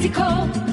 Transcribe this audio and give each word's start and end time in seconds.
Mexico. 0.00 0.69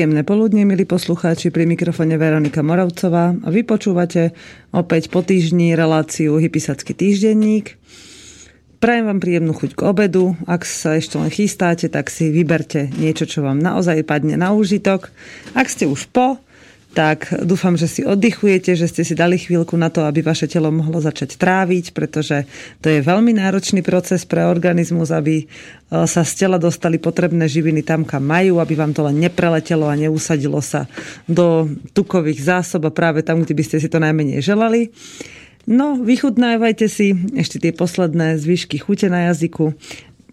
Príjemné 0.00 0.24
poludne, 0.24 0.64
milí 0.64 0.88
poslucháči, 0.88 1.52
pri 1.52 1.68
mikrofone 1.68 2.16
Veronika 2.16 2.64
Moravcová 2.64 3.36
a 3.36 3.48
vy 3.52 3.68
opäť 4.72 5.12
po 5.12 5.20
týždni 5.20 5.76
reláciu 5.76 6.40
Hypisacký 6.40 6.96
týždenník. 6.96 7.76
Prajem 8.80 9.12
vám 9.12 9.20
príjemnú 9.20 9.52
chuť 9.52 9.76
k 9.76 9.84
obedu. 9.84 10.40
Ak 10.48 10.64
sa 10.64 10.96
ešte 10.96 11.20
len 11.20 11.28
chystáte, 11.28 11.92
tak 11.92 12.08
si 12.08 12.32
vyberte 12.32 12.88
niečo, 12.96 13.28
čo 13.28 13.44
vám 13.44 13.60
naozaj 13.60 14.00
padne 14.08 14.40
na 14.40 14.56
úžitok. 14.56 15.12
Ak 15.52 15.68
ste 15.68 15.84
už 15.84 16.08
po, 16.08 16.40
tak 16.90 17.30
dúfam, 17.46 17.78
že 17.78 17.86
si 17.86 18.02
oddychujete, 18.02 18.74
že 18.74 18.90
ste 18.90 19.06
si 19.06 19.14
dali 19.14 19.38
chvíľku 19.38 19.78
na 19.78 19.94
to, 19.94 20.02
aby 20.02 20.26
vaše 20.26 20.50
telo 20.50 20.74
mohlo 20.74 20.98
začať 20.98 21.38
tráviť, 21.38 21.94
pretože 21.94 22.50
to 22.82 22.90
je 22.90 22.98
veľmi 22.98 23.30
náročný 23.38 23.78
proces 23.86 24.26
pre 24.26 24.42
organizmus, 24.42 25.14
aby 25.14 25.42
e, 25.42 25.46
sa 26.10 26.26
z 26.26 26.32
tela 26.34 26.58
dostali 26.58 26.98
potrebné 26.98 27.46
živiny 27.46 27.86
tam, 27.86 28.02
kam 28.02 28.26
majú, 28.26 28.58
aby 28.58 28.74
vám 28.74 28.90
to 28.90 29.06
len 29.06 29.22
nepreletelo 29.22 29.86
a 29.86 29.94
neusadilo 29.94 30.58
sa 30.58 30.90
do 31.30 31.70
tukových 31.94 32.42
zásob 32.42 32.90
a 32.90 32.94
práve 32.94 33.22
tam, 33.22 33.46
kde 33.46 33.54
by 33.54 33.62
ste 33.62 33.78
si 33.78 33.86
to 33.86 34.02
najmenej 34.02 34.42
želali. 34.42 34.90
No, 35.70 35.94
vychutnávajte 35.94 36.90
si 36.90 37.14
ešte 37.38 37.62
tie 37.62 37.70
posledné 37.70 38.34
zvyšky 38.34 38.82
chute 38.82 39.06
na 39.06 39.30
jazyku. 39.30 39.78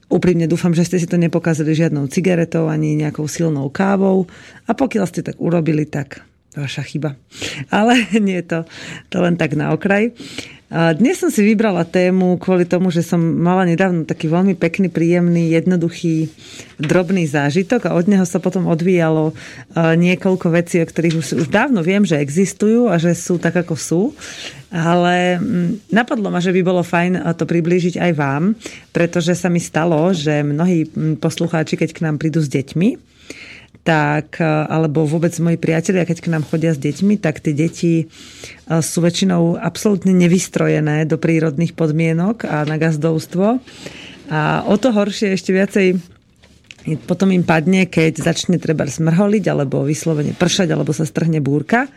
Úprimne 0.08 0.50
dúfam, 0.50 0.72
že 0.72 0.88
ste 0.88 0.98
si 0.98 1.06
to 1.06 1.20
nepokazili 1.20 1.76
žiadnou 1.76 2.10
cigaretou 2.10 2.66
ani 2.72 2.98
nejakou 2.98 3.28
silnou 3.30 3.68
kávou. 3.70 4.26
A 4.66 4.74
pokiaľ 4.74 5.06
ste 5.06 5.22
tak 5.22 5.38
urobili, 5.38 5.84
tak 5.84 6.24
vaša 6.58 6.84
chyba. 6.84 7.14
Ale 7.70 8.10
nie 8.26 8.42
je 8.42 8.46
to, 8.46 8.60
to 9.14 9.18
len 9.22 9.38
tak 9.38 9.54
na 9.54 9.72
okraj. 9.72 10.14
Dnes 10.68 11.16
som 11.16 11.32
si 11.32 11.48
vybrala 11.48 11.88
tému 11.88 12.36
kvôli 12.44 12.68
tomu, 12.68 12.92
že 12.92 13.00
som 13.00 13.24
mala 13.24 13.64
nedávno 13.64 14.04
taký 14.04 14.28
veľmi 14.28 14.52
pekný, 14.60 14.92
príjemný, 14.92 15.56
jednoduchý, 15.56 16.28
drobný 16.76 17.24
zážitok 17.24 17.88
a 17.88 17.96
od 17.96 18.12
neho 18.12 18.28
sa 18.28 18.44
potom 18.44 18.68
odvíjalo 18.68 19.32
niekoľko 19.80 20.52
vecí, 20.52 20.84
o 20.84 20.90
ktorých 20.92 21.16
už, 21.24 21.28
už 21.40 21.48
dávno 21.48 21.80
viem, 21.80 22.04
že 22.04 22.20
existujú 22.20 22.92
a 22.92 23.00
že 23.00 23.16
sú 23.16 23.40
tak, 23.40 23.56
ako 23.56 23.80
sú. 23.80 24.02
Ale 24.68 25.40
mm, 25.40 25.88
napadlo 25.88 26.28
ma, 26.28 26.44
že 26.44 26.52
by 26.52 26.60
bolo 26.60 26.84
fajn 26.84 27.24
to 27.40 27.48
priblížiť 27.48 28.04
aj 28.04 28.12
vám, 28.20 28.52
pretože 28.92 29.40
sa 29.40 29.48
mi 29.48 29.64
stalo, 29.64 30.12
že 30.12 30.44
mnohí 30.44 30.84
mm, 30.84 31.24
poslucháči, 31.24 31.80
keď 31.80 31.96
k 31.96 32.04
nám 32.04 32.20
prídu 32.20 32.44
s 32.44 32.52
deťmi, 32.52 33.17
tak, 33.88 34.44
e, 34.44 34.44
alebo 34.44 35.08
vôbec 35.08 35.32
moji 35.40 35.56
priatelia, 35.56 36.04
keď 36.04 36.20
k 36.20 36.32
nám 36.36 36.44
chodia 36.44 36.76
s 36.76 36.80
deťmi, 36.84 37.24
tak 37.24 37.40
tie 37.40 37.56
deti 37.56 38.04
e, 38.04 38.06
sú 38.84 39.00
väčšinou 39.00 39.56
absolútne 39.56 40.12
nevystrojené 40.12 41.08
do 41.08 41.16
prírodných 41.16 41.72
podmienok 41.72 42.44
a 42.44 42.68
na 42.68 42.76
gazdovstvo. 42.76 43.64
A 44.28 44.68
o 44.68 44.76
to 44.76 44.92
horšie 44.92 45.40
ešte 45.40 45.56
viacej 45.56 46.04
potom 47.08 47.32
im 47.32 47.44
padne, 47.48 47.88
keď 47.88 48.20
začne 48.20 48.60
treba 48.60 48.88
smrholiť, 48.88 49.44
alebo 49.48 49.88
vyslovene 49.88 50.36
pršať, 50.36 50.68
alebo 50.72 50.92
sa 50.92 51.08
strhne 51.08 51.40
búrka. 51.40 51.88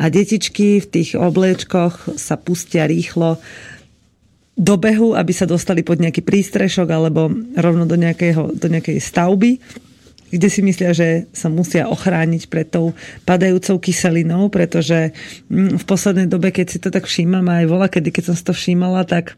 A 0.00 0.08
detičky 0.08 0.80
v 0.80 0.86
tých 0.88 1.16
obliečkoch 1.16 2.16
sa 2.16 2.36
pustia 2.40 2.88
rýchlo 2.88 3.40
do 4.56 4.74
behu, 4.76 5.16
aby 5.16 5.32
sa 5.32 5.48
dostali 5.48 5.80
pod 5.80 6.00
nejaký 6.00 6.20
prístrešok 6.24 6.88
alebo 6.92 7.30
rovno 7.56 7.88
do, 7.88 7.96
nejakého, 7.96 8.52
do 8.58 8.66
nejakej 8.68 9.00
stavby 9.00 9.60
kde 10.28 10.48
si 10.48 10.60
myslia, 10.60 10.92
že 10.92 11.28
sa 11.32 11.48
musia 11.48 11.88
ochrániť 11.88 12.48
pred 12.52 12.68
tou 12.68 12.92
padajúcou 13.24 13.80
kyselinou, 13.80 14.52
pretože 14.52 15.12
mm, 15.48 15.80
v 15.80 15.84
poslednej 15.84 16.28
dobe, 16.28 16.52
keď 16.52 16.66
si 16.68 16.78
to 16.78 16.92
tak 16.92 17.08
všímam, 17.08 17.44
aj 17.48 17.64
vola, 17.68 17.88
kedy 17.88 18.12
keď 18.12 18.32
som 18.32 18.36
si 18.36 18.44
to 18.44 18.54
všímala, 18.56 19.04
tak 19.08 19.34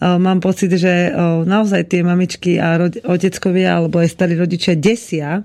mám 0.00 0.40
pocit, 0.40 0.72
že 0.72 1.12
naozaj 1.44 1.88
tie 1.92 2.00
mamičky 2.02 2.56
a 2.58 2.80
oteckovia 3.06 3.78
alebo 3.78 4.00
aj 4.00 4.08
starí 4.10 4.34
rodičia 4.34 4.74
desia 4.74 5.44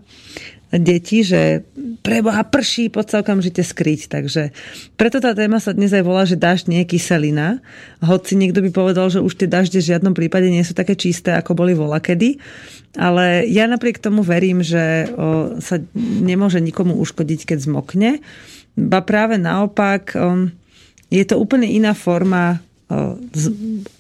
deti, 0.68 1.24
že 1.24 1.64
preboha 2.04 2.44
prší, 2.44 2.92
poď 2.92 3.06
sa 3.08 3.18
okamžite 3.24 3.64
skryť. 3.64 4.12
Takže 4.12 4.52
preto 5.00 5.24
tá 5.24 5.32
téma 5.32 5.64
sa 5.64 5.72
dnes 5.72 5.96
aj 5.96 6.04
volá, 6.04 6.28
že 6.28 6.36
dažď 6.36 6.66
nie 6.68 6.80
je 6.84 6.92
kyselina. 6.96 7.64
Hoci 8.04 8.36
niekto 8.36 8.60
by 8.60 8.76
povedal, 8.76 9.08
že 9.08 9.24
už 9.24 9.40
tie 9.40 9.48
dažde 9.48 9.80
v 9.80 9.90
žiadnom 9.96 10.12
prípade 10.12 10.52
nie 10.52 10.64
sú 10.68 10.76
také 10.76 11.00
čisté, 11.00 11.36
ako 11.40 11.56
boli 11.56 11.72
volakedy. 11.72 12.40
Ale 13.00 13.48
ja 13.48 13.64
napriek 13.70 14.04
tomu 14.04 14.28
verím, 14.28 14.60
že 14.60 15.08
sa 15.64 15.76
nemôže 15.96 16.60
nikomu 16.60 17.00
uškodiť, 17.00 17.54
keď 17.54 17.58
zmokne. 17.64 18.20
Ba 18.76 19.00
práve 19.06 19.40
naopak, 19.40 20.18
je 21.08 21.24
to 21.24 21.36
úplne 21.40 21.70
iná 21.70 21.96
forma 21.96 22.60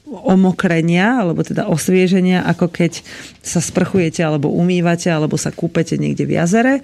omokrenia, 0.07 1.19
alebo 1.19 1.43
teda 1.43 1.67
osvieženia, 1.67 2.47
ako 2.47 2.71
keď 2.71 3.03
sa 3.43 3.59
sprchujete, 3.59 4.23
alebo 4.23 4.51
umývate, 4.51 5.11
alebo 5.11 5.35
sa 5.35 5.51
kúpete 5.51 5.99
niekde 5.99 6.23
v 6.23 6.35
jazere. 6.39 6.75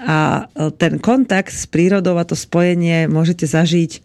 A 0.00 0.48
e, 0.52 0.72
ten 0.76 1.00
kontakt 1.00 1.52
s 1.52 1.68
prírodou 1.68 2.16
a 2.16 2.24
to 2.24 2.36
spojenie 2.36 3.08
môžete 3.08 3.44
zažiť 3.48 4.04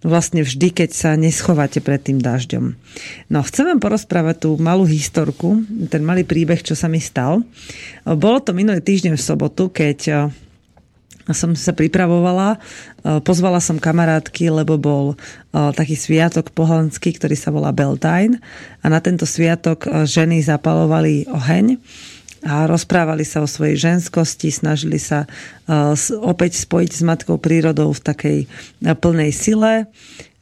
vlastne 0.00 0.40
vždy, 0.40 0.72
keď 0.72 0.90
sa 0.96 1.10
neschováte 1.12 1.84
pred 1.84 2.00
tým 2.00 2.24
dažďom. 2.24 2.72
No, 3.28 3.38
chcem 3.44 3.68
vám 3.68 3.84
porozprávať 3.84 4.48
tú 4.48 4.50
malú 4.56 4.88
historku, 4.88 5.60
ten 5.92 6.00
malý 6.00 6.24
príbeh, 6.24 6.64
čo 6.64 6.72
sa 6.72 6.88
mi 6.88 7.04
stal. 7.04 7.44
Bolo 8.08 8.40
to 8.40 8.56
minulý 8.56 8.80
týždeň 8.80 9.20
v 9.20 9.26
sobotu, 9.28 9.68
keď 9.68 9.98
e, 10.08 10.14
som 11.36 11.54
sa 11.56 11.72
pripravovala, 11.74 12.56
e, 12.56 12.58
pozvala 13.24 13.58
som 13.62 13.78
kamarátky, 13.78 14.50
lebo 14.50 14.76
bol 14.76 15.04
e, 15.12 15.16
taký 15.74 15.96
sviatok 15.96 16.52
pohanský, 16.54 17.14
ktorý 17.16 17.36
sa 17.36 17.54
volá 17.54 17.70
Beltane 17.70 18.42
a 18.80 18.86
na 18.88 18.98
tento 18.98 19.24
sviatok 19.24 19.86
e, 19.86 20.06
ženy 20.06 20.42
zapalovali 20.42 21.30
oheň 21.30 21.78
a 22.40 22.64
rozprávali 22.64 23.20
sa 23.20 23.44
o 23.44 23.48
svojej 23.50 23.76
ženskosti, 23.76 24.48
snažili 24.48 24.96
sa 24.96 25.28
opäť 26.24 26.56
spojiť 26.64 26.88
s 26.88 27.04
matkou 27.04 27.36
prírodou 27.36 27.92
v 27.92 28.00
takej 28.00 28.38
plnej 28.80 29.28
sile 29.36 29.84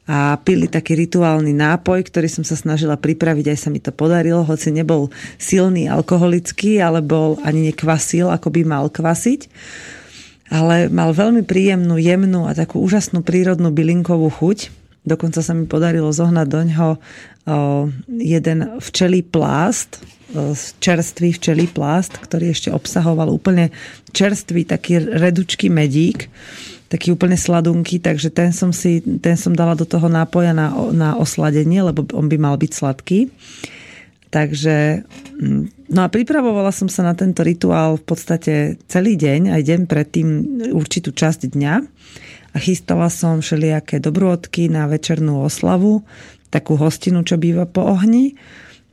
a 0.07 0.39
pili 0.41 0.65
taký 0.65 0.95
rituálny 0.95 1.53
nápoj, 1.53 2.01
ktorý 2.07 2.25
som 2.25 2.41
sa 2.41 2.57
snažila 2.57 2.97
pripraviť, 2.97 3.51
aj 3.53 3.59
sa 3.61 3.69
mi 3.69 3.77
to 3.77 3.93
podarilo, 3.93 4.41
hoci 4.41 4.73
nebol 4.73 5.13
silný 5.37 5.91
alkoholický, 5.91 6.81
ale 6.81 7.05
bol 7.05 7.37
ani 7.45 7.69
nekvasil, 7.69 8.31
ako 8.31 8.47
by 8.47 8.61
mal 8.63 8.87
kvasiť 8.89 9.51
ale 10.49 10.89
mal 10.89 11.13
veľmi 11.13 11.45
príjemnú, 11.45 12.01
jemnú 12.01 12.49
a 12.49 12.57
takú 12.57 12.81
úžasnú 12.81 13.21
prírodnú 13.21 13.69
bylinkovú 13.69 14.33
chuť. 14.33 14.73
Dokonca 15.05 15.39
sa 15.39 15.53
mi 15.55 15.69
podarilo 15.69 16.11
zohnať 16.11 16.47
do 16.49 16.59
ňoho 16.65 16.89
jeden 18.19 18.59
včelý 18.81 19.25
plást, 19.25 20.01
čerstvý 20.77 21.33
včelý 21.33 21.65
plást, 21.69 22.17
ktorý 22.17 22.53
ešte 22.53 22.69
obsahoval 22.69 23.33
úplne 23.33 23.73
čerstvý 24.13 24.69
taký 24.69 25.01
redučký 25.01 25.73
medík, 25.73 26.29
taký 26.89 27.13
úplne 27.13 27.37
sladunky, 27.37 27.97
takže 27.97 28.29
ten 28.29 28.53
som, 28.53 28.69
si, 28.73 29.01
ten 29.01 29.37
som 29.37 29.53
dala 29.53 29.73
do 29.73 29.85
toho 29.85 30.09
nápoja 30.09 30.53
na, 30.53 30.73
na 30.93 31.09
osladenie, 31.17 31.81
lebo 31.81 32.05
on 32.13 32.29
by 32.29 32.37
mal 32.37 32.57
byť 32.57 32.71
sladký. 32.73 33.29
Takže, 34.29 35.01
mm, 35.41 35.89
no 35.89 35.99
a 36.05 36.07
pripravovala 36.07 36.69
som 36.69 36.85
sa 36.85 37.01
na 37.01 37.17
tento 37.17 37.41
rituál 37.41 37.97
v 37.97 38.05
podstate 38.05 38.53
celý 38.85 39.17
deň, 39.17 39.57
aj 39.57 39.61
deň 39.65 39.79
predtým 39.89 40.27
určitú 40.69 41.09
časť 41.09 41.49
dňa 41.49 41.73
a 42.53 42.57
chystala 42.61 43.09
som 43.09 43.41
všelijaké 43.41 43.97
dobrôdky 43.97 44.69
na 44.69 44.85
večernú 44.85 45.41
oslavu, 45.41 46.05
takú 46.53 46.77
hostinu, 46.77 47.25
čo 47.25 47.41
býva 47.41 47.65
po 47.65 47.85
ohni. 47.85 48.37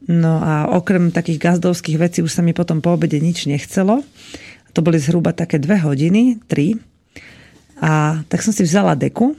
No 0.06 0.40
a 0.40 0.72
okrem 0.72 1.12
takých 1.12 1.52
gazdovských 1.52 2.00
vecí 2.00 2.18
už 2.24 2.32
sa 2.32 2.40
mi 2.44 2.56
potom 2.56 2.80
po 2.80 2.96
obede 2.96 3.20
nič 3.20 3.44
nechcelo. 3.48 4.04
To 4.72 4.80
boli 4.84 5.00
zhruba 5.00 5.32
také 5.32 5.56
dve 5.56 5.80
hodiny, 5.80 6.40
tri. 6.48 6.76
A 7.80 8.24
tak 8.28 8.40
som 8.44 8.52
si 8.52 8.64
vzala 8.64 8.96
deku. 8.96 9.36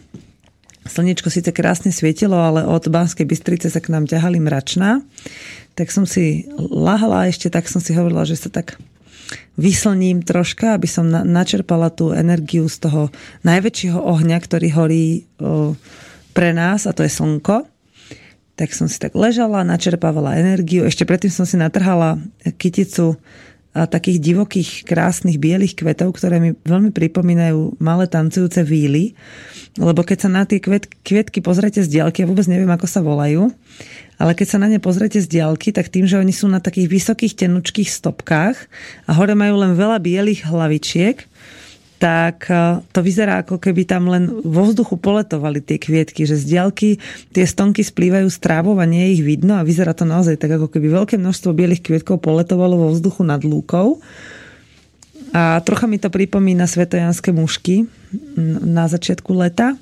Slnečko 0.88 1.30
síce 1.30 1.52
krásne 1.52 1.92
svietilo, 1.92 2.40
ale 2.40 2.64
od 2.64 2.88
Banskej 2.88 3.28
Bystrice 3.28 3.68
sa 3.70 3.84
k 3.84 3.92
nám 3.92 4.08
ťahali 4.08 4.40
mračná 4.42 5.04
tak 5.78 5.94
som 5.94 6.10
si 6.10 6.50
lahla 6.58 7.30
ešte, 7.30 7.54
tak 7.54 7.70
som 7.70 7.78
si 7.78 7.94
hovorila, 7.94 8.26
že 8.26 8.34
sa 8.34 8.50
tak 8.50 8.82
vyslním 9.62 10.26
troška, 10.26 10.74
aby 10.74 10.90
som 10.90 11.06
na, 11.06 11.22
načerpala 11.22 11.94
tú 11.94 12.10
energiu 12.10 12.66
z 12.66 12.82
toho 12.82 13.02
najväčšieho 13.46 14.02
ohňa, 14.02 14.38
ktorý 14.42 14.68
horí 14.74 15.06
o, 15.38 15.78
pre 16.34 16.50
nás, 16.58 16.90
a 16.90 16.92
to 16.98 17.06
je 17.06 17.14
slnko. 17.14 17.70
Tak 18.58 18.74
som 18.74 18.90
si 18.90 18.98
tak 18.98 19.14
ležala, 19.14 19.62
načerpávala 19.62 20.42
energiu. 20.42 20.82
Ešte 20.82 21.06
predtým 21.06 21.30
som 21.30 21.46
si 21.46 21.62
natrhala 21.62 22.18
kyticu 22.58 23.22
takých 23.86 24.18
divokých, 24.18 24.88
krásnych 24.88 25.38
bielých 25.38 25.78
kvetov, 25.78 26.18
ktoré 26.18 26.42
mi 26.42 26.52
veľmi 26.66 26.90
pripomínajú 26.90 27.78
malé 27.78 28.10
tancujúce 28.10 28.66
víly. 28.66 29.14
Lebo 29.78 30.02
keď 30.02 30.26
sa 30.26 30.30
na 30.34 30.50
tie 30.50 30.58
kvet, 30.58 30.90
kvietky 31.06 31.46
pozrete 31.46 31.86
z 31.86 31.92
diaľky, 31.92 32.26
ja 32.26 32.30
vôbec 32.32 32.50
neviem, 32.50 32.72
ako 32.74 32.88
sa 32.90 33.06
volajú, 33.06 33.54
ale 34.18 34.34
keď 34.34 34.48
sa 34.50 34.58
na 34.58 34.66
ne 34.66 34.82
pozrete 34.82 35.22
z 35.22 35.30
diaľky, 35.30 35.70
tak 35.70 35.94
tým, 35.94 36.10
že 36.10 36.18
oni 36.18 36.34
sú 36.34 36.50
na 36.50 36.58
takých 36.58 36.90
vysokých 36.90 37.38
tenučkých 37.38 37.94
stopkách 37.94 38.58
a 39.06 39.12
hore 39.14 39.38
majú 39.38 39.62
len 39.62 39.78
veľa 39.78 40.02
bielých 40.02 40.50
hlavičiek, 40.50 41.22
tak 41.98 42.46
e, 42.50 42.82
to 42.94 43.02
vyzerá 43.02 43.42
ako 43.42 43.58
keby 43.58 43.84
tam 43.90 44.10
len 44.10 44.30
vo 44.46 44.70
vzduchu 44.70 45.02
poletovali 45.02 45.62
tie 45.66 45.82
kvietky, 45.82 46.30
že 46.30 46.38
z 46.38 46.58
diaľky 46.58 47.02
tie 47.34 47.46
stonky 47.46 47.82
splývajú 47.82 48.30
s 48.30 48.38
trávou 48.38 48.78
a 48.78 48.86
nie 48.86 49.18
ich 49.18 49.26
vidno 49.26 49.58
a 49.58 49.66
vyzerá 49.66 49.98
to 49.98 50.06
naozaj 50.06 50.38
tak, 50.38 50.54
ako 50.56 50.70
keby 50.70 50.94
veľké 50.94 51.16
množstvo 51.18 51.58
bielých 51.58 51.82
kvietkov 51.82 52.22
poletovalo 52.22 52.78
vo 52.78 52.88
vzduchu 52.94 53.26
nad 53.26 53.42
lúkou. 53.42 53.98
A 55.36 55.60
trocha 55.66 55.90
mi 55.90 56.00
to 56.00 56.08
pripomína 56.08 56.70
svetojanské 56.70 57.36
mušky 57.36 57.90
na 58.64 58.88
začiatku 58.88 59.36
leta. 59.36 59.76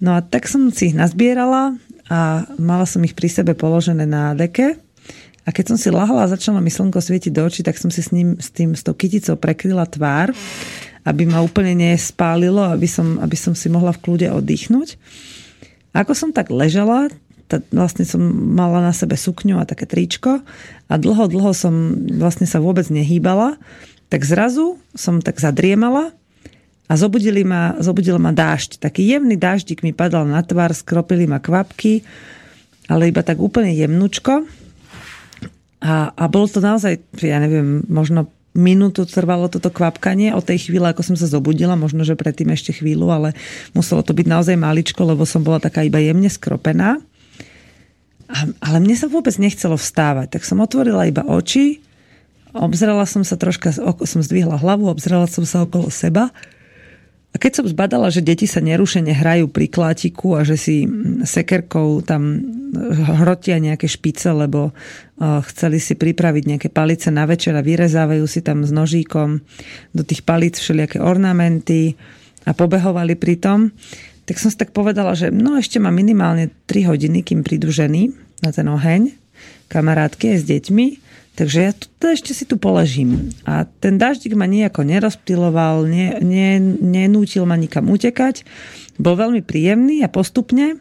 No 0.00 0.16
a 0.16 0.24
tak 0.24 0.48
som 0.48 0.72
si 0.72 0.90
ich 0.90 0.96
nazbierala 0.96 1.76
a 2.08 2.48
mala 2.56 2.88
som 2.88 3.04
ich 3.04 3.12
pri 3.12 3.28
sebe 3.28 3.52
položené 3.52 4.08
na 4.08 4.32
deke. 4.32 4.80
A 5.44 5.52
keď 5.52 5.74
som 5.74 5.78
si 5.80 5.92
lahla 5.92 6.24
a 6.24 6.32
začala 6.32 6.62
mi 6.62 6.72
slnko 6.72 7.00
svietiť 7.00 7.32
do 7.32 7.42
očí, 7.44 7.60
tak 7.60 7.76
som 7.76 7.92
si 7.92 8.00
s, 8.00 8.12
ním, 8.14 8.38
s, 8.40 8.54
tým, 8.54 8.72
s 8.72 8.86
tou 8.86 8.96
kyticou 8.96 9.36
prekryla 9.36 9.84
tvár 9.88 10.32
aby 11.04 11.24
ma 11.24 11.40
úplne 11.40 11.72
nespálilo, 11.76 12.60
aby 12.66 12.88
som, 12.88 13.20
aby 13.20 13.36
som 13.36 13.56
si 13.56 13.72
mohla 13.72 13.92
v 13.96 14.02
kľude 14.04 14.26
oddychnúť. 14.30 15.00
Ako 15.96 16.12
som 16.14 16.30
tak 16.30 16.52
ležala, 16.52 17.10
tá, 17.50 17.58
vlastne 17.74 18.06
som 18.06 18.22
mala 18.54 18.78
na 18.78 18.94
sebe 18.94 19.18
sukňu 19.18 19.58
a 19.58 19.66
také 19.66 19.88
tričko 19.88 20.38
a 20.86 20.94
dlho, 20.94 21.26
dlho 21.26 21.50
som 21.50 21.74
vlastne 22.20 22.46
sa 22.46 22.62
vôbec 22.62 22.86
nehýbala, 22.86 23.58
tak 24.06 24.22
zrazu 24.22 24.78
som 24.94 25.18
tak 25.18 25.42
zadriemala 25.42 26.14
a 26.90 26.92
zobudili 26.94 27.46
ma, 27.46 27.78
zobudil 27.78 28.18
ma 28.18 28.34
dážď. 28.34 28.82
Taký 28.82 29.06
jemný 29.06 29.38
dáždik 29.38 29.86
mi 29.86 29.94
padal 29.94 30.26
na 30.26 30.42
tvár, 30.42 30.74
skropili 30.74 31.26
ma 31.26 31.38
kvapky, 31.38 32.02
ale 32.90 33.10
iba 33.10 33.22
tak 33.22 33.38
úplne 33.38 33.70
jemnučko. 33.74 34.46
A, 35.80 36.10
a 36.10 36.24
bolo 36.26 36.46
to 36.50 36.58
naozaj, 36.58 36.98
ja 37.22 37.38
neviem, 37.38 37.86
možno 37.86 38.30
minútu 38.50 39.06
trvalo 39.06 39.46
toto 39.46 39.70
kvapkanie 39.70 40.34
od 40.34 40.42
tej 40.42 40.70
chvíle, 40.70 40.90
ako 40.90 41.06
som 41.06 41.16
sa 41.16 41.30
zobudila, 41.30 41.78
možno, 41.78 42.02
že 42.02 42.18
predtým 42.18 42.50
ešte 42.50 42.74
chvíľu, 42.74 43.06
ale 43.10 43.28
muselo 43.72 44.02
to 44.02 44.10
byť 44.10 44.26
naozaj 44.26 44.56
maličko, 44.58 45.06
lebo 45.06 45.22
som 45.22 45.46
bola 45.46 45.62
taká 45.62 45.86
iba 45.86 46.02
jemne 46.02 46.26
skropená. 46.26 46.98
A, 48.30 48.38
ale 48.62 48.78
mne 48.82 48.94
sa 48.98 49.10
vôbec 49.10 49.34
nechcelo 49.38 49.78
vstávať, 49.78 50.38
tak 50.38 50.42
som 50.46 50.62
otvorila 50.62 51.06
iba 51.06 51.22
oči, 51.26 51.82
obzrela 52.54 53.06
som 53.06 53.22
sa 53.22 53.38
troška, 53.38 53.70
som 54.06 54.20
zdvihla 54.22 54.58
hlavu, 54.58 54.90
obzrela 54.90 55.30
som 55.30 55.46
sa 55.46 55.62
okolo 55.62 55.90
seba 55.90 56.34
a 57.30 57.36
keď 57.38 57.62
som 57.62 57.66
zbadala, 57.70 58.10
že 58.10 58.26
deti 58.26 58.50
sa 58.50 58.58
nerušene 58.58 59.14
hrajú 59.14 59.46
pri 59.54 59.70
klátiku 59.70 60.34
a 60.34 60.42
že 60.42 60.58
si 60.58 60.76
sekerkou 61.22 62.02
tam 62.02 62.42
hrotia 63.22 63.62
nejaké 63.62 63.86
špice, 63.86 64.34
lebo 64.34 64.74
chceli 65.46 65.78
si 65.78 65.94
pripraviť 65.94 66.44
nejaké 66.50 66.68
palice 66.74 67.06
na 67.14 67.30
večer 67.30 67.54
a 67.54 67.62
vyrezávajú 67.62 68.26
si 68.26 68.42
tam 68.42 68.66
s 68.66 68.74
nožíkom 68.74 69.38
do 69.94 70.02
tých 70.02 70.26
palíc 70.26 70.58
všelijaké 70.58 70.98
ornamenty 70.98 71.94
a 72.46 72.50
pobehovali 72.50 73.14
pri 73.14 73.38
tom, 73.38 73.70
tak 74.26 74.38
som 74.42 74.50
si 74.50 74.58
tak 74.58 74.74
povedala, 74.74 75.14
že 75.14 75.30
no 75.30 75.54
ešte 75.54 75.78
má 75.78 75.94
minimálne 75.94 76.50
3 76.66 76.90
hodiny, 76.90 77.22
kým 77.22 77.46
prídu 77.46 77.70
ženy 77.70 78.10
na 78.42 78.50
ten 78.50 78.66
oheň, 78.66 79.14
kamarátky 79.70 80.34
aj 80.34 80.38
s 80.42 80.44
deťmi 80.50 80.86
Takže 81.38 81.58
ja 81.62 81.72
tu, 81.72 82.04
ešte 82.10 82.34
si 82.34 82.44
tu 82.44 82.60
poležím. 82.60 83.32
A 83.46 83.64
ten 83.64 83.96
daždik 83.96 84.34
ma 84.36 84.44
nejako 84.44 84.84
nerozptiloval, 84.84 85.86
ne, 85.86 86.18
ne, 86.20 86.60
nenútil 86.82 87.46
ma 87.46 87.56
nikam 87.56 87.88
utekať. 87.88 88.44
Bol 89.00 89.16
veľmi 89.16 89.40
príjemný 89.40 90.04
a 90.04 90.12
postupne 90.12 90.76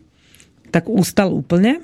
tak 0.69 0.89
ustal 0.89 1.33
úplne. 1.33 1.81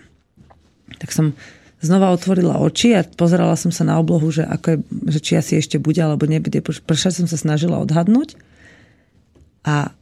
Tak 1.02 1.10
som 1.10 1.34
znova 1.82 2.14
otvorila 2.14 2.62
oči 2.62 2.94
a 2.98 3.06
pozerala 3.06 3.58
som 3.58 3.74
sa 3.74 3.86
na 3.86 3.98
oblohu, 3.98 4.30
že, 4.30 4.46
ako 4.46 4.68
je, 4.74 4.78
že 5.10 5.20
či 5.22 5.32
asi 5.38 5.54
ešte 5.58 5.78
bude 5.82 6.02
alebo 6.02 6.26
nebude. 6.30 6.62
Pršať 6.62 7.22
som 7.24 7.28
sa 7.30 7.38
snažila 7.38 7.82
odhadnúť. 7.82 8.38
A 9.66 9.94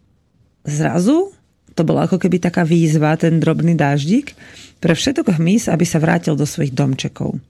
zrazu 0.68 1.32
to 1.74 1.82
bola 1.82 2.06
ako 2.06 2.22
keby 2.22 2.38
taká 2.38 2.62
výzva, 2.62 3.18
ten 3.18 3.42
drobný 3.42 3.74
dáždik, 3.74 4.38
pre 4.78 4.94
všetok 4.94 5.42
hmyz, 5.42 5.72
aby 5.74 5.86
sa 5.88 5.98
vrátil 5.98 6.38
do 6.38 6.46
svojich 6.46 6.76
domčekov. 6.76 7.42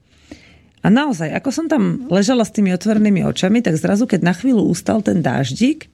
A 0.84 0.92
naozaj, 0.92 1.32
ako 1.32 1.48
som 1.48 1.66
tam 1.66 2.04
ležala 2.12 2.44
s 2.44 2.52
tými 2.52 2.76
otvorenými 2.76 3.24
očami, 3.24 3.64
tak 3.64 3.80
zrazu, 3.80 4.04
keď 4.04 4.20
na 4.20 4.34
chvíľu 4.36 4.68
ustal 4.68 5.00
ten 5.00 5.24
dáždik, 5.24 5.88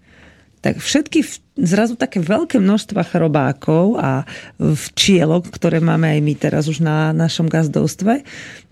tak 0.60 0.76
všetky 0.76 1.24
zrazu 1.56 1.96
také 1.96 2.20
veľké 2.20 2.60
množstva 2.60 3.00
chrobákov 3.08 3.96
a 3.96 4.28
včielok, 4.60 5.48
ktoré 5.48 5.80
máme 5.80 6.12
aj 6.12 6.20
my 6.20 6.34
teraz 6.36 6.68
už 6.68 6.84
na 6.84 7.16
našom 7.16 7.48
gazdovstve, 7.48 8.20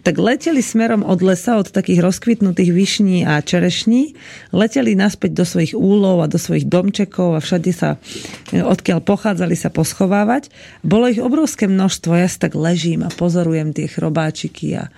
tak 0.05 0.15
leteli 0.21 0.61
smerom 0.61 1.01
od 1.01 1.25
lesa, 1.25 1.57
od 1.57 1.73
takých 1.73 2.05
rozkvitnutých 2.05 2.71
vyšní 2.77 3.25
a 3.25 3.41
čerešní, 3.41 4.13
leteli 4.53 4.93
naspäť 5.01 5.33
do 5.33 5.45
svojich 5.49 5.73
úlov 5.73 6.21
a 6.21 6.31
do 6.31 6.37
svojich 6.37 6.69
domčekov 6.69 7.41
a 7.41 7.45
všade 7.45 7.73
sa, 7.73 7.97
odkiaľ 8.53 9.01
pochádzali 9.01 9.57
sa 9.57 9.73
poschovávať. 9.73 10.53
Bolo 10.85 11.09
ich 11.09 11.25
obrovské 11.25 11.65
množstvo, 11.73 12.21
ja 12.21 12.29
si 12.29 12.37
tak 12.37 12.53
ležím 12.53 13.09
a 13.09 13.13
pozorujem 13.13 13.73
tie 13.73 13.89
chrobáčiky 13.89 14.77
a 14.77 14.93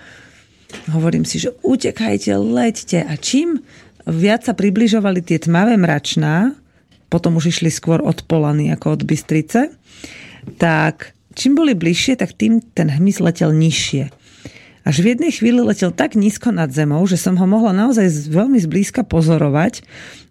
Hovorím 0.91 1.25
si, 1.25 1.43
že 1.43 1.55
utekajte, 1.63 2.35
leďte. 2.37 3.05
A 3.05 3.15
čím 3.19 3.63
viac 4.09 4.47
sa 4.47 4.55
približovali 4.57 5.23
tie 5.23 5.39
tmavé 5.39 5.77
mračná, 5.77 6.55
potom 7.11 7.37
už 7.37 7.51
išli 7.59 7.71
skôr 7.71 7.99
od 8.01 8.23
Polany 8.27 8.71
ako 8.71 8.99
od 8.99 9.03
Bystrice, 9.03 9.75
tak 10.57 11.13
čím 11.35 11.59
boli 11.59 11.75
bližšie, 11.75 12.17
tak 12.19 12.39
tým 12.39 12.63
ten 12.63 12.91
hmyz 12.91 13.19
letel 13.19 13.51
nižšie. 13.51 14.20
Až 14.81 15.05
v 15.05 15.13
jednej 15.13 15.29
chvíli 15.29 15.61
letel 15.61 15.93
tak 15.93 16.17
nízko 16.17 16.57
nad 16.57 16.73
zemou, 16.73 17.05
že 17.05 17.21
som 17.21 17.37
ho 17.37 17.45
mohla 17.45 17.77
naozaj 17.77 18.33
veľmi 18.33 18.57
zblízka 18.57 19.05
pozorovať 19.05 19.85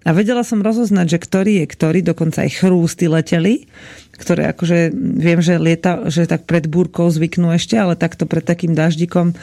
a 0.08 0.10
vedela 0.10 0.42
som 0.42 0.66
rozoznať, 0.66 1.06
že 1.06 1.18
ktorý 1.22 1.54
je 1.62 1.66
ktorý, 1.70 2.00
dokonca 2.02 2.42
aj 2.42 2.58
chrústy 2.58 3.06
leteli, 3.06 3.70
ktoré 4.18 4.50
akože 4.52 4.90
viem, 4.96 5.40
že 5.40 5.62
lieta, 5.62 6.10
že 6.10 6.26
tak 6.26 6.50
pred 6.50 6.66
búrkou 6.66 7.08
zvyknú 7.08 7.54
ešte, 7.54 7.78
ale 7.78 7.94
takto 7.94 8.26
pred 8.26 8.42
takým 8.42 8.74
daždikom 8.74 9.38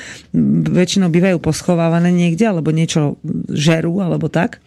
väčšinou 0.68 1.08
bývajú 1.08 1.38
poschovávané 1.38 2.10
niekde, 2.10 2.50
alebo 2.50 2.75
niečo 2.75 3.16
žerú, 3.48 4.02
alebo 4.02 4.26
tak. 4.26 4.58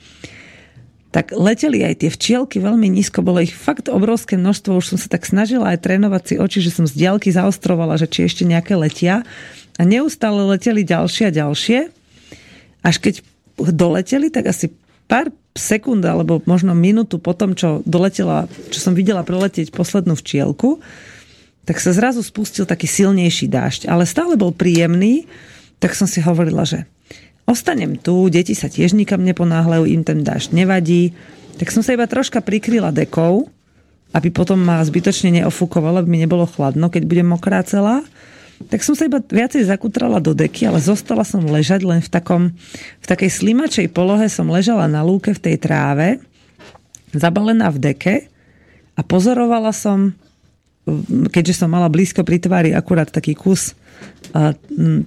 Tak 1.10 1.34
leteli 1.34 1.82
aj 1.82 2.06
tie 2.06 2.10
včielky 2.14 2.62
veľmi 2.62 2.86
nízko, 2.86 3.26
bolo 3.26 3.42
ich 3.42 3.54
fakt 3.54 3.90
obrovské 3.90 4.38
množstvo, 4.38 4.78
už 4.78 4.94
som 4.94 4.98
sa 5.02 5.10
tak 5.10 5.26
snažila 5.26 5.74
aj 5.74 5.82
trénovať 5.82 6.24
si 6.26 6.36
oči, 6.38 6.60
že 6.62 6.70
som 6.70 6.86
z 6.86 6.94
diaľky 6.94 7.34
zaostrovala, 7.34 7.98
že 7.98 8.06
či 8.06 8.30
ešte 8.30 8.46
nejaké 8.46 8.78
letia 8.78 9.26
a 9.80 9.82
neustále 9.88 10.44
leteli 10.44 10.84
ďalšie 10.84 11.32
a 11.32 11.36
ďalšie, 11.36 11.80
až 12.84 12.96
keď 13.00 13.24
doleteli, 13.56 14.28
tak 14.28 14.52
asi 14.52 14.76
pár 15.08 15.32
sekúnd 15.56 16.04
alebo 16.04 16.44
možno 16.44 16.76
minútu 16.76 17.18
po 17.18 17.32
tom, 17.32 17.56
čo 17.56 17.80
doletela, 17.88 18.52
čo 18.70 18.80
som 18.84 18.94
videla 18.94 19.24
preletieť 19.24 19.72
poslednú 19.72 20.20
včielku, 20.20 20.84
tak 21.64 21.80
sa 21.80 21.96
zrazu 21.96 22.22
spustil 22.26 22.68
taký 22.68 22.86
silnejší 22.86 23.48
dážď, 23.48 23.88
ale 23.88 24.04
stále 24.04 24.36
bol 24.36 24.52
príjemný, 24.52 25.26
tak 25.80 25.96
som 25.96 26.06
si 26.06 26.20
hovorila, 26.20 26.68
že 26.68 26.84
ostanem 27.48 27.98
tu, 27.98 28.28
deti 28.30 28.54
sa 28.54 28.70
tiež 28.70 28.94
nikam 28.94 29.24
neponáhľajú, 29.26 29.84
im 29.90 30.04
ten 30.06 30.22
dážď 30.22 30.54
nevadí. 30.54 31.16
Tak 31.58 31.74
som 31.74 31.84
sa 31.84 31.96
iba 31.96 32.08
troška 32.08 32.40
prikryla 32.40 32.94
dekou, 32.94 33.50
aby 34.16 34.30
potom 34.34 34.58
ma 34.62 34.82
zbytočne 34.82 35.42
neofúkovalo, 35.42 36.02
aby 36.02 36.10
mi 36.10 36.20
nebolo 36.24 36.50
chladno, 36.50 36.90
keď 36.90 37.04
budem 37.06 37.28
mokrá 37.30 37.62
celá. 37.62 38.02
Tak 38.68 38.84
som 38.84 38.92
sa 38.92 39.08
iba 39.08 39.24
viacej 39.24 39.64
zakutrala 39.72 40.20
do 40.20 40.36
deky, 40.36 40.68
ale 40.68 40.84
zostala 40.84 41.24
som 41.24 41.48
ležať 41.48 41.88
len 41.88 42.04
v, 42.04 42.10
takom, 42.12 42.52
v 43.00 43.06
takej 43.08 43.32
slimačej 43.32 43.88
polohe 43.88 44.28
som 44.28 44.52
ležala 44.52 44.92
na 44.92 45.00
lúke 45.00 45.32
v 45.32 45.40
tej 45.40 45.56
tráve, 45.56 46.20
zabalená 47.16 47.72
v 47.72 47.80
deke 47.80 48.16
a 49.00 49.02
pozorovala 49.02 49.72
som, 49.72 50.12
keďže 51.32 51.64
som 51.64 51.72
mala 51.72 51.88
blízko 51.88 52.28
pri 52.28 52.44
tvári 52.44 52.76
akurát 52.76 53.08
taký 53.08 53.32
kus 53.32 53.80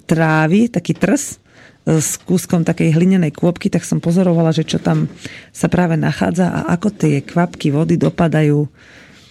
trávy, 0.09 0.73
taký 0.73 0.97
trs, 0.97 1.43
s 1.83 2.15
kúskom 2.23 2.63
takej 2.63 2.95
hlinenej 2.95 3.35
kôpky, 3.35 3.67
tak 3.67 3.83
som 3.83 3.99
pozorovala, 3.99 4.55
že 4.55 4.63
čo 4.63 4.79
tam 4.79 5.11
sa 5.51 5.67
práve 5.67 5.99
nachádza 5.99 6.47
a 6.47 6.61
ako 6.79 6.95
tie 6.95 7.21
kvapky 7.27 7.75
vody 7.75 7.99
dopadajú 7.99 8.65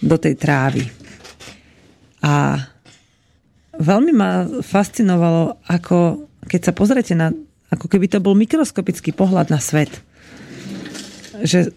do 0.04 0.16
tej 0.20 0.34
trávy. 0.36 0.84
A 2.20 2.60
veľmi 3.76 4.12
ma 4.12 4.46
fascinovalo, 4.60 5.60
ako 5.68 6.28
keď 6.48 6.60
sa 6.60 6.72
pozrete 6.72 7.14
na, 7.16 7.32
ako 7.72 7.88
keby 7.88 8.10
to 8.10 8.18
bol 8.20 8.36
mikroskopický 8.36 9.16
pohľad 9.16 9.48
na 9.48 9.60
svet. 9.62 9.90
že 11.42 11.72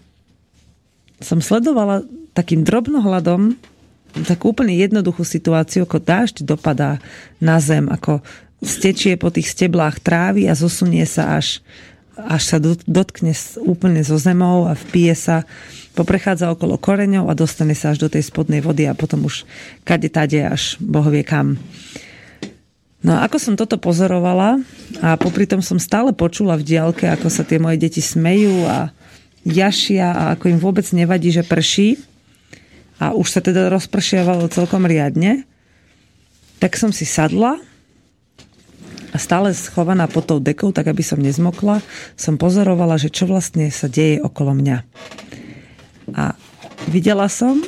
som 1.24 1.40
sledovala 1.40 2.04
takým 2.36 2.68
drobnohľadom 2.68 3.56
takú 4.28 4.56
úplne 4.56 4.75
jednoduchú 4.75 5.28
situáciu, 5.28 5.84
ako 5.84 6.00
dážď 6.00 6.48
dopadá 6.48 7.04
na 7.44 7.60
zem, 7.60 7.88
ako 7.92 8.24
stečie 8.64 9.20
po 9.20 9.28
tých 9.28 9.52
steblách 9.52 10.00
trávy 10.00 10.48
a 10.48 10.56
zosunie 10.56 11.04
sa 11.04 11.36
až, 11.36 11.60
až 12.15 12.41
sa 12.43 12.57
dotkne 12.88 13.36
úplne 13.67 14.00
zo 14.01 14.15
zemou 14.15 14.72
a 14.72 14.74
vpije 14.74 15.15
sa, 15.15 15.38
poprechádza 15.95 16.51
okolo 16.51 16.79
koreňov 16.79 17.27
a 17.27 17.38
dostane 17.38 17.75
sa 17.75 17.91
až 17.91 18.03
do 18.03 18.12
tej 18.12 18.24
spodnej 18.27 18.60
vody 18.60 18.88
a 18.88 18.95
potom 18.95 19.27
už 19.27 19.48
kade 19.88 20.12
tade 20.12 20.39
až 20.39 20.79
Boh 20.79 21.07
vie 21.07 21.24
kam. 21.24 21.60
No 23.05 23.15
a 23.15 23.29
ako 23.29 23.38
som 23.38 23.53
toto 23.53 23.77
pozorovala 23.77 24.60
a 25.00 25.13
popri 25.15 25.45
tom 25.45 25.62
som 25.62 25.77
stále 25.77 26.10
počula 26.10 26.57
v 26.57 26.65
diálke, 26.65 27.05
ako 27.05 27.29
sa 27.29 27.45
tie 27.45 27.62
moje 27.62 27.77
deti 27.77 28.01
smejú 28.01 28.65
a 28.65 28.89
jašia 29.45 30.10
a 30.10 30.24
ako 30.34 30.50
im 30.50 30.60
vôbec 30.60 30.88
nevadí, 30.89 31.29
že 31.29 31.45
prší 31.45 32.01
a 32.98 33.13
už 33.13 33.27
sa 33.29 33.39
teda 33.45 33.69
rozpršiavalo 33.69 34.50
celkom 34.50 34.88
riadne, 34.88 35.45
tak 36.57 36.79
som 36.79 36.89
si 36.89 37.05
sadla 37.05 37.62
a 39.15 39.17
stále 39.17 39.55
schovaná 39.55 40.12
pod 40.12 40.27
tou 40.27 40.43
dekou, 40.43 40.75
tak 40.75 40.91
aby 40.91 41.00
som 41.00 41.24
nezmokla, 41.24 41.79
som 42.19 42.36
pozorovala, 42.36 43.00
že 43.00 43.07
čo 43.07 43.24
vlastne 43.31 43.72
sa 43.72 43.88
deje 43.88 44.19
okolo 44.19 44.51
mňa. 44.51 44.77
A 46.19 46.36
videla 46.91 47.31
som, 47.31 47.63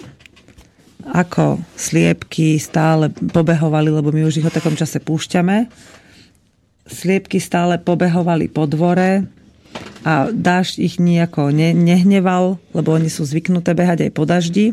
ako 1.07 1.63
sliepky 1.79 2.59
stále 2.59 3.07
pobehovali, 3.07 3.87
lebo 3.87 4.11
my 4.11 4.27
už 4.27 4.43
ich 4.43 4.47
o 4.47 4.51
takom 4.51 4.75
čase 4.75 4.99
púšťame. 4.99 5.71
Sliepky 6.83 7.39
stále 7.39 7.79
pobehovali 7.79 8.51
po 8.51 8.67
dvore, 8.67 9.23
a 10.07 10.31
dážď 10.31 10.73
ich 10.79 10.95
nejako 11.03 11.51
ne, 11.51 11.75
nehneval, 11.75 12.63
lebo 12.71 12.95
oni 12.95 13.11
sú 13.11 13.27
zvyknuté 13.27 13.75
behať 13.75 14.07
aj 14.07 14.11
po 14.15 14.23
daždi. 14.23 14.71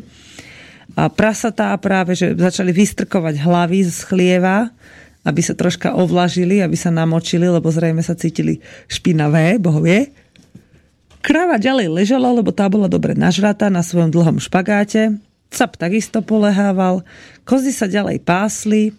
A 0.94 1.10
prasatá 1.10 1.74
práve, 1.82 2.14
že 2.14 2.38
začali 2.38 2.70
vystrkovať 2.70 3.42
hlavy 3.42 3.82
z 3.82 3.98
chlieva, 4.06 4.70
aby 5.24 5.40
sa 5.40 5.56
troška 5.56 5.96
ovlažili, 5.96 6.60
aby 6.60 6.76
sa 6.76 6.92
namočili, 6.92 7.48
lebo 7.48 7.72
zrejme 7.72 8.04
sa 8.04 8.12
cítili 8.12 8.60
špinavé, 8.86 9.56
boh. 9.56 9.80
Kráva 11.24 11.56
ďalej 11.56 11.88
ležala, 11.88 12.28
lebo 12.36 12.52
tá 12.52 12.68
bola 12.68 12.84
dobre 12.84 13.16
nažratá 13.16 13.72
na 13.72 13.80
svojom 13.80 14.12
dlhom 14.12 14.36
špagáte. 14.36 15.16
Cap 15.48 15.80
takisto 15.80 16.20
polehával. 16.20 17.00
Kozy 17.48 17.72
sa 17.72 17.88
ďalej 17.88 18.20
pásli. 18.20 18.92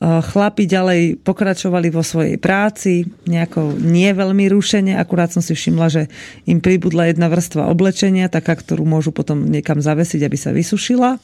Chlapi 0.00 0.64
ďalej 0.64 1.20
pokračovali 1.20 1.92
vo 1.92 2.00
svojej 2.00 2.40
práci, 2.40 3.04
nejako 3.28 3.76
nie 3.76 4.08
veľmi 4.08 4.48
rušene, 4.48 4.96
akurát 4.96 5.28
som 5.28 5.44
si 5.44 5.52
všimla, 5.52 5.92
že 5.92 6.02
im 6.48 6.56
pribudla 6.64 7.12
jedna 7.12 7.28
vrstva 7.28 7.68
oblečenia, 7.68 8.32
taká, 8.32 8.56
ktorú 8.56 8.88
môžu 8.88 9.12
potom 9.12 9.44
niekam 9.44 9.76
zavesiť, 9.76 10.24
aby 10.24 10.38
sa 10.40 10.56
vysušila. 10.56 11.20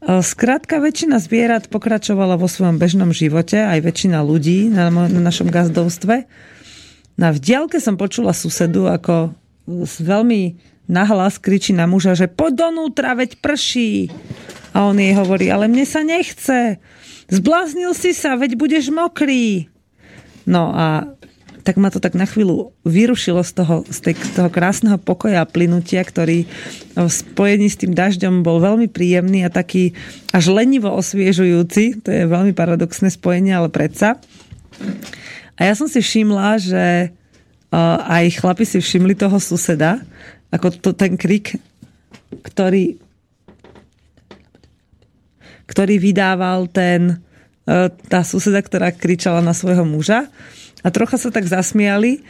Skrátka, 0.00 0.80
väčšina 0.80 1.20
zvierat 1.20 1.68
pokračovala 1.68 2.40
vo 2.40 2.48
svojom 2.48 2.80
bežnom 2.80 3.12
živote, 3.12 3.60
aj 3.60 3.84
väčšina 3.84 4.24
ľudí 4.24 4.72
na, 4.72 4.88
na 4.88 5.20
našom 5.20 5.52
gazdovstve. 5.52 6.24
Na 7.20 7.28
vdielke 7.36 7.76
som 7.84 8.00
počula 8.00 8.32
susedu, 8.32 8.88
ako 8.88 9.36
veľmi 10.00 10.56
nahlas 10.88 11.36
kričí 11.36 11.76
na 11.76 11.84
muža, 11.84 12.16
že 12.16 12.32
poď 12.32 12.72
donútra, 12.72 13.12
veď 13.12 13.44
prší. 13.44 14.08
A 14.72 14.88
on 14.88 14.96
jej 14.96 15.12
hovorí, 15.12 15.52
ale 15.52 15.68
mne 15.68 15.84
sa 15.84 16.00
nechce. 16.00 16.80
Zbláznil 17.28 17.92
si 17.92 18.16
sa, 18.16 18.40
veď 18.40 18.56
budeš 18.56 18.88
mokrý. 18.88 19.68
No 20.48 20.72
a 20.72 21.12
tak 21.60 21.76
ma 21.76 21.92
to 21.92 22.00
tak 22.00 22.16
na 22.16 22.24
chvíľu 22.24 22.72
vyrušilo 22.88 23.44
z 23.44 23.52
toho, 23.52 23.74
z, 23.88 23.98
tej, 24.10 24.14
toho 24.34 24.48
krásneho 24.48 24.96
pokoja 24.96 25.44
a 25.44 25.48
plynutia, 25.48 26.00
ktorý 26.04 26.48
v 26.96 27.10
spojení 27.10 27.68
s 27.68 27.80
tým 27.80 27.92
dažďom 27.92 28.40
bol 28.40 28.60
veľmi 28.60 28.88
príjemný 28.88 29.44
a 29.44 29.52
taký 29.52 29.92
až 30.32 30.52
lenivo 30.52 30.88
osviežujúci. 30.92 32.04
To 32.04 32.08
je 32.08 32.24
veľmi 32.24 32.56
paradoxné 32.56 33.12
spojenie, 33.12 33.52
ale 33.52 33.68
predsa. 33.68 34.16
A 35.56 35.60
ja 35.68 35.74
som 35.76 35.86
si 35.86 36.00
všimla, 36.00 36.56
že 36.56 37.12
aj 38.06 38.40
chlapi 38.40 38.66
si 38.66 38.82
všimli 38.82 39.14
toho 39.14 39.38
suseda, 39.38 40.02
ako 40.50 40.74
to, 40.74 40.90
ten 40.96 41.14
krik, 41.14 41.60
ktorý 42.42 42.98
ktorý 45.70 46.02
vydával 46.02 46.66
ten, 46.66 47.22
e, 47.62 47.86
tá 48.10 48.26
suseda, 48.26 48.58
ktorá 48.58 48.90
kričala 48.90 49.38
na 49.38 49.54
svojho 49.54 49.86
muža. 49.86 50.26
A 50.80 50.88
trocha 50.88 51.20
sa 51.20 51.28
tak 51.28 51.44
zasmiali 51.44 52.24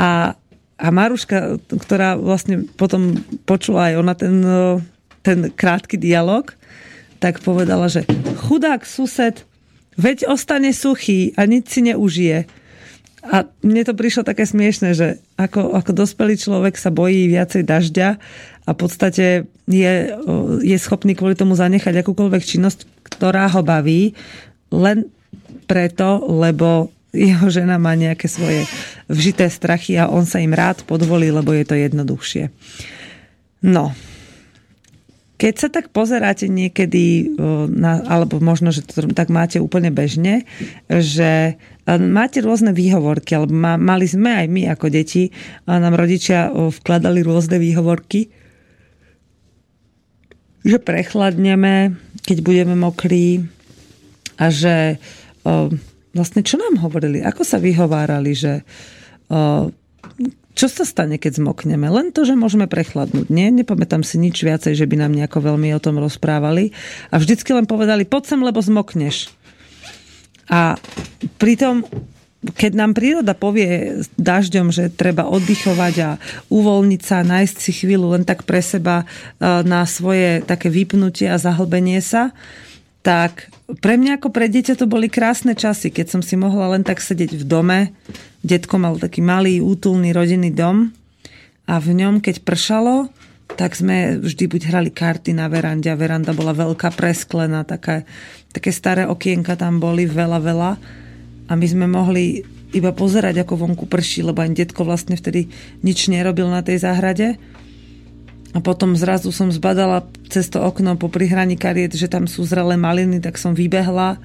a, 0.00 0.34
a 0.80 0.86
Maruška, 0.88 1.60
ktorá 1.68 2.16
vlastne 2.16 2.64
potom 2.76 3.20
počula 3.44 3.92
aj 3.92 3.94
ona 4.00 4.14
ten, 4.16 4.36
ten 5.20 5.38
krátky 5.52 6.00
dialog, 6.00 6.52
tak 7.22 7.38
povedala, 7.44 7.86
že 7.86 8.02
chudák 8.48 8.82
sused, 8.82 9.46
veď 9.94 10.26
ostane 10.26 10.74
suchý 10.74 11.36
a 11.38 11.46
nič 11.46 11.70
si 11.70 11.80
neužije. 11.86 12.50
A 13.22 13.46
mne 13.62 13.86
to 13.86 13.94
prišlo 13.94 14.26
také 14.26 14.42
smiešne, 14.42 14.98
že 14.98 15.22
ako, 15.38 15.78
ako 15.78 15.94
dospelý 15.94 16.34
človek 16.34 16.74
sa 16.74 16.90
bojí 16.90 17.30
viacej 17.30 17.62
dažďa 17.62 18.08
a 18.66 18.68
v 18.74 18.78
podstate 18.78 19.46
je, 19.70 19.94
je 20.66 20.76
schopný 20.82 21.14
kvôli 21.14 21.38
tomu 21.38 21.54
zanechať 21.54 22.02
akúkoľvek 22.02 22.42
činnosť, 22.42 23.06
ktorá 23.06 23.46
ho 23.54 23.62
baví, 23.62 24.18
len 24.74 25.06
preto, 25.70 26.18
lebo 26.26 26.90
jeho 27.12 27.46
žena 27.52 27.76
má 27.76 27.92
nejaké 27.92 28.24
svoje 28.24 28.64
vžité 29.06 29.52
strachy 29.52 30.00
a 30.00 30.08
on 30.08 30.24
sa 30.24 30.40
im 30.40 30.56
rád 30.56 30.88
podvolí, 30.88 31.28
lebo 31.28 31.52
je 31.52 31.64
to 31.68 31.76
jednoduchšie. 31.76 32.48
No, 33.62 33.92
keď 35.36 35.54
sa 35.58 35.68
tak 35.68 35.90
pozeráte 35.92 36.46
niekedy, 36.46 37.36
alebo 38.06 38.38
možno, 38.38 38.72
že 38.72 38.86
to 38.86 39.04
tak 39.12 39.28
máte 39.28 39.58
úplne 39.58 39.90
bežne, 39.90 40.46
že 40.86 41.58
máte 41.86 42.38
rôzne 42.38 42.70
výhovorky, 42.70 43.34
alebo 43.34 43.50
mali 43.58 44.06
sme 44.06 44.42
aj 44.42 44.46
my 44.46 44.62
ako 44.70 44.86
deti, 44.88 45.34
a 45.66 45.82
nám 45.82 45.98
rodičia 45.98 46.46
vkladali 46.54 47.26
rôzne 47.26 47.58
výhovorky, 47.58 48.30
že 50.62 50.78
prechladneme, 50.78 51.98
keď 52.22 52.38
budeme 52.38 52.78
mokrí 52.78 53.42
a 54.38 54.46
že 54.46 55.02
vlastne 56.12 56.44
čo 56.44 56.60
nám 56.60 56.80
hovorili, 56.80 57.24
ako 57.24 57.42
sa 57.44 57.58
vyhovárali, 57.60 58.32
že 58.32 58.64
čo 60.52 60.66
sa 60.68 60.84
stane, 60.84 61.16
keď 61.16 61.40
zmokneme? 61.40 61.88
Len 61.88 62.12
to, 62.12 62.28
že 62.28 62.36
môžeme 62.36 62.68
prechladnúť. 62.68 63.32
Nie, 63.32 63.48
nepamätám 63.48 64.04
si 64.04 64.20
nič 64.20 64.44
viacej, 64.44 64.76
že 64.76 64.84
by 64.84 65.00
nám 65.00 65.16
nejako 65.16 65.40
veľmi 65.40 65.72
o 65.72 65.80
tom 65.80 65.96
rozprávali. 65.96 66.76
A 67.08 67.16
vždycky 67.16 67.56
len 67.56 67.64
povedali, 67.64 68.04
poď 68.04 68.36
sem, 68.36 68.40
lebo 68.44 68.60
zmokneš. 68.60 69.32
A 70.52 70.76
pritom, 71.40 71.88
keď 72.44 72.72
nám 72.76 72.92
príroda 72.92 73.32
povie 73.32 74.04
dažďom, 74.20 74.68
že 74.68 74.92
treba 74.92 75.24
oddychovať 75.32 75.94
a 76.04 76.10
uvoľniť 76.52 77.00
sa, 77.00 77.24
nájsť 77.24 77.56
si 77.56 77.72
chvíľu 77.72 78.12
len 78.12 78.28
tak 78.28 78.44
pre 78.44 78.60
seba 78.60 79.02
e, 79.02 79.04
na 79.64 79.88
svoje 79.88 80.44
také 80.44 80.68
vypnutie 80.68 81.32
a 81.32 81.40
zahlbenie 81.40 82.04
sa, 82.04 82.36
tak 83.00 83.48
pre 83.78 83.94
mňa 83.96 84.20
ako 84.20 84.28
pre 84.34 84.50
dieťa 84.50 84.76
to 84.76 84.90
boli 84.90 85.08
krásne 85.08 85.56
časy, 85.56 85.88
keď 85.88 86.18
som 86.18 86.22
si 86.24 86.36
mohla 86.36 86.76
len 86.76 86.82
tak 86.84 87.00
sedieť 87.00 87.38
v 87.40 87.44
dome. 87.46 87.80
Detko 88.42 88.76
mal 88.76 88.98
taký 88.98 89.22
malý, 89.22 89.62
útulný 89.62 90.10
rodinný 90.10 90.50
dom 90.50 90.90
a 91.70 91.78
v 91.78 91.94
ňom, 91.94 92.18
keď 92.18 92.42
pršalo, 92.42 93.08
tak 93.54 93.76
sme 93.76 94.18
vždy 94.18 94.44
buď 94.48 94.62
hrali 94.72 94.90
karty 94.90 95.36
na 95.36 95.46
verande 95.46 95.92
a 95.92 95.96
veranda 95.96 96.32
bola 96.32 96.56
veľká, 96.56 96.92
presklená, 96.96 97.62
také, 97.62 98.08
také 98.50 98.72
staré 98.72 99.06
okienka 99.06 99.54
tam 99.54 99.78
boli, 99.78 100.08
veľa, 100.08 100.40
veľa. 100.40 100.70
A 101.48 101.52
my 101.52 101.66
sme 101.68 101.86
mohli 101.86 102.42
iba 102.72 102.90
pozerať, 102.90 103.44
ako 103.44 103.68
vonku 103.68 103.84
prší, 103.84 104.24
lebo 104.24 104.40
ani 104.40 104.56
detko 104.56 104.88
vlastne 104.88 105.14
vtedy 105.14 105.52
nič 105.84 106.08
nerobil 106.08 106.48
na 106.48 106.64
tej 106.64 106.80
záhrade. 106.80 107.36
A 108.52 108.60
potom 108.60 108.92
zrazu 108.92 109.32
som 109.32 109.48
zbadala 109.48 110.04
cez 110.28 110.52
to 110.52 110.60
okno 110.60 111.00
po 111.00 111.08
prihraní 111.08 111.56
kariet, 111.56 111.96
že 111.96 112.08
tam 112.08 112.28
sú 112.28 112.44
zrelé 112.44 112.76
maliny, 112.76 113.16
tak 113.20 113.40
som 113.40 113.56
vybehla 113.56 114.20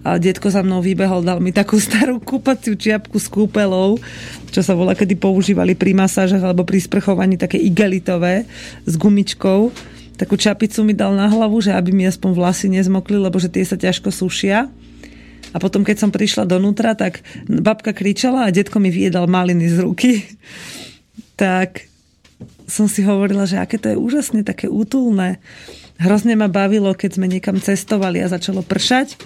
a 0.00 0.16
detko 0.16 0.48
za 0.48 0.64
mnou 0.64 0.80
vybehol, 0.80 1.20
dal 1.20 1.44
mi 1.44 1.52
takú 1.52 1.76
starú 1.86 2.20
kúpaciu 2.20 2.76
čiapku 2.76 3.20
s 3.20 3.28
kúpelou, 3.28 4.00
čo 4.48 4.64
sa 4.64 4.72
volá, 4.72 4.96
kedy 4.96 5.20
používali 5.20 5.76
pri 5.76 5.92
masážach 5.92 6.40
alebo 6.40 6.64
pri 6.64 6.80
sprchovaní 6.80 7.36
také 7.36 7.60
igelitové 7.60 8.48
s 8.88 8.96
gumičkou. 8.96 9.68
Takú 10.16 10.36
čapicu 10.36 10.84
mi 10.84 10.92
dal 10.92 11.16
na 11.16 11.28
hlavu, 11.28 11.64
že 11.64 11.72
aby 11.72 11.96
mi 11.96 12.04
aspoň 12.04 12.30
vlasy 12.36 12.68
nezmokli, 12.68 13.16
lebo 13.16 13.40
že 13.40 13.48
tie 13.48 13.64
sa 13.64 13.76
ťažko 13.76 14.12
sušia. 14.12 14.68
A 15.50 15.56
potom, 15.58 15.82
keď 15.82 15.96
som 16.06 16.10
prišla 16.12 16.46
donútra, 16.46 16.94
tak 16.94 17.24
babka 17.48 17.90
kričala 17.90 18.46
a 18.46 18.54
detko 18.54 18.78
mi 18.78 18.92
vyjedal 18.92 19.26
maliny 19.26 19.66
z 19.66 19.76
ruky. 19.80 20.12
tak 21.40 21.89
som 22.70 22.86
si 22.86 23.02
hovorila, 23.02 23.44
že 23.44 23.58
aké 23.58 23.76
to 23.76 23.90
je 23.90 23.98
úžasne 23.98 24.46
také 24.46 24.70
útulné. 24.70 25.42
Hrozne 25.98 26.38
ma 26.38 26.46
bavilo, 26.48 26.94
keď 26.94 27.18
sme 27.18 27.26
niekam 27.26 27.58
cestovali 27.58 28.22
a 28.22 28.30
začalo 28.30 28.62
pršať, 28.64 29.18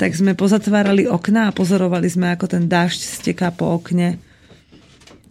tak 0.00 0.16
sme 0.16 0.32
pozatvárali 0.34 1.06
okná 1.06 1.52
a 1.52 1.54
pozorovali 1.54 2.08
sme, 2.08 2.32
ako 2.32 2.48
ten 2.48 2.64
dážď 2.66 3.00
steká 3.04 3.52
po 3.52 3.76
okne. 3.78 4.16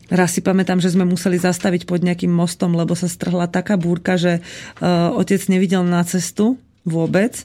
Raz 0.08 0.40
si 0.40 0.42
pamätám, 0.46 0.80
že 0.80 0.96
sme 0.96 1.04
museli 1.04 1.36
zastaviť 1.36 1.84
pod 1.84 2.00
nejakým 2.00 2.32
mostom, 2.32 2.72
lebo 2.72 2.96
sa 2.96 3.12
strhla 3.12 3.52
taká 3.52 3.76
búrka, 3.76 4.16
že 4.16 4.40
uh, 4.80 5.12
otec 5.12 5.44
nevidel 5.52 5.84
na 5.84 6.00
cestu 6.08 6.56
vôbec. 6.88 7.44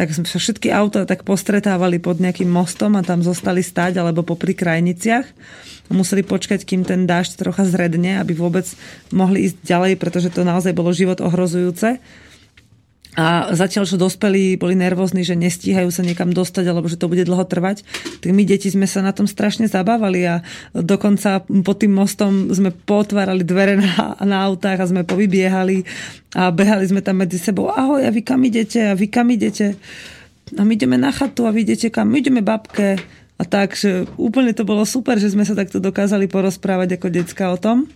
Tak 0.00 0.16
sa 0.16 0.40
všetky 0.40 0.72
auta 0.72 1.04
tak 1.04 1.28
postretávali 1.28 2.00
pod 2.00 2.24
nejakým 2.24 2.48
mostom 2.48 2.96
a 2.96 3.04
tam 3.04 3.20
zostali 3.20 3.60
stáť 3.60 4.00
alebo 4.00 4.24
popri 4.24 4.56
krajniciach. 4.56 5.28
Museli 5.92 6.24
počkať, 6.24 6.64
kým 6.64 6.88
ten 6.88 7.04
dážď 7.04 7.36
trocha 7.36 7.68
zredne, 7.68 8.16
aby 8.16 8.32
vôbec 8.32 8.64
mohli 9.12 9.52
ísť 9.52 9.60
ďalej, 9.60 9.92
pretože 10.00 10.32
to 10.32 10.40
naozaj 10.40 10.72
bolo 10.72 10.88
život 10.96 11.20
ohrozujúce. 11.20 12.00
A 13.18 13.50
zatiaľ, 13.58 13.90
čo 13.90 13.98
dospelí 13.98 14.54
boli 14.54 14.78
nervózni, 14.78 15.26
že 15.26 15.34
nestíhajú 15.34 15.90
sa 15.90 16.06
niekam 16.06 16.30
dostať, 16.30 16.64
alebo 16.70 16.86
že 16.86 16.94
to 16.94 17.10
bude 17.10 17.26
dlho 17.26 17.42
trvať, 17.42 17.82
tak 18.22 18.30
my 18.30 18.46
deti 18.46 18.70
sme 18.70 18.86
sa 18.86 19.02
na 19.02 19.10
tom 19.10 19.26
strašne 19.26 19.66
zabávali 19.66 20.22
a 20.30 20.46
dokonca 20.70 21.42
pod 21.42 21.82
tým 21.82 21.90
mostom 21.90 22.54
sme 22.54 22.70
potvárali 22.70 23.42
dvere 23.42 23.82
na, 23.82 24.14
na 24.22 24.46
autách 24.46 24.78
a 24.78 24.90
sme 24.94 25.02
povybiehali 25.02 25.82
a 26.38 26.54
behali 26.54 26.86
sme 26.86 27.02
tam 27.02 27.18
medzi 27.18 27.42
sebou. 27.42 27.74
Ahoj, 27.74 28.06
a 28.06 28.10
vy 28.14 28.22
kam 28.22 28.46
idete? 28.46 28.86
A 28.86 28.94
vy 28.94 29.10
kam 29.10 29.26
idete? 29.34 29.74
A 30.54 30.62
my 30.62 30.78
ideme 30.78 30.94
na 30.94 31.10
chatu 31.10 31.50
a 31.50 31.54
vy 31.54 31.66
idete 31.66 31.90
kam? 31.90 32.14
My 32.14 32.22
ideme 32.22 32.46
babke. 32.46 32.94
A 33.40 33.42
tak, 33.48 33.72
že 33.74 34.04
úplne 34.20 34.52
to 34.52 34.68
bolo 34.68 34.84
super, 34.84 35.16
že 35.16 35.32
sme 35.32 35.48
sa 35.48 35.56
takto 35.56 35.80
dokázali 35.80 36.28
porozprávať 36.28 37.00
ako 37.00 37.06
decka 37.08 37.48
o 37.50 37.58
tom. 37.58 37.88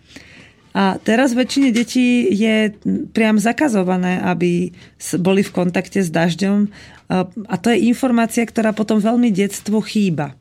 A 0.75 0.99
teraz 0.99 1.39
väčšine 1.39 1.71
detí 1.71 2.27
je 2.35 2.75
priam 3.15 3.39
zakazované, 3.39 4.19
aby 4.19 4.75
boli 5.23 5.47
v 5.47 5.55
kontakte 5.55 6.03
s 6.03 6.11
dažďom. 6.11 6.67
A 7.47 7.55
to 7.63 7.71
je 7.71 7.87
informácia, 7.87 8.43
ktorá 8.43 8.75
potom 8.75 8.99
veľmi 8.99 9.31
detstvu 9.31 9.79
chýba. 9.87 10.35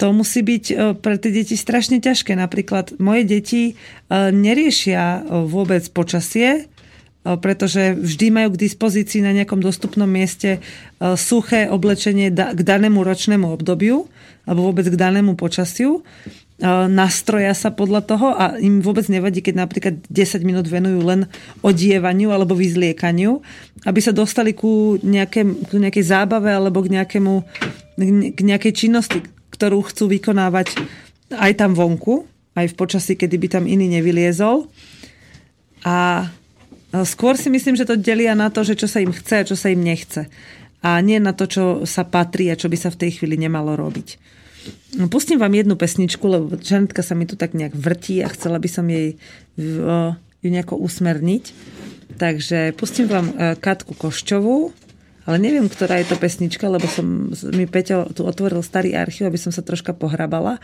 To 0.00 0.10
musí 0.10 0.42
byť 0.42 0.64
e, 0.68 0.74
pre 0.98 1.14
tie 1.14 1.30
deti 1.30 1.54
strašne 1.54 2.02
ťažké. 2.02 2.34
Napríklad 2.34 2.98
moje 2.98 3.22
deti 3.22 3.62
e, 3.70 3.74
neriešia 4.34 5.22
e, 5.22 5.46
vôbec 5.46 5.86
počasie, 5.94 6.66
pretože 7.22 7.94
vždy 7.94 8.34
majú 8.34 8.48
k 8.58 8.66
dispozícii 8.66 9.22
na 9.22 9.30
nejakom 9.30 9.62
dostupnom 9.62 10.10
mieste 10.10 10.58
suché 10.98 11.70
oblečenie 11.70 12.34
k 12.34 12.60
danému 12.66 12.98
ročnému 12.98 13.46
obdobiu 13.46 14.10
alebo 14.42 14.66
vôbec 14.66 14.90
k 14.90 14.98
danému 14.98 15.38
počasiu 15.38 16.02
nastroja 16.86 17.58
sa 17.58 17.74
podľa 17.74 18.06
toho 18.06 18.30
a 18.38 18.54
im 18.62 18.78
vôbec 18.78 19.02
nevadí, 19.10 19.42
keď 19.42 19.54
napríklad 19.66 19.94
10 20.06 20.46
minút 20.46 20.70
venujú 20.70 21.02
len 21.02 21.26
odievaniu 21.58 22.30
alebo 22.30 22.54
vyzliekaniu, 22.54 23.42
aby 23.82 24.00
sa 24.00 24.14
dostali 24.14 24.54
ku, 24.54 24.94
nejaké, 25.02 25.42
ku 25.66 25.82
nejakej 25.82 26.04
zábave 26.06 26.54
alebo 26.54 26.78
k, 26.86 27.02
nejakému, 27.02 27.34
k 28.30 28.40
nejakej 28.46 28.72
činnosti, 28.78 29.26
ktorú 29.50 29.82
chcú 29.90 30.06
vykonávať 30.14 30.78
aj 31.34 31.52
tam 31.58 31.74
vonku, 31.74 32.30
aj 32.54 32.70
v 32.70 32.78
počasí, 32.78 33.18
kedy 33.18 33.36
by 33.42 33.48
tam 33.58 33.64
iný 33.66 33.90
nevyliezol. 33.98 34.70
A 35.82 36.30
skôr 37.02 37.34
si 37.34 37.50
myslím, 37.50 37.74
že 37.74 37.90
to 37.90 37.98
delia 37.98 38.38
na 38.38 38.54
to, 38.54 38.62
že 38.62 38.78
čo 38.78 38.86
sa 38.86 39.02
im 39.02 39.10
chce 39.10 39.34
a 39.42 39.48
čo 39.50 39.58
sa 39.58 39.66
im 39.66 39.82
nechce. 39.82 40.30
A 40.82 41.02
nie 41.02 41.18
na 41.18 41.34
to, 41.34 41.50
čo 41.50 41.64
sa 41.90 42.06
patrí 42.06 42.54
a 42.54 42.58
čo 42.58 42.70
by 42.70 42.78
sa 42.78 42.94
v 42.94 43.00
tej 43.02 43.18
chvíli 43.18 43.34
nemalo 43.34 43.74
robiť. 43.74 44.38
No, 44.98 45.08
pustím 45.08 45.40
vám 45.40 45.54
jednu 45.56 45.74
pesničku, 45.74 46.24
lebo 46.28 46.54
Žanetka 46.60 47.00
sa 47.00 47.16
mi 47.16 47.24
tu 47.24 47.34
tak 47.34 47.56
nejak 47.56 47.72
vrtí 47.72 48.20
a 48.20 48.28
chcela 48.28 48.60
by 48.60 48.68
som 48.68 48.86
jej 48.86 49.16
ju 50.42 50.48
nejako 50.50 50.76
usmerniť. 50.82 51.44
Takže 52.18 52.76
pustím 52.76 53.08
vám 53.08 53.32
e, 53.32 53.56
Katku 53.56 53.96
Koščovú, 53.96 54.74
ale 55.22 55.36
neviem, 55.38 55.70
ktorá 55.70 56.02
je 56.02 56.12
to 56.12 56.16
pesnička, 56.18 56.66
lebo 56.66 56.84
som 56.90 57.30
mi 57.54 57.64
Peťo 57.64 58.10
tu 58.10 58.26
otvoril 58.26 58.58
starý 58.60 58.98
archív, 58.98 59.30
aby 59.30 59.38
som 59.38 59.54
sa 59.54 59.62
troška 59.62 59.94
pohrabala. 59.94 60.58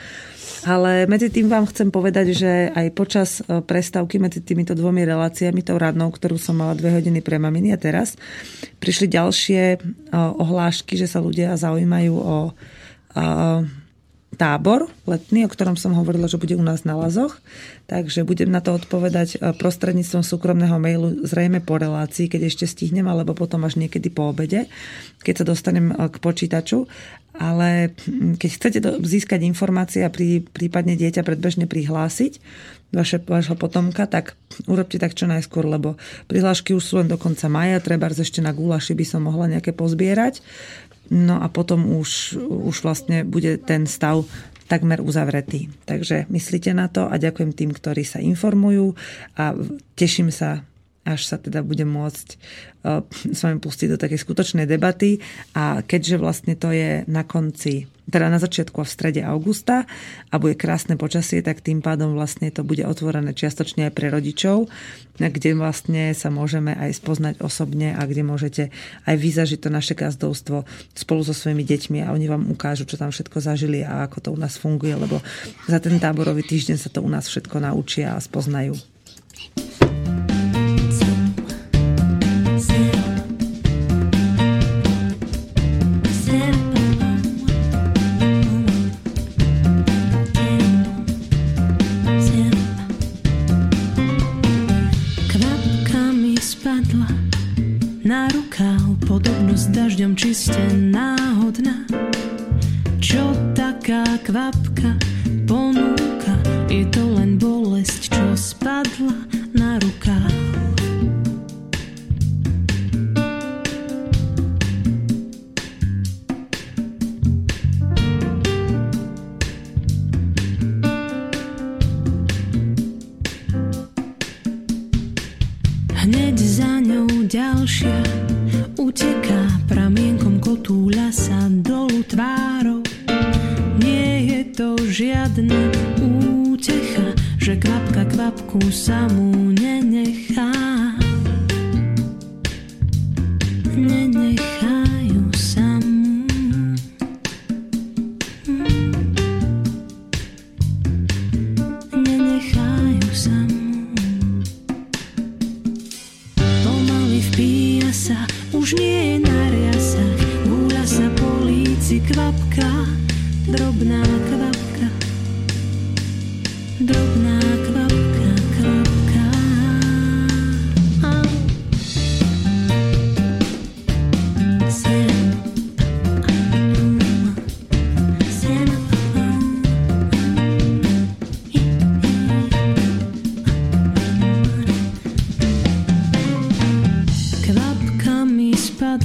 Ale 0.66 1.06
medzi 1.06 1.30
tým 1.30 1.46
vám 1.46 1.70
chcem 1.70 1.94
povedať, 1.94 2.34
že 2.34 2.52
aj 2.74 2.86
počas 2.92 3.38
e, 3.40 3.62
prestávky 3.62 4.18
medzi 4.18 4.42
týmito 4.42 4.74
dvomi 4.74 5.06
reláciami, 5.06 5.62
tou 5.62 5.78
radnou, 5.78 6.10
ktorú 6.10 6.36
som 6.36 6.58
mala 6.58 6.74
dve 6.76 6.92
hodiny 6.92 7.22
pre 7.22 7.38
maminy 7.38 7.72
a 7.72 7.78
teraz, 7.78 8.18
prišli 8.82 9.08
ďalšie 9.08 9.62
e, 9.72 9.78
ohlášky, 10.14 10.98
že 10.98 11.08
sa 11.08 11.22
ľudia 11.22 11.56
zaujímajú 11.56 12.14
o 12.18 12.38
tábor 14.38 14.86
letný, 15.04 15.44
o 15.44 15.50
ktorom 15.50 15.74
som 15.74 15.98
hovorila, 15.98 16.30
že 16.30 16.38
bude 16.38 16.54
u 16.54 16.62
nás 16.62 16.86
na 16.86 16.94
Lazoch. 16.94 17.42
Takže 17.90 18.22
budem 18.22 18.48
na 18.48 18.62
to 18.62 18.78
odpovedať 18.78 19.36
e, 19.36 19.52
prostredníctvom 19.58 20.22
súkromného 20.22 20.78
mailu 20.78 21.26
zrejme 21.26 21.58
po 21.58 21.76
relácii, 21.76 22.30
keď 22.30 22.46
ešte 22.46 22.64
stihnem, 22.70 23.10
alebo 23.10 23.34
potom 23.34 23.66
až 23.66 23.82
niekedy 23.82 24.08
po 24.08 24.30
obede, 24.30 24.70
keď 25.26 25.42
sa 25.42 25.44
dostanem 25.44 25.90
e, 25.90 25.94
k 26.06 26.16
počítaču. 26.22 26.86
Ale 27.38 27.94
keď 28.38 28.50
chcete 28.50 28.78
získať 29.02 29.46
informácie 29.46 30.02
a 30.02 30.10
prí, 30.10 30.42
prípadne 30.42 30.98
dieťa 30.98 31.22
predbežne 31.22 31.70
prihlásiť, 31.70 32.42
vaše, 32.92 33.20
vašho 33.20 33.54
potomka, 33.54 34.08
tak 34.08 34.34
urobte 34.64 34.96
tak 34.96 35.12
čo 35.12 35.28
najskôr, 35.28 35.68
lebo 35.68 36.00
prihlášky 36.26 36.72
už 36.72 36.84
sú 36.84 36.94
len 36.98 37.08
do 37.08 37.20
konca 37.20 37.46
maja, 37.46 37.84
treba 37.84 38.08
ešte 38.08 38.40
na 38.40 38.56
gulaši 38.56 38.96
by 38.96 39.04
som 39.04 39.28
mohla 39.28 39.46
nejaké 39.46 39.76
pozbierať. 39.76 40.40
No 41.08 41.40
a 41.40 41.48
potom 41.48 41.96
už, 41.96 42.36
už 42.38 42.84
vlastne 42.84 43.24
bude 43.24 43.56
ten 43.56 43.88
stav 43.88 44.28
takmer 44.68 45.00
uzavretý. 45.00 45.72
Takže 45.88 46.28
myslíte 46.28 46.76
na 46.76 46.92
to 46.92 47.08
a 47.08 47.16
ďakujem 47.16 47.56
tým, 47.56 47.70
ktorí 47.72 48.04
sa 48.04 48.20
informujú 48.20 48.92
a 49.34 49.56
teším 49.96 50.28
sa 50.28 50.62
až 51.08 51.24
sa 51.24 51.40
teda 51.40 51.64
bude 51.64 51.88
môcť 51.88 52.28
uh, 52.84 53.00
s 53.32 53.40
vami 53.40 53.56
pustiť 53.64 53.96
do 53.96 53.96
takej 53.96 54.20
skutočnej 54.20 54.68
debaty 54.68 55.24
a 55.56 55.80
keďže 55.80 56.20
vlastne 56.20 56.52
to 56.52 56.68
je 56.68 57.08
na 57.08 57.24
konci 57.24 57.88
teda 58.08 58.32
na 58.32 58.40
začiatku 58.40 58.80
a 58.80 58.88
v 58.88 58.90
strede 58.90 59.22
augusta 59.22 59.84
a 60.32 60.34
bude 60.40 60.56
krásne 60.56 60.96
počasie, 60.96 61.44
tak 61.44 61.60
tým 61.60 61.84
pádom 61.84 62.16
vlastne 62.16 62.48
to 62.48 62.64
bude 62.64 62.82
otvorené 62.82 63.36
čiastočne 63.36 63.88
aj 63.88 63.92
pre 63.92 64.08
rodičov, 64.08 64.66
kde 65.20 65.54
vlastne 65.54 66.16
sa 66.16 66.32
môžeme 66.32 66.72
aj 66.72 66.98
spoznať 66.98 67.34
osobne 67.44 67.92
a 67.92 68.02
kde 68.08 68.22
môžete 68.24 68.62
aj 69.04 69.16
vyzažiť 69.18 69.58
to 69.60 69.68
naše 69.68 69.92
gazdovstvo 69.92 70.64
spolu 70.96 71.22
so 71.22 71.36
svojimi 71.36 71.62
deťmi 71.62 71.98
a 72.02 72.12
oni 72.16 72.26
vám 72.26 72.48
ukážu, 72.48 72.88
čo 72.88 72.96
tam 72.96 73.12
všetko 73.12 73.38
zažili 73.44 73.84
a 73.84 74.08
ako 74.08 74.18
to 74.24 74.28
u 74.32 74.38
nás 74.40 74.56
funguje, 74.56 74.96
lebo 74.96 75.20
za 75.68 75.78
ten 75.78 76.00
táborový 76.00 76.42
týždeň 76.42 76.76
sa 76.80 76.88
to 76.88 77.04
u 77.04 77.10
nás 77.10 77.28
všetko 77.28 77.60
naučia 77.60 78.16
a 78.16 78.22
spoznajú. 78.22 78.97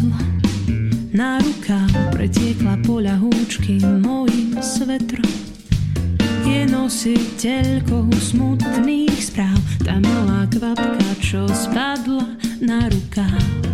Mi 0.02 0.10
spadla 0.10 0.18
na 1.14 1.38
rukách, 1.38 1.94
pretiekla 2.10 2.82
poľa 2.82 3.22
húčky 3.22 3.78
mojim 3.82 4.58
svetrom. 4.58 5.30
Je 6.42 6.66
nositeľkou 6.66 8.10
smutných 8.18 9.14
správ, 9.14 9.62
tá 9.86 10.02
malá 10.02 10.50
kvapka, 10.50 11.10
čo 11.22 11.46
spadla 11.50 12.34
na 12.58 12.90
rukách. 12.90 13.73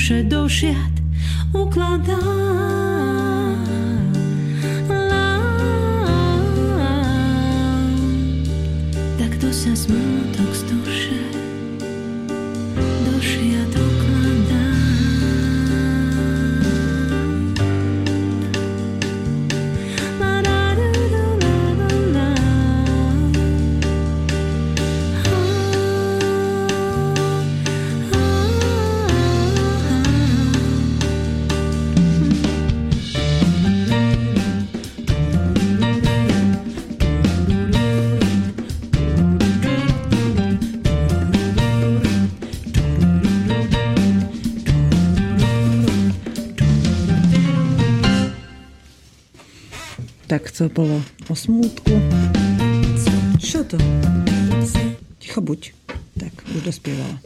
Smútok 0.00 0.24
z 0.24 0.24
duše 0.24 0.24
do 0.24 0.48
šiat 0.48 0.94
ukladá. 1.52 2.16
Takto 9.20 9.52
sa 9.52 9.76
smútok 9.76 10.50
z 10.56 10.69
to 50.60 50.68
bolo 50.68 51.00
o 51.00 51.32
smútku. 51.32 51.88
Čo 53.40 53.64
to? 53.64 53.80
Ticho 55.16 55.40
buď. 55.40 55.72
Tak, 56.20 56.36
už 56.52 56.60
dospievala. 56.68 57.16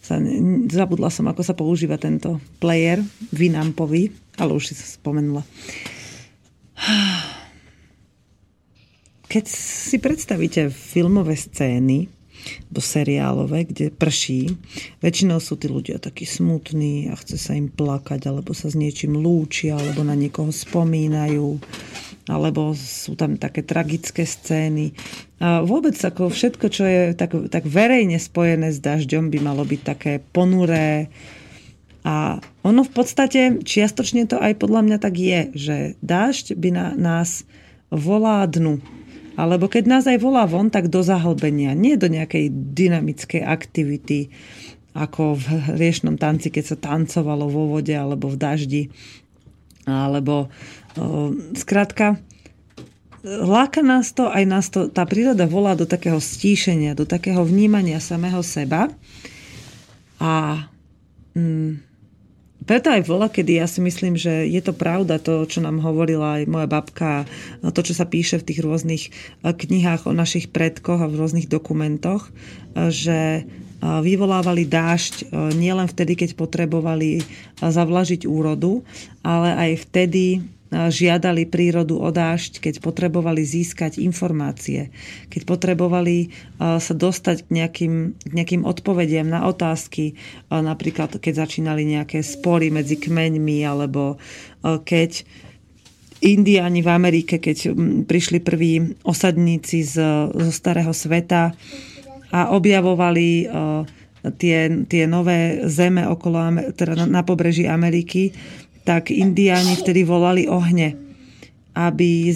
Sa, 0.00 0.16
zabudla 0.72 1.12
som, 1.12 1.28
ako 1.28 1.44
sa 1.44 1.52
používa 1.52 2.00
tento 2.00 2.40
player 2.64 3.04
Vinampový, 3.36 4.16
ale 4.40 4.56
už 4.56 4.72
si 4.72 4.74
sa 4.80 4.88
spomenula. 4.88 5.44
Keď 9.28 9.44
si 9.52 10.00
predstavíte 10.00 10.72
filmové 10.72 11.36
scény, 11.36 12.08
do 12.68 12.80
seriálové, 12.80 13.64
kde 13.64 13.88
prší. 13.88 14.52
Väčšinou 15.00 15.40
sú 15.40 15.56
tí 15.56 15.68
ľudia 15.68 15.96
takí 15.96 16.28
smutní 16.28 17.08
a 17.08 17.16
chce 17.16 17.36
sa 17.40 17.52
im 17.56 17.72
plakať, 17.72 18.28
alebo 18.28 18.52
sa 18.52 18.68
s 18.68 18.76
niečím 18.76 19.16
lúčia, 19.16 19.80
alebo 19.80 20.04
na 20.04 20.12
niekoho 20.12 20.52
spomínajú 20.52 21.56
alebo 22.24 22.72
sú 22.72 23.12
tam 23.20 23.36
také 23.36 23.60
tragické 23.60 24.24
scény. 24.24 24.96
A 25.44 25.60
vôbec 25.60 25.92
ako 25.96 26.32
všetko, 26.32 26.66
čo 26.72 26.84
je 26.88 27.02
tak, 27.12 27.36
tak 27.52 27.68
verejne 27.68 28.16
spojené 28.16 28.72
s 28.72 28.80
dažďom, 28.80 29.28
by 29.28 29.38
malo 29.44 29.64
byť 29.64 29.80
také 29.84 30.12
ponuré. 30.32 31.12
A 32.04 32.40
ono 32.64 32.84
v 32.84 32.92
podstate, 32.92 33.60
čiastočne 33.64 34.24
to 34.28 34.40
aj 34.40 34.56
podľa 34.56 34.80
mňa 34.84 34.98
tak 35.00 35.14
je, 35.16 35.40
že 35.56 35.76
dážď 36.00 36.56
by 36.56 36.68
na 36.72 36.86
nás 36.96 37.44
volá 37.92 38.44
dnu. 38.48 38.80
Alebo 39.34 39.66
keď 39.66 39.84
nás 39.88 40.04
aj 40.06 40.22
volá 40.22 40.46
von, 40.46 40.70
tak 40.70 40.88
do 40.88 41.02
zahlbenia, 41.02 41.74
nie 41.74 41.98
do 41.98 42.06
nejakej 42.06 42.48
dynamickej 42.52 43.42
aktivity, 43.42 44.30
ako 44.94 45.34
v 45.34 45.46
riešnom 45.74 46.14
tanci, 46.14 46.54
keď 46.54 46.64
sa 46.70 46.76
tancovalo 46.78 47.50
vo 47.50 47.66
vode 47.66 47.90
alebo 47.90 48.30
v 48.30 48.38
daždi, 48.38 48.82
alebo 49.84 50.48
Skrátka, 51.58 52.22
láka 53.26 53.82
nás 53.82 54.14
to, 54.14 54.30
aj 54.30 54.44
nás 54.46 54.66
to, 54.70 54.86
tá 54.86 55.02
príroda 55.02 55.42
volá 55.50 55.74
do 55.74 55.90
takého 55.90 56.22
stíšenia, 56.22 56.94
do 56.94 57.02
takého 57.02 57.42
vnímania 57.42 57.98
samého 57.98 58.38
seba. 58.46 58.94
A 60.22 60.64
mm, 61.34 61.82
preto 62.64 62.88
aj 62.88 63.04
vola, 63.04 63.28
kedy 63.28 63.60
ja 63.60 63.68
si 63.68 63.84
myslím, 63.84 64.16
že 64.16 64.48
je 64.48 64.60
to 64.64 64.72
pravda 64.72 65.20
to, 65.20 65.44
čo 65.44 65.60
nám 65.60 65.84
hovorila 65.84 66.40
aj 66.40 66.48
moja 66.48 66.68
babka, 66.68 67.28
to, 67.60 67.80
čo 67.84 67.92
sa 67.92 68.08
píše 68.08 68.40
v 68.40 68.46
tých 68.48 68.60
rôznych 68.64 69.12
knihách 69.44 70.08
o 70.08 70.16
našich 70.16 70.48
predkoch 70.48 71.04
a 71.04 71.10
v 71.10 71.18
rôznych 71.20 71.48
dokumentoch, 71.48 72.32
že 72.88 73.44
vyvolávali 73.84 74.64
dážď 74.64 75.28
nielen 75.60 75.84
vtedy, 75.84 76.16
keď 76.16 76.40
potrebovali 76.40 77.20
zavlažiť 77.60 78.24
úrodu, 78.24 78.80
ale 79.20 79.52
aj 79.52 79.70
vtedy, 79.84 80.40
žiadali 80.74 81.46
prírodu 81.46 82.02
o 82.02 82.10
dážď, 82.10 82.58
keď 82.58 82.74
potrebovali 82.82 83.46
získať 83.46 84.02
informácie, 84.02 84.90
keď 85.30 85.42
potrebovali 85.46 86.34
sa 86.58 86.94
dostať 86.94 87.46
k 87.46 87.48
nejakým, 87.54 87.94
k 88.18 88.32
nejakým 88.34 88.62
odpovediam 88.66 89.30
na 89.30 89.46
otázky, 89.46 90.18
napríklad 90.50 91.22
keď 91.22 91.46
začínali 91.46 91.86
nejaké 91.86 92.26
spory 92.26 92.74
medzi 92.74 92.98
kmeňmi, 92.98 93.62
alebo 93.62 94.18
keď 94.64 95.22
Indiáni 96.24 96.80
v 96.80 96.88
Amerike, 96.88 97.36
keď 97.36 97.76
prišli 98.08 98.40
prví 98.40 98.96
osadníci 99.04 99.84
z, 99.84 99.94
zo 100.32 100.50
starého 100.50 100.90
sveta 100.96 101.52
a 102.32 102.40
objavovali 102.50 103.46
tie, 104.32 104.58
tie 104.88 105.04
nové 105.04 105.68
zeme 105.68 106.08
okolo, 106.08 106.72
teda 106.72 107.04
na, 107.04 107.20
na 107.20 107.22
pobreží 107.22 107.68
Ameriky, 107.68 108.32
tak 108.84 109.10
indiáni 109.10 109.80
vtedy 109.80 110.04
volali 110.04 110.44
ohne, 110.46 110.94
aby 111.74 112.30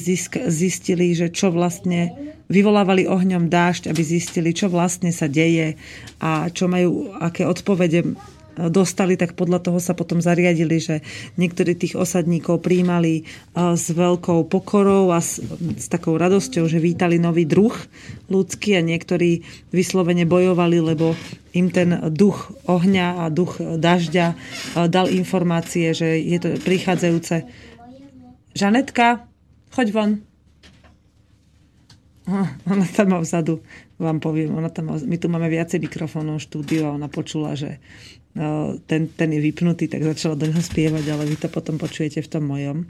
zistili, 0.49 1.15
že 1.15 1.31
čo 1.31 1.55
vlastne 1.55 2.11
vyvolávali 2.49 3.05
ohňom 3.05 3.53
dážď, 3.53 3.93
aby 3.93 4.03
zistili, 4.03 4.57
čo 4.57 4.73
vlastne 4.73 5.13
sa 5.13 5.29
deje 5.29 5.77
a 6.19 6.49
čo 6.49 6.67
majú, 6.67 7.13
aké 7.21 7.45
odpovede 7.45 8.17
dostali, 8.67 9.15
tak 9.15 9.39
podľa 9.39 9.63
toho 9.63 9.79
sa 9.79 9.95
potom 9.95 10.19
zariadili, 10.19 10.83
že 10.83 11.07
niektorí 11.39 11.79
tých 11.79 11.95
osadníkov 11.95 12.67
príjmali 12.67 13.23
s 13.55 13.87
veľkou 13.95 14.51
pokorou 14.51 15.15
a 15.15 15.23
s, 15.23 15.39
s 15.79 15.87
takou 15.87 16.19
radosťou, 16.19 16.67
že 16.67 16.83
vítali 16.83 17.23
nový 17.23 17.47
druh 17.47 17.75
ľudský 18.27 18.75
a 18.75 18.83
niektorí 18.83 19.47
vyslovene 19.71 20.27
bojovali, 20.27 20.83
lebo 20.83 21.15
im 21.55 21.71
ten 21.71 22.11
duch 22.11 22.51
ohňa 22.67 23.23
a 23.23 23.31
duch 23.31 23.63
dažďa 23.63 24.35
dal 24.91 25.07
informácie, 25.09 25.95
že 25.95 26.19
je 26.19 26.39
to 26.43 26.49
prichádzajúce. 26.61 27.47
Žanetka, 28.59 29.27
choď 29.71 29.89
von. 29.95 30.11
Ona 32.69 32.85
tam 32.93 33.17
má 33.17 33.19
vzadu, 33.25 33.65
vám 33.97 34.21
poviem, 34.21 34.53
ona 34.53 34.69
tam 34.69 34.93
má, 34.93 35.01
my 35.01 35.17
tu 35.17 35.33
máme 35.33 35.49
viacej 35.49 35.81
mikrofónov 35.81 36.37
v 36.37 36.45
štúdiu 36.45 36.83
a 36.85 36.93
ona 36.93 37.09
počula, 37.09 37.57
že 37.57 37.81
ten, 38.87 39.11
ten 39.11 39.29
je 39.35 39.41
vypnutý, 39.43 39.91
tak 39.91 40.07
začala 40.07 40.39
do 40.39 40.47
neho 40.47 40.63
spievať, 40.63 41.05
ale 41.11 41.27
vy 41.27 41.37
to 41.43 41.51
potom 41.51 41.75
počujete 41.75 42.23
v 42.23 42.31
tom 42.31 42.47
mojom. 42.47 42.87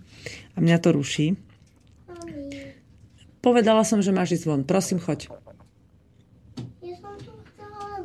A 0.52 0.58
mňa 0.61 0.76
to 0.76 0.92
ruší. 0.92 1.40
Povedala 3.40 3.80
som, 3.87 4.04
že 4.04 4.12
máš 4.12 4.37
ísť 4.37 4.44
von. 4.44 4.62
Prosím, 4.68 5.00
choď. 5.00 5.32
Ja 6.84 6.96
som 7.00 7.16
tu 7.16 7.32
chcela. 7.54 8.04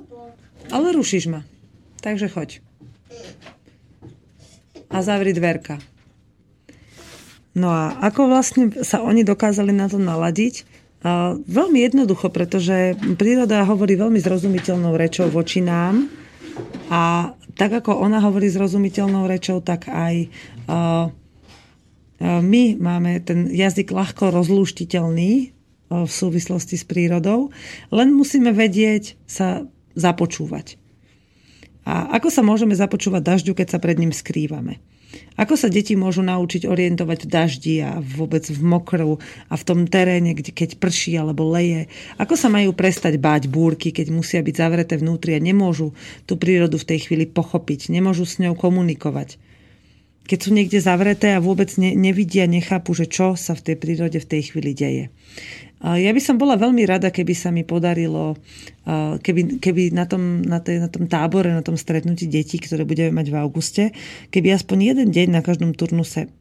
Ale 0.71 0.95
rušíš 0.95 1.27
ma. 1.27 1.43
Takže 1.99 2.31
choď. 2.31 2.63
A 4.93 5.01
zavri 5.03 5.35
dverka. 5.35 5.83
No 7.57 7.69
a 7.73 7.97
ako 7.99 8.31
vlastne 8.31 8.71
sa 8.87 9.03
oni 9.03 9.27
dokázali 9.27 9.75
na 9.75 9.91
to 9.91 9.99
naladiť? 9.99 10.63
Veľmi 11.49 11.83
jednoducho, 11.83 12.31
pretože 12.31 12.95
príroda 13.19 13.67
hovorí 13.67 13.99
veľmi 13.99 14.23
zrozumiteľnou 14.23 14.95
rečou 14.95 15.27
voči 15.27 15.59
nám 15.59 16.07
a 16.89 17.33
tak 17.53 17.71
ako 17.83 18.01
ona 18.01 18.17
hovorí 18.21 18.49
zrozumiteľnou 18.49 19.29
rečou, 19.29 19.61
tak 19.61 19.89
aj 19.89 20.29
my 22.23 22.63
máme 22.79 23.11
ten 23.21 23.51
jazyk 23.51 23.93
ľahko 23.93 24.31
rozlúštiteľný 24.33 25.31
v 25.93 26.09
súvislosti 26.09 26.79
s 26.79 26.85
prírodou, 26.87 27.53
len 27.93 28.09
musíme 28.15 28.49
vedieť 28.49 29.19
sa 29.29 29.69
započúvať. 29.93 30.81
A 31.83 32.15
ako 32.15 32.31
sa 32.31 32.41
môžeme 32.41 32.73
započúvať 32.73 33.21
dažďu, 33.21 33.53
keď 33.53 33.67
sa 33.75 33.79
pred 33.83 33.99
ním 33.99 34.15
skrývame? 34.15 34.81
Ako 35.33 35.57
sa 35.57 35.69
deti 35.69 35.97
môžu 35.97 36.21
naučiť 36.21 36.69
orientovať 36.69 37.25
v 37.25 37.29
daždi 37.29 37.75
a 37.81 37.97
vôbec 37.97 38.45
v 38.45 38.61
mokru 38.61 39.17
a 39.49 39.55
v 39.57 39.63
tom 39.65 39.89
teréne, 39.89 40.37
kde, 40.37 40.53
keď 40.53 40.77
prší 40.77 41.17
alebo 41.17 41.49
leje? 41.49 41.89
Ako 42.21 42.37
sa 42.37 42.53
majú 42.53 42.73
prestať 42.77 43.17
báť 43.17 43.49
búrky, 43.49 43.89
keď 43.89 44.13
musia 44.13 44.45
byť 44.45 44.55
zavreté 44.55 44.93
vnútri 44.97 45.33
a 45.33 45.41
nemôžu 45.41 45.97
tú 46.29 46.37
prírodu 46.37 46.77
v 46.77 46.87
tej 46.93 47.09
chvíli 47.09 47.25
pochopiť, 47.25 47.89
nemôžu 47.89 48.29
s 48.29 48.37
ňou 48.37 48.53
komunikovať? 48.53 49.41
Keď 50.23 50.39
sú 50.39 50.55
niekde 50.55 50.79
zavreté 50.79 51.35
a 51.35 51.43
vôbec 51.43 51.67
ne, 51.75 51.91
nevidia, 51.99 52.47
nechápu, 52.47 52.95
že 52.95 53.11
čo 53.11 53.35
sa 53.35 53.59
v 53.59 53.73
tej 53.73 53.75
prírode 53.75 54.23
v 54.23 54.29
tej 54.29 54.41
chvíli 54.53 54.71
deje. 54.71 55.11
Ja 55.83 56.15
by 56.15 56.21
som 56.23 56.39
bola 56.39 56.55
veľmi 56.55 56.87
rada, 56.87 57.11
keby 57.11 57.35
sa 57.35 57.51
mi 57.51 57.67
podarilo, 57.67 58.39
keby, 59.19 59.59
keby 59.59 59.91
na, 59.91 60.07
tom, 60.07 60.39
na, 60.39 60.63
tej, 60.63 60.79
na 60.79 60.87
tom 60.87 61.11
tábore, 61.11 61.51
na 61.51 61.59
tom 61.59 61.75
stretnutí 61.75 62.23
detí, 62.31 62.55
ktoré 62.55 62.87
budeme 62.87 63.11
mať 63.11 63.27
v 63.27 63.35
auguste, 63.35 63.83
keby 64.31 64.55
aspoň 64.55 64.95
jeden 64.95 65.09
deň 65.11 65.27
na 65.35 65.41
každom 65.43 65.75
turnuse 65.75 66.31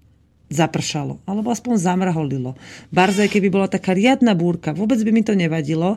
zapršalo, 0.52 1.18
alebo 1.26 1.50
aspoň 1.50 1.80
zamrholilo. 1.80 2.54
Barzaj, 2.94 3.32
keby 3.34 3.48
bola 3.48 3.66
taká 3.66 3.96
riadna 3.96 4.36
búrka, 4.36 4.76
vôbec 4.76 5.00
by 5.00 5.10
mi 5.10 5.24
to 5.24 5.34
nevadilo 5.34 5.96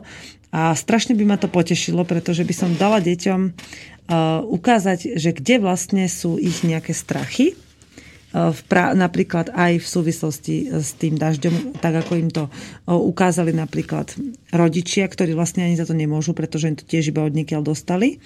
a 0.50 0.72
strašne 0.72 1.12
by 1.14 1.22
ma 1.28 1.36
to 1.36 1.46
potešilo, 1.46 2.02
pretože 2.08 2.42
by 2.42 2.54
som 2.56 2.72
dala 2.74 2.98
deťom 3.04 3.40
uh, 3.46 3.52
ukázať, 4.42 5.20
že 5.20 5.30
kde 5.36 5.60
vlastne 5.60 6.08
sú 6.08 6.40
ich 6.40 6.64
nejaké 6.64 6.96
strachy, 6.96 7.54
v 8.36 8.60
pra, 8.68 8.92
napríklad 8.92 9.48
aj 9.56 9.80
v 9.80 9.86
súvislosti 9.88 10.56
s 10.68 10.92
tým 11.00 11.16
dažďom, 11.16 11.80
tak 11.80 12.04
ako 12.04 12.12
im 12.20 12.28
to 12.28 12.52
ukázali 12.84 13.56
napríklad 13.56 14.12
rodičia, 14.52 15.08
ktorí 15.08 15.32
vlastne 15.32 15.64
ani 15.64 15.80
za 15.80 15.88
to 15.88 15.96
nemôžu, 15.96 16.36
pretože 16.36 16.68
im 16.68 16.76
to 16.76 16.84
tiež 16.84 17.16
iba 17.16 17.24
odnikiaľ 17.24 17.64
dostali. 17.64 18.20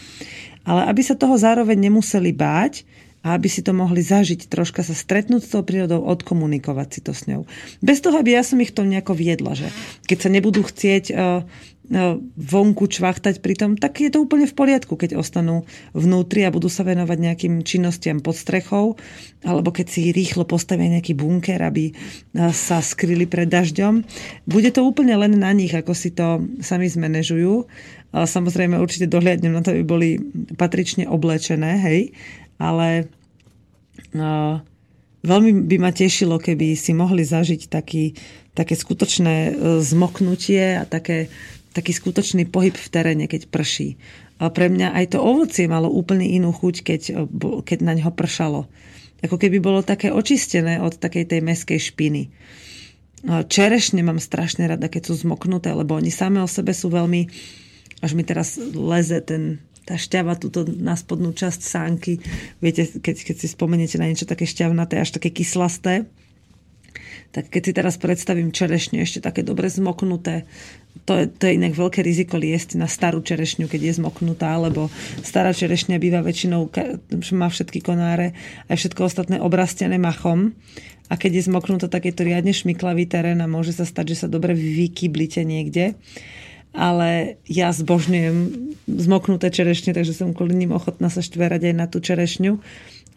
Ale 0.66 0.90
aby 0.90 1.06
sa 1.06 1.14
toho 1.14 1.38
zároveň 1.38 1.78
nemuseli 1.78 2.34
báť, 2.34 2.82
a 3.20 3.36
aby 3.36 3.52
si 3.52 3.60
to 3.60 3.76
mohli 3.76 4.00
zažiť, 4.00 4.48
troška 4.48 4.80
sa 4.80 4.96
stretnúť 4.96 5.44
s 5.44 5.52
tou 5.52 5.60
prírodou, 5.60 6.00
odkomunikovať 6.08 6.88
si 6.88 7.00
to 7.04 7.12
s 7.12 7.28
ňou. 7.28 7.44
Bez 7.84 8.00
toho, 8.00 8.16
aby 8.16 8.32
ja 8.32 8.40
som 8.40 8.56
ich 8.64 8.72
to 8.72 8.80
nejako 8.80 9.12
viedla, 9.12 9.52
že 9.52 9.68
keď 10.08 10.18
sa 10.24 10.30
nebudú 10.32 10.64
chcieť 10.64 11.12
vonku 12.38 12.86
čvachtať 12.86 13.42
pri 13.42 13.54
tom, 13.58 13.70
tak 13.74 13.98
je 13.98 14.14
to 14.14 14.22
úplne 14.22 14.46
v 14.46 14.54
poriadku, 14.54 14.94
keď 14.94 15.18
ostanú 15.18 15.66
vnútri 15.90 16.46
a 16.46 16.54
budú 16.54 16.70
sa 16.70 16.86
venovať 16.86 17.18
nejakým 17.18 17.54
činnostiam 17.66 18.22
pod 18.22 18.38
strechou, 18.38 18.94
alebo 19.42 19.74
keď 19.74 19.86
si 19.90 20.14
rýchlo 20.14 20.46
postavia 20.46 20.86
nejaký 20.86 21.18
bunker, 21.18 21.58
aby 21.58 21.90
sa 22.54 22.78
skryli 22.78 23.26
pred 23.26 23.50
dažďom. 23.50 24.06
Bude 24.46 24.70
to 24.70 24.86
úplne 24.86 25.18
len 25.18 25.34
na 25.34 25.50
nich, 25.50 25.74
ako 25.74 25.90
si 25.90 26.14
to 26.14 26.46
sami 26.62 26.86
zmanéžujú. 26.86 27.66
Samozrejme, 28.14 28.78
určite 28.78 29.10
dohliadnem 29.10 29.50
na 29.50 29.62
to, 29.62 29.74
aby 29.74 29.82
boli 29.82 30.08
patrične 30.54 31.10
oblečené, 31.10 31.74
hej, 31.82 32.00
ale 32.62 33.10
no, 34.14 34.62
veľmi 35.26 35.66
by 35.66 35.76
ma 35.82 35.90
tešilo, 35.90 36.38
keby 36.38 36.78
si 36.78 36.94
mohli 36.94 37.26
zažiť 37.26 37.66
taký, 37.66 38.14
také 38.54 38.74
skutočné 38.74 39.34
e, 39.34 39.52
zmoknutie 39.82 40.80
a 40.80 40.84
také 40.86 41.30
taký 41.80 41.96
skutočný 41.96 42.44
pohyb 42.52 42.76
v 42.76 42.88
teréne, 42.92 43.24
keď 43.24 43.48
prší. 43.48 43.96
A 44.36 44.52
pre 44.52 44.68
mňa 44.68 44.92
aj 44.92 45.16
to 45.16 45.18
ovocie 45.24 45.64
malo 45.64 45.88
úplne 45.88 46.28
inú 46.28 46.52
chuť, 46.52 46.84
keď, 46.84 47.00
keď 47.64 47.78
na 47.80 47.96
ňo 47.96 48.12
pršalo. 48.12 48.68
Ako 49.24 49.36
keby 49.40 49.60
bolo 49.64 49.80
také 49.80 50.12
očistené 50.12 50.80
od 50.80 51.00
takej 51.00 51.24
tej 51.28 51.40
meskej 51.40 51.80
špiny. 51.80 52.28
Čerešne 53.24 54.00
mám 54.00 54.16
strašne 54.16 54.64
rada, 54.64 54.88
keď 54.88 55.12
sú 55.12 55.28
zmoknuté, 55.28 55.72
lebo 55.76 55.96
oni 55.96 56.08
same 56.08 56.40
o 56.40 56.48
sebe 56.48 56.76
sú 56.76 56.92
veľmi... 56.92 57.28
Až 58.00 58.16
mi 58.16 58.24
teraz 58.24 58.56
leze 58.56 59.20
ten, 59.20 59.60
tá 59.84 60.00
šťava 60.00 60.40
túto 60.40 60.64
na 60.64 60.96
spodnú 60.96 61.36
časť 61.36 61.60
sánky. 61.60 62.24
Viete, 62.64 62.88
keď, 62.88 63.28
keď 63.28 63.36
si 63.44 63.48
spomeniete 63.52 64.00
na 64.00 64.08
niečo 64.08 64.24
také 64.24 64.48
šťavnaté, 64.48 64.96
až 64.96 65.20
také 65.20 65.28
kyslasté, 65.28 66.08
tak 67.30 67.52
keď 67.52 67.62
si 67.62 67.72
teraz 67.76 67.94
predstavím 68.00 68.50
čerešne 68.50 69.04
ešte 69.04 69.20
také 69.20 69.44
dobre 69.44 69.68
zmoknuté, 69.68 70.48
to 71.06 71.14
je, 71.14 71.24
to 71.30 71.46
je 71.46 71.56
inak 71.56 71.78
veľké 71.78 72.02
riziko 72.02 72.34
liesť 72.34 72.74
na 72.74 72.90
starú 72.90 73.22
čerešňu, 73.22 73.70
keď 73.70 73.80
je 73.90 73.92
zmoknutá, 74.02 74.58
lebo 74.58 74.90
stará 75.22 75.54
čerešňa 75.54 76.02
býva 76.02 76.20
väčšinou, 76.20 76.66
má 77.34 77.46
všetky 77.46 77.78
konáre 77.78 78.34
a 78.66 78.74
všetko 78.74 79.06
ostatné 79.06 79.38
obrastené 79.38 80.02
machom. 80.02 80.58
A 81.10 81.18
keď 81.18 81.42
je 81.42 81.46
zmoknutá, 81.50 81.90
tak 81.90 82.06
je 82.06 82.14
to 82.14 82.22
riadne 82.22 82.54
šmiklavý 82.54 83.06
terén 83.06 83.42
a 83.42 83.50
môže 83.50 83.74
sa 83.74 83.82
stať, 83.82 84.14
že 84.14 84.26
sa 84.26 84.28
dobre 84.30 84.54
vykyblite 84.54 85.42
niekde 85.42 85.98
ale 86.70 87.42
ja 87.50 87.74
zbožňujem 87.74 88.36
zmoknuté 88.86 89.50
čerešne, 89.50 89.90
takže 89.90 90.14
som 90.14 90.30
kvôli 90.30 90.54
ním 90.54 90.70
ochotná 90.70 91.10
sa 91.10 91.18
štverať 91.18 91.70
aj 91.70 91.74
na 91.74 91.86
tú 91.90 91.98
čerešňu 91.98 92.62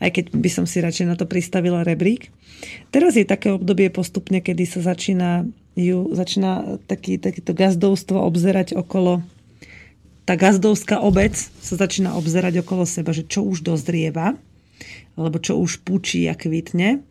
aj 0.02 0.10
keď 0.10 0.26
by 0.34 0.50
som 0.50 0.66
si 0.66 0.82
radšej 0.82 1.10
na 1.10 1.16
to 1.18 1.30
pristavila 1.30 1.86
rebrík. 1.86 2.32
Teraz 2.90 3.20
je 3.20 3.28
také 3.28 3.52
obdobie 3.52 3.92
postupne, 3.92 4.40
kedy 4.40 4.64
sa 4.66 4.80
začína, 4.82 5.46
ju, 5.76 6.14
začína 6.16 6.82
taký, 6.88 7.20
takéto 7.20 7.52
gazdovstvo 7.52 8.22
obzerať 8.24 8.78
okolo 8.78 9.22
tá 10.24 10.40
gazdovská 10.40 11.04
obec 11.04 11.36
sa 11.36 11.76
začína 11.76 12.16
obzerať 12.16 12.64
okolo 12.64 12.88
seba, 12.88 13.12
že 13.12 13.28
čo 13.28 13.44
už 13.44 13.60
dozrieva, 13.60 14.40
alebo 15.20 15.38
čo 15.40 15.60
už 15.60 15.84
pučí 15.84 16.32
a 16.32 16.36
kvitne, 16.36 17.04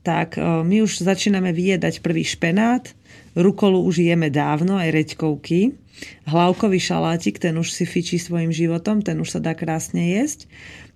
tak 0.00 0.36
e, 0.36 0.64
my 0.64 0.80
už 0.84 1.04
začíname 1.04 1.52
vyjedať 1.52 2.00
prvý 2.00 2.24
špenát, 2.24 2.88
rukolu 3.36 3.84
už 3.84 4.04
jeme 4.04 4.32
dávno, 4.32 4.80
aj 4.80 4.96
reďkovky, 4.96 5.76
hlavkový 6.24 6.80
šalátik, 6.80 7.36
ten 7.36 7.54
už 7.60 7.68
si 7.68 7.84
fičí 7.84 8.16
svojim 8.16 8.50
životom, 8.50 9.04
ten 9.04 9.20
už 9.20 9.38
sa 9.38 9.40
dá 9.44 9.52
krásne 9.52 10.16
jesť. 10.16 10.48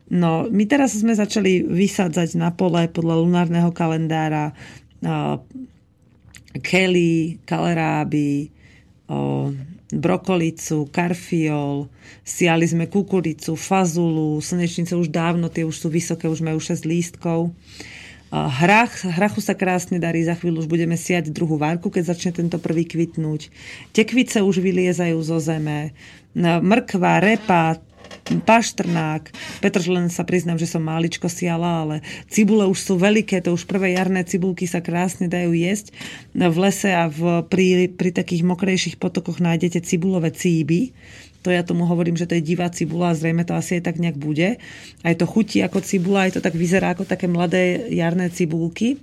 No, 0.09 0.49
my 0.49 0.65
teraz 0.65 0.97
sme 0.97 1.13
začali 1.13 1.69
vysádzať 1.69 2.41
na 2.41 2.49
pole 2.49 2.89
podľa 2.89 3.21
lunárneho 3.21 3.69
kalendára 3.77 4.57
uh, 5.05 5.37
kelly, 6.65 7.37
kaleráby, 7.45 8.49
uh, 9.13 9.53
brokolicu, 9.93 10.89
karfiol, 10.93 11.89
siali 12.21 12.69
sme 12.69 12.93
kukuricu, 12.93 13.57
fazulu, 13.57 14.37
slnečnice 14.41 14.93
už 14.93 15.09
dávno, 15.09 15.49
tie 15.49 15.65
už 15.65 15.77
sú 15.77 15.89
vysoké, 15.89 16.29
už 16.29 16.45
majú 16.45 16.61
6 16.61 16.85
lístkov. 16.85 17.57
Hrach, 18.29 19.09
hrachu 19.09 19.41
sa 19.41 19.57
krásne 19.57 19.97
darí, 19.97 20.21
za 20.21 20.37
chvíľu 20.37 20.61
už 20.61 20.69
budeme 20.69 21.01
siať 21.01 21.33
druhú 21.33 21.57
várku, 21.57 21.89
keď 21.89 22.13
začne 22.13 22.37
tento 22.37 22.61
prvý 22.61 22.85
kvitnúť. 22.85 23.49
Tekvice 23.97 24.45
už 24.45 24.61
vyliezajú 24.61 25.17
zo 25.25 25.41
zeme, 25.41 25.97
mrkva, 26.37 27.25
repa, 27.25 27.81
paštrnák. 28.37 29.33
Petr, 29.65 29.81
len 29.89 30.13
sa 30.13 30.29
priznám, 30.29 30.61
že 30.61 30.69
som 30.69 30.85
máličko 30.85 31.33
siala, 31.33 31.89
ale 31.89 31.97
cibule 32.29 32.69
už 32.69 32.77
sú 32.77 32.95
veľké, 33.01 33.41
to 33.41 33.57
už 33.57 33.65
prvé 33.65 33.97
jarné 33.97 34.29
cibulky 34.29 34.69
sa 34.69 34.85
krásne 34.85 35.33
dajú 35.33 35.57
jesť. 35.57 35.97
V 36.37 36.57
lese 36.61 36.93
a 36.93 37.09
v, 37.09 37.49
pri, 37.49 37.89
pri 37.89 38.13
takých 38.13 38.45
mokrejších 38.45 38.97
potokoch 39.01 39.41
nájdete 39.41 39.81
cibulové 39.81 40.29
cíby. 40.37 40.93
To 41.47 41.55
ja 41.55 41.65
tomu 41.65 41.89
hovorím, 41.89 42.19
že 42.19 42.29
to 42.29 42.37
je 42.37 42.45
divá 42.45 42.69
cibula 42.69 43.17
zrejme 43.17 43.47
to 43.47 43.57
asi 43.57 43.81
aj 43.81 43.89
tak 43.89 43.97
nejak 43.97 44.21
bude. 44.21 44.61
Aj 45.07 45.15
to 45.17 45.25
chutí 45.25 45.65
ako 45.65 45.81
cibula, 45.81 46.29
aj 46.29 46.37
to 46.37 46.41
tak 46.45 46.53
vyzerá 46.53 46.93
ako 46.93 47.09
také 47.09 47.31
mladé 47.31 47.89
jarné 47.89 48.29
cibulky 48.29 49.01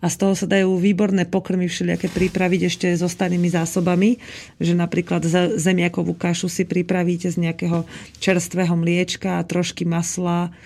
a 0.00 0.06
z 0.08 0.16
toho 0.16 0.32
sa 0.32 0.48
dajú 0.48 0.80
výborné 0.80 1.28
pokrmy 1.28 1.68
všelijaké 1.68 2.08
pripraviť 2.08 2.60
ešte 2.72 2.86
so 2.96 3.04
starými 3.04 3.52
zásobami, 3.52 4.16
že 4.56 4.72
napríklad 4.72 5.20
zemiakovú 5.60 6.16
kašu 6.16 6.48
si 6.48 6.64
pripravíte 6.64 7.28
z 7.28 7.36
nejakého 7.36 7.84
čerstvého 8.16 8.72
mliečka 8.80 9.40
a 9.40 9.46
trošky 9.46 9.84
masla, 9.84 10.56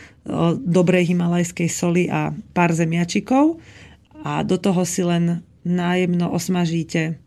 dobrej 0.62 1.12
himalajskej 1.12 1.68
soli 1.68 2.06
a 2.06 2.30
pár 2.54 2.72
zemiačikov. 2.72 3.58
A 4.24 4.40
do 4.46 4.56
toho 4.56 4.86
si 4.86 5.04
len 5.04 5.42
nájemno 5.66 6.30
osmažíte 6.32 7.18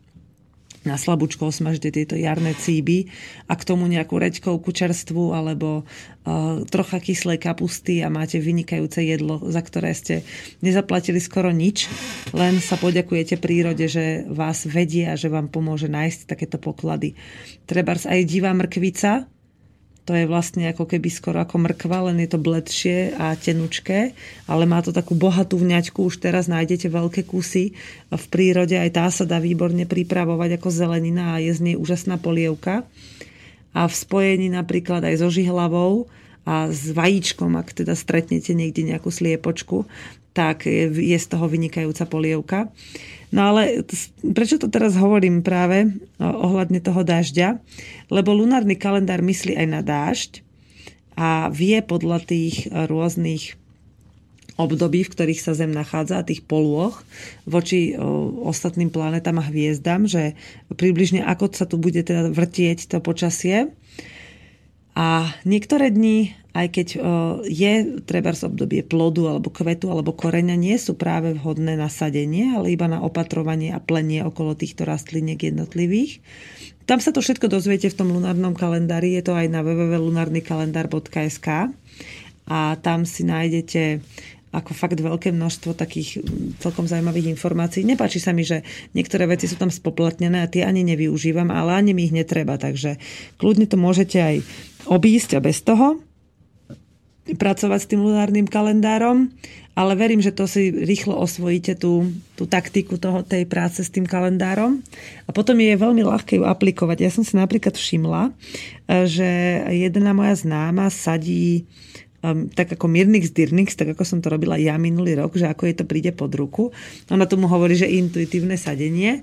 na 0.88 0.96
slabúčko 0.96 1.52
osmažte 1.52 1.92
tieto 1.92 2.16
jarné 2.16 2.56
cíby 2.56 3.12
a 3.44 3.52
k 3.52 3.62
tomu 3.68 3.84
nejakú 3.84 4.16
reďkovku 4.16 4.72
čerstvu 4.72 5.36
alebo 5.36 5.84
uh, 5.84 6.64
trocha 6.64 6.96
kyslej 6.96 7.36
kapusty 7.36 8.00
a 8.00 8.08
máte 8.08 8.40
vynikajúce 8.40 9.04
jedlo, 9.04 9.44
za 9.44 9.60
ktoré 9.60 9.92
ste 9.92 10.24
nezaplatili 10.64 11.20
skoro 11.20 11.52
nič, 11.52 11.92
len 12.32 12.64
sa 12.64 12.80
poďakujete 12.80 13.36
prírode, 13.36 13.84
že 13.84 14.24
vás 14.32 14.64
vedie 14.64 15.04
a 15.12 15.14
že 15.20 15.28
vám 15.28 15.52
pomôže 15.52 15.92
nájsť 15.92 16.24
takéto 16.24 16.56
poklady. 16.56 17.12
Trebárs 17.68 18.08
aj 18.08 18.24
divá 18.24 18.56
mrkvica, 18.56 19.28
to 20.08 20.16
je 20.16 20.24
vlastne 20.24 20.64
ako 20.72 20.88
keby 20.88 21.12
skoro 21.12 21.44
ako 21.44 21.60
mrkva, 21.68 22.08
len 22.08 22.24
je 22.24 22.32
to 22.32 22.40
bledšie 22.40 23.12
a 23.12 23.36
tenučké, 23.36 24.16
ale 24.48 24.64
má 24.64 24.80
to 24.80 24.88
takú 24.88 25.12
bohatú 25.12 25.60
vňaťku. 25.60 26.00
Už 26.00 26.24
teraz 26.24 26.48
nájdete 26.48 26.88
veľké 26.88 27.28
kusy 27.28 27.76
v 28.08 28.24
prírode, 28.32 28.72
aj 28.72 28.90
tá 28.96 29.04
sa 29.12 29.28
dá 29.28 29.36
výborne 29.36 29.84
pripravovať 29.84 30.56
ako 30.56 30.68
zelenina 30.72 31.36
a 31.36 31.44
je 31.44 31.52
z 31.52 31.60
nej 31.60 31.76
úžasná 31.76 32.16
polievka. 32.16 32.88
A 33.76 33.84
v 33.84 33.92
spojení 33.92 34.48
napríklad 34.48 35.04
aj 35.04 35.20
so 35.20 35.28
žihlavou 35.28 36.08
a 36.48 36.72
s 36.72 36.88
vajíčkom, 36.88 37.60
ak 37.60 37.76
teda 37.76 37.92
stretnete 37.92 38.56
niekde 38.56 38.88
nejakú 38.88 39.12
sliepočku, 39.12 39.84
tak 40.32 40.64
je, 40.64 41.18
z 41.20 41.26
toho 41.28 41.52
vynikajúca 41.52 42.08
polievka. 42.08 42.72
No 43.28 43.52
ale 43.52 43.84
prečo 44.32 44.56
to 44.56 44.72
teraz 44.72 44.96
hovorím 44.96 45.44
práve 45.44 45.92
ohľadne 46.18 46.80
toho 46.80 47.04
dažďa? 47.04 47.60
Lebo 48.08 48.32
lunárny 48.32 48.74
kalendár 48.80 49.20
myslí 49.20 49.52
aj 49.52 49.66
na 49.68 49.80
dážď 49.84 50.32
a 51.18 51.52
vie 51.52 51.82
podľa 51.84 52.24
tých 52.24 52.72
rôznych 52.72 53.58
období, 54.58 55.06
v 55.06 55.12
ktorých 55.14 55.38
sa 55.38 55.54
Zem 55.54 55.70
nachádza, 55.70 56.26
tých 56.26 56.42
polôch 56.42 57.06
voči 57.46 57.94
ostatným 58.42 58.90
planetám 58.90 59.38
a 59.38 59.46
hviezdam, 59.46 60.10
že 60.10 60.34
približne 60.72 61.22
ako 61.22 61.52
sa 61.54 61.68
tu 61.68 61.78
bude 61.78 62.02
teda 62.02 62.34
vrtieť 62.34 62.90
to 62.90 62.98
počasie. 62.98 63.70
A 64.98 65.30
niektoré 65.46 65.94
dni 65.94 66.34
aj 66.58 66.74
keď 66.74 66.88
je 67.46 68.02
treba 68.02 68.34
z 68.34 68.50
obdobie 68.50 68.82
plodu 68.82 69.30
alebo 69.30 69.46
kvetu 69.46 69.94
alebo 69.94 70.10
koreňa, 70.10 70.58
nie 70.58 70.74
sú 70.74 70.98
práve 70.98 71.38
vhodné 71.38 71.78
na 71.78 71.86
sadenie, 71.86 72.50
ale 72.58 72.74
iba 72.74 72.90
na 72.90 72.98
opatrovanie 72.98 73.70
a 73.70 73.78
plenie 73.78 74.26
okolo 74.26 74.58
týchto 74.58 74.82
rastliniek 74.82 75.38
jednotlivých. 75.38 76.18
Tam 76.88 76.98
sa 76.98 77.14
to 77.14 77.22
všetko 77.22 77.46
dozviete 77.46 77.86
v 77.92 77.98
tom 78.00 78.10
lunárnom 78.10 78.58
kalendári, 78.58 79.14
je 79.14 79.22
to 79.30 79.38
aj 79.38 79.46
na 79.46 79.62
www.lunarnykalendár.sk 79.62 81.48
a 82.48 82.60
tam 82.80 83.06
si 83.06 83.22
nájdete 83.22 84.00
ako 84.48 84.72
fakt 84.72 84.96
veľké 84.96 85.28
množstvo 85.28 85.76
takých 85.76 86.24
celkom 86.56 86.88
zaujímavých 86.88 87.36
informácií. 87.36 87.84
Nepáči 87.84 88.16
sa 88.16 88.32
mi, 88.32 88.48
že 88.48 88.64
niektoré 88.96 89.28
veci 89.28 89.44
sú 89.44 89.60
tam 89.60 89.68
spoplatnené 89.68 90.40
a 90.40 90.48
tie 90.48 90.64
ani 90.64 90.80
nevyužívam, 90.88 91.52
ale 91.52 91.76
ani 91.76 91.92
mi 91.92 92.08
ich 92.08 92.16
netreba, 92.16 92.56
takže 92.56 92.96
kľudne 93.36 93.68
to 93.68 93.76
môžete 93.76 94.16
aj 94.16 94.40
obísť 94.86 95.38
a 95.38 95.40
bez 95.42 95.64
toho 95.66 95.98
pracovať 97.28 97.80
s 97.84 97.90
tým 97.92 98.00
lunárnym 98.00 98.48
kalendárom, 98.48 99.28
ale 99.76 99.92
verím, 100.00 100.24
že 100.24 100.32
to 100.32 100.48
si 100.48 100.72
rýchlo 100.72 101.12
osvojíte 101.20 101.76
tú, 101.76 102.08
tú 102.34 102.48
taktiku 102.48 102.96
toho, 102.96 103.20
tej 103.20 103.44
práce 103.44 103.84
s 103.84 103.92
tým 103.92 104.08
kalendárom. 104.08 104.80
A 105.28 105.30
potom 105.36 105.60
je 105.60 105.76
veľmi 105.76 106.00
ľahké 106.02 106.40
ju 106.40 106.48
aplikovať. 106.48 107.04
Ja 107.04 107.10
som 107.12 107.22
si 107.22 107.36
napríklad 107.36 107.76
všimla, 107.76 108.32
že 109.04 109.28
jedna 109.76 110.16
moja 110.16 110.34
známa 110.40 110.88
sadí 110.88 111.68
um, 112.24 112.48
tak 112.50 112.74
ako 112.74 112.88
Mirnix 112.88 113.30
Dirnix, 113.30 113.76
tak 113.76 113.94
ako 113.94 114.02
som 114.02 114.18
to 114.18 114.32
robila 114.32 114.58
ja 114.58 114.80
minulý 114.80 115.14
rok, 115.14 115.36
že 115.36 115.46
ako 115.46 115.68
jej 115.68 115.76
to 115.76 115.84
príde 115.84 116.10
pod 116.16 116.32
ruku. 116.34 116.72
Ona 117.12 117.28
tomu 117.28 117.46
hovorí, 117.46 117.76
že 117.78 117.86
intuitívne 117.86 118.56
sadenie 118.56 119.22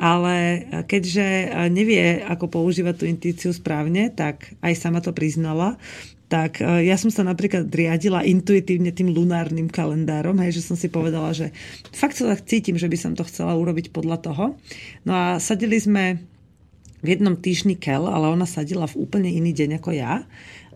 ale 0.00 0.64
keďže 0.88 1.52
nevie, 1.68 2.24
ako 2.24 2.48
používať 2.48 2.94
tú 2.96 3.04
intuíciu 3.04 3.52
správne, 3.52 4.08
tak 4.08 4.56
aj 4.64 4.72
sama 4.72 5.04
to 5.04 5.12
priznala, 5.12 5.76
tak 6.30 6.62
e, 6.62 6.86
ja 6.86 6.94
som 6.94 7.10
sa 7.10 7.26
napríklad 7.26 7.66
riadila 7.68 8.22
intuitívne 8.22 8.94
tým 8.94 9.10
lunárnym 9.10 9.66
kalendárom, 9.66 10.38
hej, 10.38 10.62
že 10.62 10.72
som 10.72 10.78
si 10.78 10.86
povedala, 10.86 11.34
že 11.34 11.50
fakt 11.90 12.16
sa 12.16 12.30
tak 12.30 12.46
cítim, 12.46 12.78
že 12.78 12.86
by 12.86 12.96
som 12.96 13.12
to 13.18 13.26
chcela 13.26 13.58
urobiť 13.58 13.90
podľa 13.90 14.16
toho. 14.22 14.44
No 15.02 15.12
a 15.12 15.26
sadili 15.42 15.76
sme 15.82 16.22
v 17.02 17.06
jednom 17.16 17.34
týždni 17.34 17.74
kel, 17.74 18.06
ale 18.06 18.30
ona 18.30 18.46
sadila 18.46 18.86
v 18.86 19.02
úplne 19.02 19.28
iný 19.28 19.50
deň 19.50 19.82
ako 19.82 19.90
ja. 19.90 20.22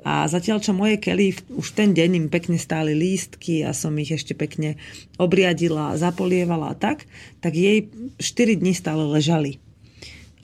A 0.05 0.29
zatiaľ, 0.29 0.61
čo 0.61 0.77
moje 0.77 1.01
kely 1.01 1.33
už 1.57 1.73
ten 1.73 1.97
deň 1.97 2.11
im 2.21 2.27
pekne 2.29 2.61
stáli 2.61 2.93
lístky 2.93 3.65
a 3.65 3.73
som 3.73 3.97
ich 3.97 4.13
ešte 4.13 4.37
pekne 4.37 4.77
obriadila, 5.17 5.97
zapolievala 5.97 6.77
a 6.77 6.79
tak, 6.79 7.09
tak 7.41 7.57
jej 7.57 7.89
4 8.21 8.61
dní 8.61 8.77
stále 8.77 9.01
ležali. 9.09 9.65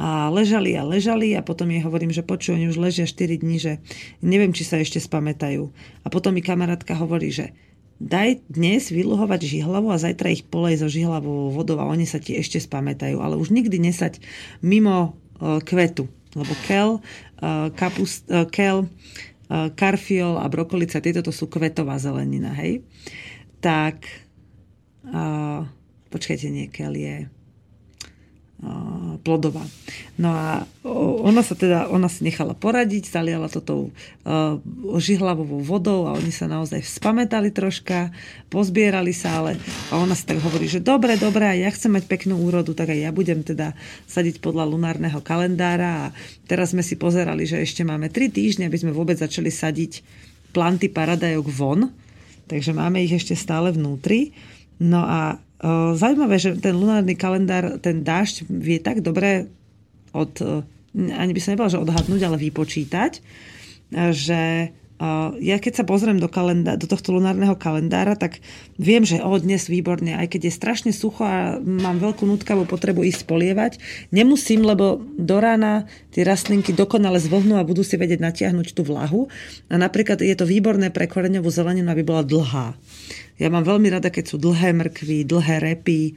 A 0.00 0.32
ležali 0.32 0.72
a 0.80 0.82
ležali 0.88 1.36
a 1.36 1.44
potom 1.44 1.68
jej 1.68 1.84
hovorím, 1.84 2.08
že 2.08 2.24
počuj, 2.24 2.56
oni 2.56 2.72
už 2.72 2.80
ležia 2.80 3.04
4 3.04 3.44
dní, 3.44 3.60
že 3.60 3.84
neviem, 4.24 4.56
či 4.56 4.64
sa 4.64 4.80
ešte 4.80 4.96
spamätajú. 4.96 5.68
A 6.02 6.06
potom 6.08 6.32
mi 6.32 6.40
kamarátka 6.40 6.96
hovorí, 6.96 7.28
že 7.28 7.52
daj 8.00 8.40
dnes 8.48 8.88
vyluhovať 8.88 9.44
žihlavu 9.44 9.92
a 9.92 10.00
zajtra 10.00 10.32
ich 10.32 10.48
polej 10.48 10.80
so 10.80 10.88
žihlavou 10.88 11.52
vodou 11.52 11.76
a 11.76 11.84
oni 11.84 12.08
sa 12.08 12.16
ti 12.16 12.32
ešte 12.32 12.56
spamätajú. 12.56 13.20
Ale 13.20 13.36
už 13.36 13.52
nikdy 13.52 13.76
nesať 13.76 14.24
mimo 14.64 15.12
uh, 15.36 15.60
kvetu, 15.60 16.08
lebo 16.32 16.52
kel, 16.64 17.04
uh, 17.44 17.68
kapust, 17.76 18.24
uh, 18.32 18.48
kel, 18.48 18.88
karfiol 19.50 20.38
a 20.38 20.46
brokolica, 20.46 21.02
tieto 21.02 21.26
to 21.26 21.34
sú 21.34 21.50
kvetová 21.50 21.98
zelenina, 21.98 22.54
hej? 22.54 22.86
Tak, 23.58 24.06
uh, 25.10 25.66
počkajte, 26.08 26.46
nie, 26.48 26.70
kel 26.70 26.94
je 26.94 27.26
plodová. 29.20 29.62
No 30.16 30.32
a 30.32 30.64
ona 31.20 31.44
sa 31.44 31.52
teda, 31.52 31.92
ona 31.92 32.08
si 32.08 32.24
nechala 32.24 32.56
poradiť, 32.56 33.12
zaliala 33.12 33.52
to 33.52 33.60
tou 33.60 33.80
uh, 33.88 34.56
žihlavovou 34.96 35.60
vodou 35.60 36.08
a 36.08 36.16
oni 36.16 36.32
sa 36.32 36.48
naozaj 36.48 36.80
spametali 36.80 37.52
troška, 37.52 38.12
pozbierali 38.48 39.12
sa, 39.12 39.44
ale 39.44 39.60
a 39.92 40.00
ona 40.00 40.16
si 40.16 40.24
tak 40.24 40.40
hovorí, 40.40 40.66
že 40.66 40.80
dobre, 40.80 41.20
dobre, 41.20 41.44
a 41.44 41.54
ja 41.54 41.68
chcem 41.68 41.92
mať 41.92 42.08
peknú 42.08 42.40
úrodu, 42.40 42.72
tak 42.72 42.92
aj 42.92 43.00
ja 43.04 43.10
budem 43.12 43.44
teda 43.44 43.76
sadiť 44.08 44.40
podľa 44.40 44.64
lunárneho 44.68 45.20
kalendára 45.20 46.08
a 46.08 46.12
teraz 46.48 46.72
sme 46.72 46.80
si 46.80 46.96
pozerali, 46.96 47.44
že 47.44 47.60
ešte 47.60 47.84
máme 47.84 48.08
3 48.08 48.32
týždne, 48.32 48.66
aby 48.66 48.80
sme 48.80 48.96
vôbec 48.96 49.20
začali 49.20 49.52
sadiť 49.52 50.00
planty 50.56 50.90
paradajok 50.90 51.46
von, 51.52 51.92
takže 52.50 52.74
máme 52.74 53.04
ich 53.04 53.14
ešte 53.14 53.38
stále 53.38 53.70
vnútri. 53.70 54.34
No 54.80 55.04
a 55.04 55.38
Zaujímavé, 55.94 56.40
že 56.40 56.56
ten 56.56 56.72
lunárny 56.72 57.12
kalendár, 57.12 57.76
ten 57.84 58.00
dážď 58.00 58.48
vie 58.48 58.80
tak 58.80 59.04
dobre 59.04 59.52
od, 60.16 60.32
ani 60.96 61.32
by 61.36 61.40
som 61.40 61.52
nebola, 61.52 61.68
že 61.68 61.82
odhadnúť, 61.84 62.22
ale 62.24 62.40
vypočítať, 62.40 63.20
že 63.92 64.72
ja 65.40 65.56
keď 65.56 65.80
sa 65.80 65.84
pozriem 65.88 66.20
do, 66.20 66.28
kalendá- 66.28 66.76
do 66.76 66.84
tohto 66.84 67.16
lunárneho 67.16 67.56
kalendára, 67.56 68.20
tak 68.20 68.44
viem, 68.76 69.00
že 69.00 69.24
o 69.24 69.32
dnes 69.40 69.64
výborne, 69.64 70.12
aj 70.12 70.36
keď 70.36 70.52
je 70.52 70.52
strašne 70.52 70.92
sucho 70.92 71.24
a 71.24 71.56
mám 71.56 71.96
veľkú 71.96 72.28
nutkavú 72.28 72.68
potrebu 72.68 73.00
ísť 73.08 73.24
polievať, 73.24 73.80
nemusím, 74.12 74.60
lebo 74.60 75.00
do 75.16 75.40
rána 75.40 75.88
tie 76.12 76.20
rastlinky 76.20 76.76
dokonale 76.76 77.16
zvlhnú 77.16 77.56
a 77.56 77.64
budú 77.64 77.80
si 77.80 77.96
vedieť 77.96 78.20
natiahnuť 78.20 78.76
tú 78.76 78.84
vlahu. 78.84 79.32
A 79.72 79.80
napríklad 79.80 80.20
je 80.20 80.36
to 80.36 80.44
výborné 80.44 80.92
pre 80.92 81.08
koreňovú 81.08 81.48
zeleninu, 81.48 81.88
aby 81.88 82.04
bola 82.04 82.20
dlhá. 82.20 82.76
Ja 83.40 83.48
mám 83.48 83.64
veľmi 83.64 83.88
rada, 83.88 84.12
keď 84.12 84.24
sú 84.30 84.36
dlhé 84.36 84.76
mrkvy, 84.76 85.24
dlhé 85.24 85.56
repy 85.64 86.14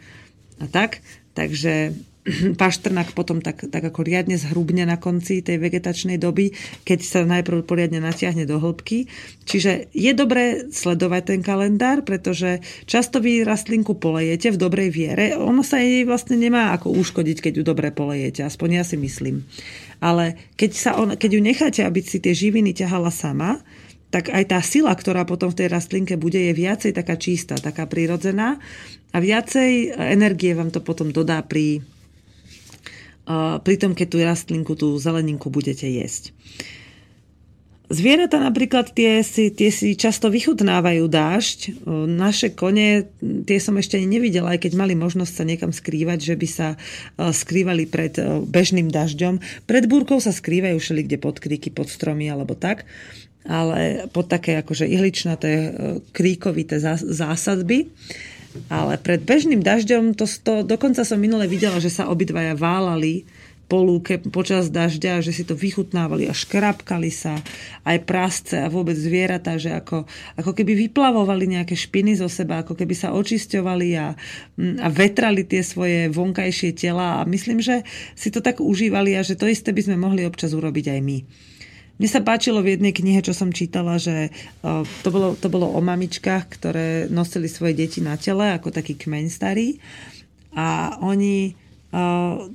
a 0.59 0.67
tak. 0.67 0.99
Takže 1.34 1.95
paštrnak 2.61 3.11
potom 3.11 3.43
tak, 3.43 3.67
tak 3.67 3.84
ako 3.84 4.03
riadne 4.03 4.39
zhrubne 4.39 4.88
na 4.88 4.95
konci 4.95 5.43
tej 5.43 5.59
vegetačnej 5.59 6.15
doby, 6.19 6.55
keď 6.88 6.99
sa 7.03 7.19
najprv 7.28 7.67
poriadne 7.67 7.99
natiahne 7.99 8.47
do 8.47 8.59
hĺbky. 8.59 9.07
Čiže 9.43 9.91
je 9.91 10.11
dobré 10.15 10.71
sledovať 10.71 11.36
ten 11.36 11.41
kalendár, 11.43 12.07
pretože 12.07 12.63
často 12.88 13.19
vy 13.19 13.43
rastlinku 13.43 13.99
polejete 13.99 14.55
v 14.55 14.59
dobrej 14.59 14.89
viere. 14.91 15.26
Ono 15.36 15.63
sa 15.63 15.84
jej 15.84 16.07
vlastne 16.07 16.39
nemá 16.39 16.71
ako 16.76 16.95
uškodiť, 16.95 17.39
keď 17.39 17.53
ju 17.59 17.63
dobre 17.63 17.91
polejete, 17.91 18.43
aspoň 18.43 18.69
ja 18.80 18.84
si 18.88 18.95
myslím. 18.95 19.43
Ale 20.03 20.36
keď, 20.59 20.71
sa 20.76 20.91
on, 20.99 21.15
keď 21.15 21.30
ju 21.32 21.41
necháte, 21.43 21.82
aby 21.84 22.03
si 22.03 22.19
tie 22.19 22.36
živiny 22.36 22.76
ťahala 22.76 23.11
sama, 23.11 23.63
tak 24.14 24.30
aj 24.30 24.45
tá 24.53 24.61
sila, 24.61 24.93
ktorá 24.93 25.26
potom 25.26 25.49
v 25.49 25.66
tej 25.66 25.74
rastlinke 25.74 26.22
bude, 26.22 26.38
je 26.38 26.53
viacej 26.53 26.93
taká 26.93 27.18
čistá, 27.18 27.57
taká 27.57 27.89
prirodzená 27.89 28.61
a 29.09 29.18
viacej 29.18 29.97
energie 29.97 30.53
vám 30.53 30.70
to 30.70 30.86
potom 30.86 31.09
dodá 31.09 31.41
pri 31.41 31.82
pritom 33.64 33.97
keď 33.97 34.07
tú 34.11 34.18
rastlinku, 34.22 34.78
tú 34.78 34.93
zeleninku 35.01 35.49
budete 35.49 35.88
jesť. 35.89 36.36
Zvieratá 37.93 38.41
napríklad 38.41 38.89
tie 38.89 39.22
si, 39.22 39.53
tie 39.53 39.70
si 39.70 39.93
často 39.93 40.34
vychutnávajú 40.34 41.05
dážď. 41.05 41.86
Naše 42.09 42.57
kone, 42.57 43.05
tie 43.22 43.59
som 43.61 43.78
ešte 43.78 44.01
ani 44.01 44.18
nevidela, 44.18 44.57
aj 44.57 44.66
keď 44.66 44.74
mali 44.76 44.97
možnosť 44.97 45.34
sa 45.34 45.45
niekam 45.45 45.70
skrývať, 45.70 46.20
že 46.20 46.36
by 46.36 46.47
sa 46.49 46.68
skrývali 47.22 47.86
pred 47.86 48.18
bežným 48.49 48.89
dažďom. 48.89 49.68
Pred 49.70 49.86
búrkou 49.86 50.18
sa 50.18 50.34
skrývajú 50.34 50.82
všeli 50.82 51.01
kde 51.05 51.18
pod 51.22 51.38
kríky, 51.38 51.70
pod 51.70 51.86
stromy 51.86 52.34
alebo 52.34 52.57
tak 52.57 52.89
ale 53.43 54.07
pod 54.11 54.31
také 54.31 54.59
akože 54.63 54.87
ihličnaté 54.87 55.51
kríkovité 56.15 56.79
zásadby. 56.79 57.91
Ale 58.69 59.01
pred 59.01 59.25
bežným 59.25 59.65
dažďom, 59.65 60.13
to, 60.13 60.29
to 60.29 60.61
dokonca 60.61 61.01
som 61.01 61.17
minule 61.17 61.49
videla, 61.49 61.81
že 61.81 61.89
sa 61.89 62.05
obidvaja 62.05 62.53
válali 62.53 63.25
po 63.73 63.81
lúke 63.81 64.21
počas 64.29 64.69
dažďa, 64.69 65.25
že 65.25 65.33
si 65.33 65.41
to 65.47 65.57
vychutnávali 65.57 66.29
a 66.29 66.35
škrapkali 66.35 67.09
sa 67.09 67.41
aj 67.87 67.97
prasce 68.05 68.53
a 68.59 68.69
vôbec 68.69 68.93
zvieratá, 68.93 69.57
že 69.57 69.73
ako, 69.73 70.05
ako 70.37 70.51
keby 70.53 70.85
vyplavovali 70.87 71.57
nejaké 71.57 71.73
špiny 71.73 72.13
zo 72.19 72.29
seba, 72.29 72.61
ako 72.61 72.77
keby 72.77 72.93
sa 72.93 73.15
očisťovali 73.17 73.89
a, 73.97 74.13
a 74.77 74.87
vetrali 74.93 75.47
tie 75.47 75.65
svoje 75.65 76.11
vonkajšie 76.13 76.77
tela 76.77 77.23
a 77.23 77.25
myslím, 77.25 77.63
že 77.63 77.81
si 78.13 78.29
to 78.29 78.45
tak 78.45 78.61
užívali 78.61 79.17
a 79.17 79.25
že 79.25 79.39
to 79.39 79.49
isté 79.49 79.73
by 79.73 79.81
sme 79.81 79.97
mohli 79.97 80.21
občas 80.27 80.53
urobiť 80.53 80.93
aj 80.93 80.99
my. 81.01 81.17
Mne 82.01 82.09
sa 82.09 82.25
páčilo 82.25 82.65
v 82.65 82.75
jednej 82.77 82.93
knihe, 82.93 83.21
čo 83.21 83.37
som 83.37 83.53
čítala, 83.53 84.01
že 84.01 84.33
to 85.05 85.09
bolo, 85.13 85.37
to 85.37 85.47
bolo 85.47 85.69
o 85.69 85.79
mamičkách, 85.79 86.45
ktoré 86.49 86.87
nosili 87.07 87.45
svoje 87.45 87.77
deti 87.77 88.01
na 88.01 88.17
tele, 88.17 88.49
ako 88.49 88.73
taký 88.73 88.97
kmeň 88.97 89.25
starý. 89.29 89.77
A 90.57 90.97
oni 91.01 91.53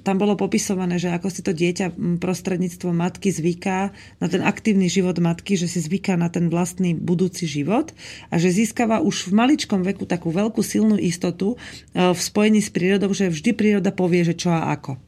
tam 0.03 0.17
bolo 0.19 0.35
popisované, 0.35 0.99
že 0.99 1.15
ako 1.15 1.31
si 1.31 1.47
to 1.47 1.55
dieťa 1.55 1.95
prostredníctvom 2.19 2.91
matky 2.91 3.31
zvyká 3.31 3.95
na 4.19 4.27
ten 4.27 4.43
aktívny 4.43 4.91
život 4.91 5.15
matky, 5.23 5.55
že 5.55 5.71
si 5.71 5.79
zvyká 5.79 6.19
na 6.19 6.27
ten 6.27 6.51
vlastný 6.51 6.99
budúci 6.99 7.47
život 7.47 7.95
a 8.35 8.43
že 8.43 8.51
získava 8.51 8.99
už 8.99 9.31
v 9.31 9.39
maličkom 9.39 9.87
veku 9.87 10.11
takú 10.11 10.35
veľkú 10.35 10.59
silnú 10.59 10.99
istotu 10.99 11.55
v 11.95 12.19
spojení 12.19 12.59
s 12.59 12.75
prírodou, 12.75 13.15
že 13.15 13.31
vždy 13.31 13.55
príroda 13.55 13.95
povie, 13.95 14.27
že 14.27 14.35
čo 14.35 14.51
a 14.51 14.75
ako. 14.75 14.99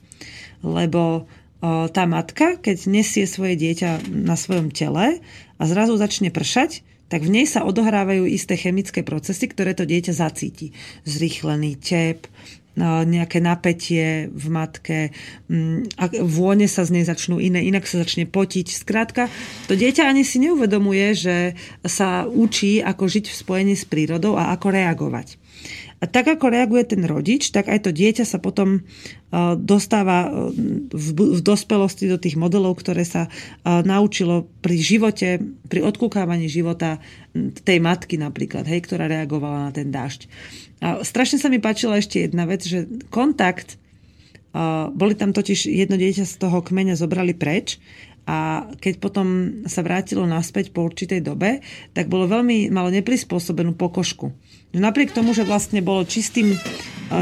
Lebo 0.62 1.26
tá 1.64 2.04
matka, 2.08 2.56
keď 2.56 2.88
nesie 2.88 3.28
svoje 3.28 3.56
dieťa 3.60 4.08
na 4.08 4.36
svojom 4.36 4.72
tele 4.72 5.20
a 5.60 5.62
zrazu 5.68 6.00
začne 6.00 6.32
pršať, 6.32 6.84
tak 7.10 7.26
v 7.26 7.42
nej 7.42 7.46
sa 7.46 7.66
odohrávajú 7.66 8.24
isté 8.24 8.54
chemické 8.54 9.02
procesy, 9.02 9.50
ktoré 9.50 9.74
to 9.74 9.82
dieťa 9.84 10.14
zacíti. 10.14 10.72
Zrýchlený 11.02 11.76
tep, 11.76 12.30
nejaké 12.78 13.42
napätie 13.42 14.30
v 14.30 14.46
matke, 14.46 15.10
a 15.98 16.04
vône 16.22 16.70
sa 16.70 16.86
z 16.86 16.90
nej 16.94 17.04
začnú 17.04 17.42
iné, 17.42 17.66
inak 17.66 17.84
sa 17.84 18.06
začne 18.06 18.30
potiť. 18.30 18.70
Skrátka, 18.70 19.26
to 19.66 19.74
dieťa 19.74 20.06
ani 20.06 20.22
si 20.22 20.38
neuvedomuje, 20.38 21.06
že 21.18 21.36
sa 21.82 22.30
učí, 22.30 22.78
ako 22.78 23.10
žiť 23.10 23.26
v 23.26 23.34
spojení 23.34 23.74
s 23.74 23.84
prírodou 23.84 24.38
a 24.38 24.54
ako 24.54 24.70
reagovať. 24.70 25.39
A 26.00 26.08
tak 26.08 26.32
ako 26.32 26.48
reaguje 26.48 26.96
ten 26.96 27.04
rodič, 27.04 27.52
tak 27.52 27.68
aj 27.68 27.84
to 27.84 27.90
dieťa 27.92 28.24
sa 28.24 28.40
potom 28.40 28.88
dostáva 29.60 30.32
v 30.88 31.40
dospelosti 31.44 32.08
do 32.08 32.16
tých 32.16 32.40
modelov, 32.40 32.80
ktoré 32.80 33.04
sa 33.04 33.28
naučilo 33.68 34.48
pri 34.64 34.80
živote, 34.80 35.44
pri 35.68 35.84
odkúkávaní 35.84 36.48
života 36.48 37.04
tej 37.36 37.84
matky 37.84 38.16
napríklad, 38.16 38.64
hej, 38.64 38.80
ktorá 38.88 39.12
reagovala 39.12 39.68
na 39.68 39.72
ten 39.76 39.92
dážď. 39.92 40.24
A 40.80 41.04
strašne 41.04 41.36
sa 41.36 41.52
mi 41.52 41.60
páčila 41.60 42.00
ešte 42.00 42.24
jedna 42.24 42.48
vec, 42.48 42.64
že 42.64 42.88
kontakt, 43.12 43.76
boli 44.96 45.14
tam 45.14 45.30
totiž 45.30 45.70
jedno 45.70 45.94
dieťa 45.94 46.26
z 46.26 46.34
toho 46.42 46.58
kmeňa 46.58 46.98
zobrali 46.98 47.38
preč 47.38 47.78
a 48.30 48.62
keď 48.78 49.02
potom 49.02 49.26
sa 49.66 49.82
vrátilo 49.82 50.22
naspäť 50.22 50.70
po 50.70 50.86
určitej 50.86 51.18
dobe, 51.18 51.58
tak 51.90 52.06
bolo 52.06 52.30
veľmi 52.30 52.70
malo 52.70 52.86
neprispôsobenú 52.94 53.74
pokožku. 53.74 54.30
Napriek 54.70 55.10
tomu, 55.10 55.34
že 55.34 55.42
vlastne 55.42 55.82
bolo 55.82 56.06
čistým, 56.06 56.54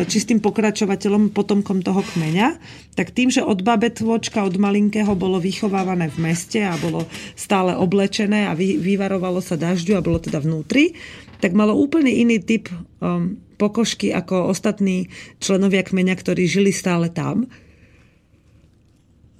čistým 0.04 0.44
pokračovateľom, 0.44 1.32
potomkom 1.32 1.80
toho 1.80 2.04
kmeňa, 2.04 2.60
tak 2.92 3.16
tým, 3.16 3.32
že 3.32 3.40
od 3.40 3.64
babetvočka, 3.64 4.44
od 4.44 4.60
malinkého 4.60 5.16
bolo 5.16 5.40
vychovávané 5.40 6.12
v 6.12 6.28
meste 6.28 6.60
a 6.60 6.76
bolo 6.76 7.08
stále 7.32 7.72
oblečené 7.72 8.44
a 8.44 8.52
vy, 8.52 8.76
vyvarovalo 8.76 9.40
sa 9.40 9.56
dažďu 9.56 9.96
a 9.96 10.04
bolo 10.04 10.20
teda 10.20 10.44
vnútri, 10.44 10.92
tak 11.40 11.56
malo 11.56 11.72
úplne 11.72 12.12
iný 12.12 12.36
typ 12.36 12.68
um, 13.00 13.40
pokožky 13.56 14.12
ako 14.12 14.52
ostatní 14.52 15.08
členovia 15.40 15.80
kmeňa, 15.88 16.20
ktorí 16.20 16.44
žili 16.44 16.68
stále 16.68 17.08
tam. 17.08 17.48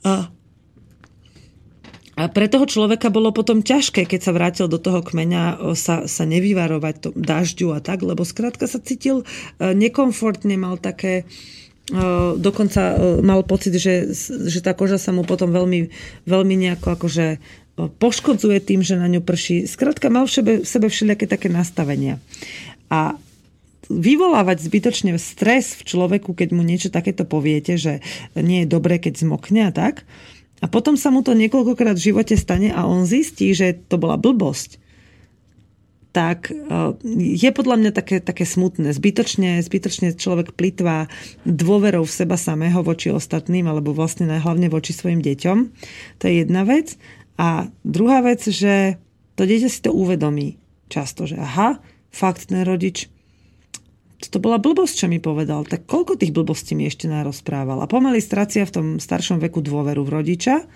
A 0.01 0.33
a 2.19 2.27
pre 2.27 2.51
toho 2.51 2.67
človeka 2.67 3.15
bolo 3.15 3.31
potom 3.31 3.63
ťažké, 3.63 4.03
keď 4.03 4.21
sa 4.27 4.35
vrátil 4.35 4.67
do 4.67 4.83
toho 4.83 5.07
kmeňa, 5.07 5.71
sa, 5.79 6.11
sa 6.11 6.25
nevyvarovať 6.27 6.95
to 6.99 7.09
dažďu 7.15 7.71
a 7.71 7.79
tak, 7.79 8.03
lebo 8.03 8.27
skrátka 8.27 8.67
sa 8.67 8.83
cítil 8.83 9.23
e, 9.23 9.71
nekomfortne, 9.71 10.59
mal 10.59 10.83
také, 10.83 11.23
e, 11.23 12.05
dokonca 12.35 12.99
e, 12.99 13.23
mal 13.23 13.47
pocit, 13.47 13.79
že, 13.79 14.11
že 14.51 14.59
tá 14.59 14.75
koža 14.75 14.99
sa 14.99 15.15
mu 15.15 15.23
potom 15.23 15.55
veľmi, 15.55 15.95
veľmi 16.27 16.55
nejako 16.59 16.99
akože 16.99 17.39
poškodzuje 17.79 18.59
tým, 18.67 18.83
že 18.83 18.99
na 18.99 19.07
ňu 19.07 19.23
prší. 19.23 19.71
Skrátka 19.71 20.11
mal 20.11 20.27
v 20.27 20.35
sebe, 20.35 20.53
v 20.59 20.67
sebe 20.67 20.91
všelijaké 20.91 21.31
také 21.31 21.47
nastavenia. 21.47 22.19
A 22.91 23.15
vyvolávať 23.87 24.67
zbytočne 24.67 25.15
stres 25.23 25.79
v 25.79 25.87
človeku, 25.87 26.35
keď 26.35 26.51
mu 26.51 26.67
niečo 26.67 26.91
takéto 26.91 27.23
poviete, 27.23 27.79
že 27.79 28.03
nie 28.35 28.67
je 28.67 28.73
dobré, 28.75 28.99
keď 28.99 29.23
zmokne 29.23 29.71
a 29.71 29.73
tak, 29.73 30.03
a 30.59 30.67
potom 30.67 30.99
sa 30.99 31.15
mu 31.15 31.23
to 31.23 31.39
niekoľkokrát 31.39 31.95
v 31.95 32.07
živote 32.11 32.35
stane 32.35 32.75
a 32.75 32.87
on 32.87 33.07
zistí, 33.07 33.55
že 33.55 33.79
to 33.87 33.95
bola 34.01 34.19
blbosť. 34.19 34.83
Tak 36.11 36.51
e, 36.51 36.55
je 37.39 37.51
podľa 37.55 37.77
mňa 37.79 37.91
také, 37.95 38.19
také 38.19 38.43
smutné. 38.43 38.91
Zbytočne, 38.91 39.63
zbytočne 39.63 40.19
človek 40.19 40.57
plitvá 40.57 41.07
dôverou 41.47 42.03
v 42.03 42.17
seba 42.17 42.35
samého 42.35 42.83
voči 42.83 43.15
ostatným, 43.15 43.71
alebo 43.71 43.95
vlastne 43.95 44.27
najhlavne 44.27 44.67
voči 44.67 44.91
svojim 44.91 45.23
deťom. 45.23 45.59
To 46.19 46.25
je 46.27 46.35
jedna 46.43 46.67
vec. 46.67 46.99
A 47.39 47.71
druhá 47.87 48.25
vec, 48.25 48.43
že 48.43 48.99
to 49.39 49.47
dieťa 49.47 49.69
si 49.71 49.81
to 49.85 49.95
uvedomí 49.95 50.59
často, 50.91 51.29
že 51.29 51.39
aha, 51.39 51.79
fakt 52.11 52.51
ten 52.51 52.67
rodič 52.67 53.07
to 54.19 54.43
bola 54.43 54.59
blbosť, 54.59 54.95
čo 54.95 55.07
mi 55.07 55.23
povedal. 55.23 55.63
Tak 55.63 55.87
koľko 55.87 56.19
tých 56.19 56.35
blbostí 56.35 56.75
mi 56.75 56.91
ešte 56.91 57.07
narozprával? 57.07 57.79
A 57.79 57.87
pomaly 57.87 58.19
stracia 58.19 58.67
v 58.67 58.75
tom 58.75 58.87
staršom 58.99 59.39
veku 59.39 59.63
dôveru 59.63 60.03
v 60.03 60.11
rodiča, 60.19 60.67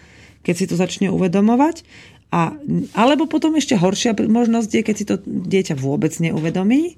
keď 0.47 0.55
si 0.55 0.67
to 0.71 0.79
začne 0.79 1.11
uvedomovať. 1.11 1.83
A, 2.33 2.55
alebo 2.95 3.27
potom 3.27 3.59
ešte 3.59 3.75
horšia 3.75 4.15
možnosť 4.15 4.71
je, 4.71 4.83
keď 4.87 4.95
si 4.97 5.05
to 5.05 5.21
dieťa 5.27 5.75
vôbec 5.75 6.15
neuvedomí 6.17 6.97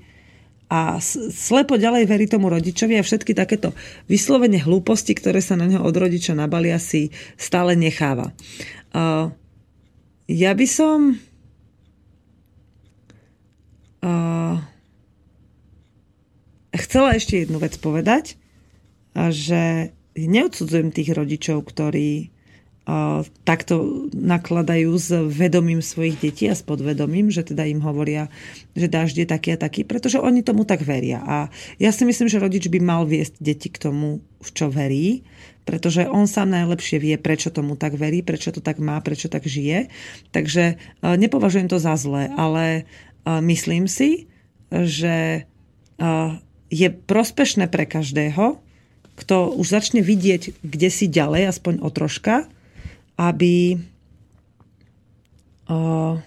a 0.68 1.00
slepo 1.32 1.76
ďalej 1.80 2.04
verí 2.08 2.26
tomu 2.28 2.48
rodičovi 2.52 3.00
a 3.00 3.04
všetky 3.04 3.36
takéto 3.36 3.76
vyslovene 4.08 4.60
hlúposti, 4.60 5.12
ktoré 5.16 5.40
sa 5.40 5.56
na 5.56 5.68
neho 5.68 5.82
od 5.82 5.96
rodiča 5.96 6.36
nabalia, 6.36 6.80
si 6.80 7.12
stále 7.40 7.72
necháva. 7.74 8.36
Uh, 8.92 9.32
ja 10.28 10.52
by 10.52 10.66
som... 10.68 11.18
Uh, 14.04 14.60
chcela 16.94 17.18
ešte 17.18 17.42
jednu 17.42 17.58
vec 17.58 17.74
povedať, 17.82 18.38
že 19.18 19.90
neodsudzujem 20.14 20.94
tých 20.94 21.10
rodičov, 21.10 21.66
ktorí 21.66 22.30
takto 23.42 24.06
nakladajú 24.14 24.94
s 24.94 25.10
vedomím 25.26 25.82
svojich 25.82 26.22
detí 26.22 26.46
a 26.46 26.54
s 26.54 26.62
podvedomím, 26.62 27.34
že 27.34 27.42
teda 27.42 27.66
im 27.66 27.82
hovoria, 27.82 28.30
že 28.78 28.86
dážď 28.86 29.26
je 29.26 29.26
taký 29.26 29.48
a 29.50 29.58
taký, 29.58 29.82
pretože 29.82 30.22
oni 30.22 30.46
tomu 30.46 30.62
tak 30.62 30.86
veria. 30.86 31.18
A 31.18 31.50
ja 31.82 31.90
si 31.90 32.06
myslím, 32.06 32.30
že 32.30 32.38
rodič 32.38 32.70
by 32.70 32.78
mal 32.78 33.02
viesť 33.10 33.42
deti 33.42 33.74
k 33.74 33.90
tomu, 33.90 34.22
v 34.38 34.50
čo 34.54 34.70
verí, 34.70 35.26
pretože 35.66 36.06
on 36.06 36.30
sám 36.30 36.54
najlepšie 36.54 37.02
vie, 37.02 37.18
prečo 37.18 37.50
tomu 37.50 37.74
tak 37.74 37.98
verí, 37.98 38.22
prečo 38.22 38.54
to 38.54 38.62
tak 38.62 38.78
má, 38.78 39.02
prečo 39.02 39.26
tak 39.26 39.42
žije. 39.42 39.90
Takže 40.30 40.78
nepovažujem 41.02 41.66
to 41.66 41.82
za 41.82 41.98
zlé, 41.98 42.30
ale 42.38 42.86
myslím 43.26 43.90
si, 43.90 44.30
že 44.70 45.50
je 46.74 46.90
prospešné 46.90 47.70
pre 47.70 47.86
každého, 47.86 48.58
kto 49.14 49.54
už 49.54 49.66
začne 49.70 50.02
vidieť, 50.02 50.58
kde 50.66 50.88
si 50.90 51.06
ďalej, 51.06 51.54
aspoň 51.54 51.74
o 51.86 51.88
troška, 51.94 52.50
aby... 53.14 53.78
O, 55.70 56.18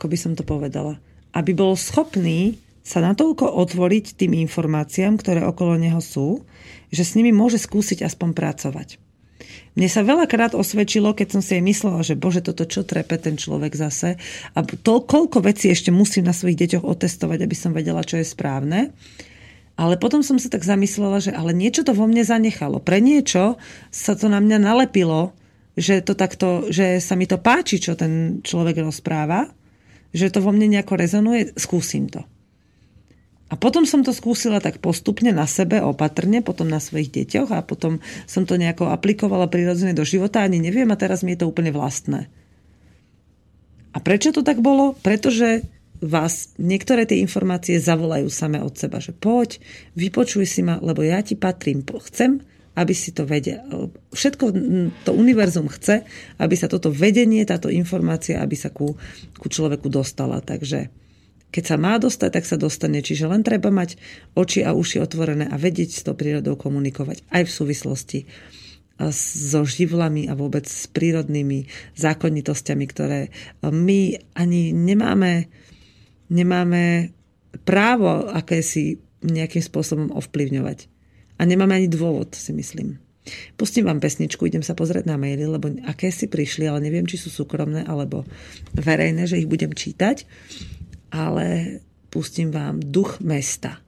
ako 0.00 0.06
by 0.08 0.16
som 0.16 0.32
to 0.32 0.48
povedala? 0.48 0.96
Aby 1.36 1.52
bol 1.52 1.76
schopný 1.76 2.56
sa 2.80 3.04
natoľko 3.04 3.46
otvoriť 3.46 4.16
tým 4.16 4.32
informáciám, 4.48 5.20
ktoré 5.20 5.44
okolo 5.44 5.76
neho 5.76 6.00
sú, 6.00 6.42
že 6.88 7.04
s 7.04 7.14
nimi 7.14 7.30
môže 7.30 7.60
skúsiť 7.60 8.02
aspoň 8.02 8.32
pracovať. 8.32 9.01
Mne 9.72 9.88
sa 9.88 10.04
veľakrát 10.04 10.52
osvedčilo, 10.52 11.16
keď 11.16 11.28
som 11.38 11.40
si 11.40 11.56
aj 11.56 11.64
myslela, 11.64 12.04
že 12.04 12.12
bože, 12.12 12.44
toto 12.44 12.68
čo 12.68 12.84
trepe 12.84 13.16
ten 13.16 13.40
človek 13.40 13.72
zase. 13.72 14.20
A 14.52 14.58
to, 14.60 15.00
koľko 15.00 15.40
vecí 15.40 15.72
ešte 15.72 15.88
musím 15.88 16.28
na 16.28 16.36
svojich 16.36 16.60
deťoch 16.60 16.84
otestovať, 16.84 17.40
aby 17.40 17.56
som 17.56 17.72
vedela, 17.72 18.04
čo 18.04 18.20
je 18.20 18.26
správne. 18.28 18.92
Ale 19.80 19.96
potom 19.96 20.20
som 20.20 20.36
sa 20.36 20.52
tak 20.52 20.68
zamyslela, 20.68 21.24
že 21.24 21.32
ale 21.32 21.56
niečo 21.56 21.88
to 21.88 21.96
vo 21.96 22.04
mne 22.04 22.20
zanechalo. 22.20 22.84
Pre 22.84 23.00
niečo 23.00 23.56
sa 23.88 24.12
to 24.12 24.28
na 24.28 24.44
mňa 24.44 24.60
nalepilo, 24.60 25.32
že 25.72 26.04
to 26.04 26.12
takto, 26.12 26.68
že 26.68 27.00
sa 27.00 27.16
mi 27.16 27.24
to 27.24 27.40
páči, 27.40 27.80
čo 27.80 27.96
ten 27.96 28.44
človek 28.44 28.84
rozpráva, 28.84 29.48
že 30.12 30.28
to 30.28 30.44
vo 30.44 30.52
mne 30.52 30.76
nejako 30.76 31.00
rezonuje, 31.00 31.56
skúsim 31.56 32.12
to. 32.12 32.20
A 33.52 33.54
potom 33.60 33.84
som 33.84 34.00
to 34.00 34.16
skúsila 34.16 34.64
tak 34.64 34.80
postupne 34.80 35.28
na 35.28 35.44
sebe, 35.44 35.84
opatrne, 35.84 36.40
potom 36.40 36.72
na 36.72 36.80
svojich 36.80 37.12
deťoch 37.12 37.52
a 37.52 37.60
potom 37.60 38.00
som 38.24 38.48
to 38.48 38.56
nejako 38.56 38.88
aplikovala 38.88 39.44
prirodzene 39.52 39.92
do 39.92 40.08
života, 40.08 40.40
ani 40.40 40.56
neviem 40.56 40.88
a 40.88 40.96
teraz 40.96 41.20
mi 41.20 41.36
je 41.36 41.44
to 41.44 41.52
úplne 41.52 41.68
vlastné. 41.68 42.32
A 43.92 44.00
prečo 44.00 44.32
to 44.32 44.40
tak 44.40 44.64
bolo? 44.64 44.96
Pretože 45.04 45.68
vás 46.00 46.56
niektoré 46.56 47.04
tie 47.04 47.20
informácie 47.20 47.76
zavolajú 47.76 48.32
same 48.32 48.56
od 48.56 48.72
seba, 48.72 49.04
že 49.04 49.12
poď, 49.12 49.60
vypočuj 50.00 50.48
si 50.48 50.64
ma, 50.64 50.80
lebo 50.80 51.04
ja 51.04 51.20
ti 51.20 51.36
patrím. 51.36 51.84
Chcem, 51.84 52.40
aby 52.72 52.96
si 52.96 53.12
to 53.12 53.28
vedel. 53.28 53.92
Všetko 54.16 54.44
to 55.04 55.12
univerzum 55.12 55.68
chce, 55.68 56.08
aby 56.40 56.56
sa 56.56 56.72
toto 56.72 56.88
vedenie, 56.88 57.44
táto 57.44 57.68
informácia, 57.68 58.40
aby 58.40 58.56
sa 58.56 58.72
ku, 58.72 58.96
ku 59.36 59.46
človeku 59.52 59.92
dostala. 59.92 60.40
Takže 60.40 61.01
keď 61.52 61.64
sa 61.68 61.76
má 61.76 62.00
dostať, 62.00 62.30
tak 62.32 62.44
sa 62.48 62.56
dostane. 62.56 63.04
Čiže 63.04 63.28
len 63.28 63.44
treba 63.44 63.68
mať 63.68 64.00
oči 64.32 64.64
a 64.64 64.72
uši 64.72 65.04
otvorené 65.04 65.46
a 65.46 65.60
vedieť 65.60 65.90
s 65.92 66.02
tou 66.02 66.16
prírodou 66.16 66.56
komunikovať 66.56 67.28
aj 67.28 67.42
v 67.44 67.52
súvislosti 67.52 68.20
so 69.12 69.66
živlami 69.66 70.30
a 70.30 70.38
vôbec 70.38 70.64
s 70.64 70.86
prírodnými 70.88 71.66
zákonitosťami, 71.98 72.84
ktoré 72.86 73.34
my 73.66 74.00
ani 74.38 74.70
nemáme 74.70 75.50
nemáme 76.32 77.12
právo 77.68 78.32
akési 78.32 78.96
nejakým 79.20 79.60
spôsobom 79.60 80.08
ovplyvňovať. 80.16 80.88
A 81.36 81.42
nemáme 81.44 81.76
ani 81.76 81.88
dôvod, 81.92 82.32
si 82.32 82.56
myslím. 82.56 82.96
Pustím 83.54 83.86
vám 83.86 84.02
pesničku, 84.02 84.42
idem 84.48 84.66
sa 84.66 84.74
pozrieť 84.74 85.06
na 85.06 85.14
maily, 85.14 85.46
lebo 85.46 85.70
aké 85.86 86.10
si 86.10 86.26
prišli, 86.26 86.66
ale 86.66 86.82
neviem, 86.82 87.06
či 87.06 87.20
sú 87.20 87.30
súkromné 87.30 87.86
alebo 87.86 88.26
verejné, 88.74 89.30
že 89.30 89.38
ich 89.38 89.46
budem 89.46 89.70
čítať. 89.70 90.26
Ale 91.12 91.66
pustím 92.10 92.50
vám 92.50 92.80
Duch 92.80 93.20
mesta. 93.20 93.78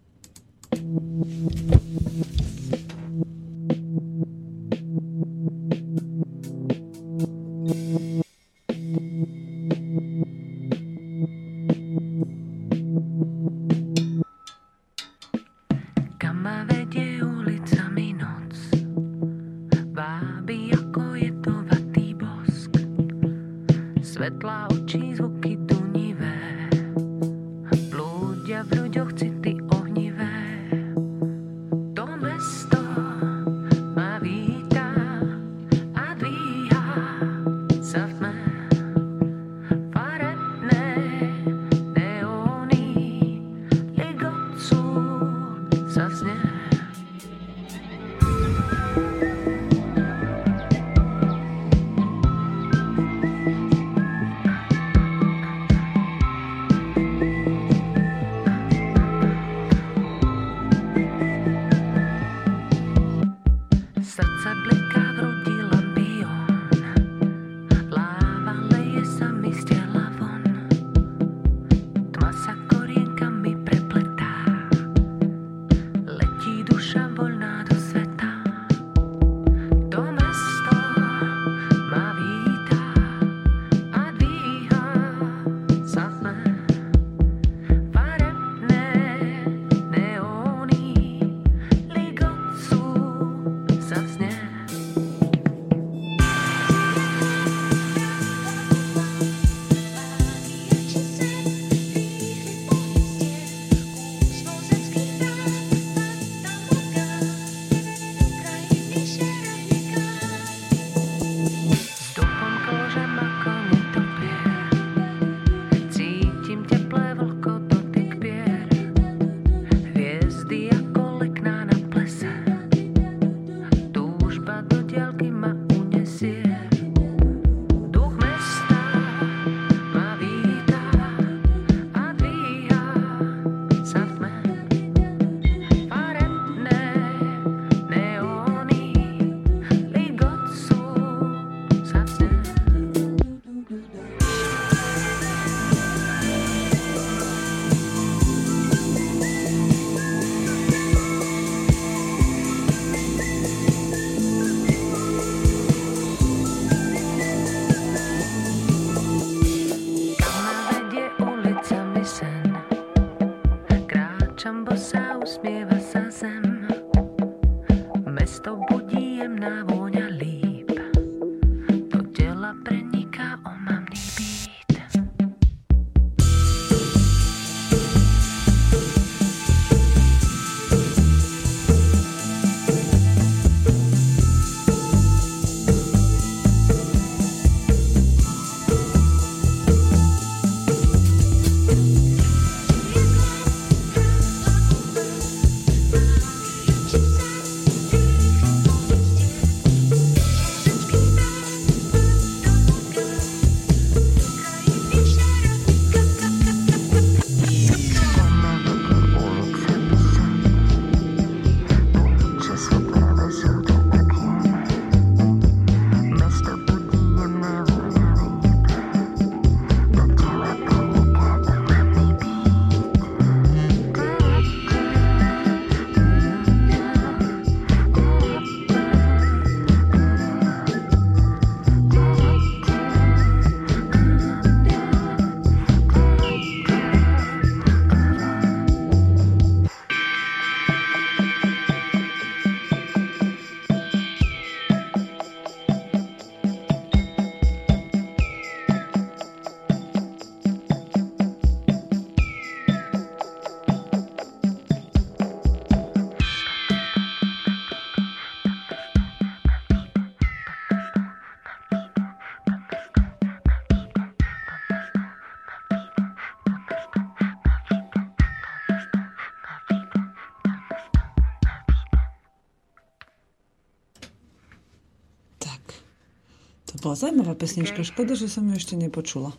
Zaujímavá 277.05 277.37
pesnička, 277.37 277.85
škoda, 277.85 278.17
že 278.17 278.33
som 278.33 278.49
ju 278.49 278.57
ešte 278.57 278.81
nepočula. 278.81 279.37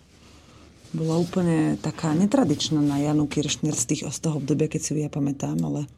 Bola 0.93 1.17
úplne 1.17 1.81
taká 1.81 2.13
netradičná 2.13 2.77
na 2.77 3.01
Janu 3.01 3.25
Kiršner 3.25 3.73
z, 3.73 3.85
tých, 3.89 4.01
z 4.05 4.19
toho 4.21 4.37
obdobia, 4.37 4.69
keď 4.69 4.81
si 4.85 4.89
ju 4.93 5.01
ja 5.01 5.09
pamätám, 5.09 5.57
ale 5.65 5.89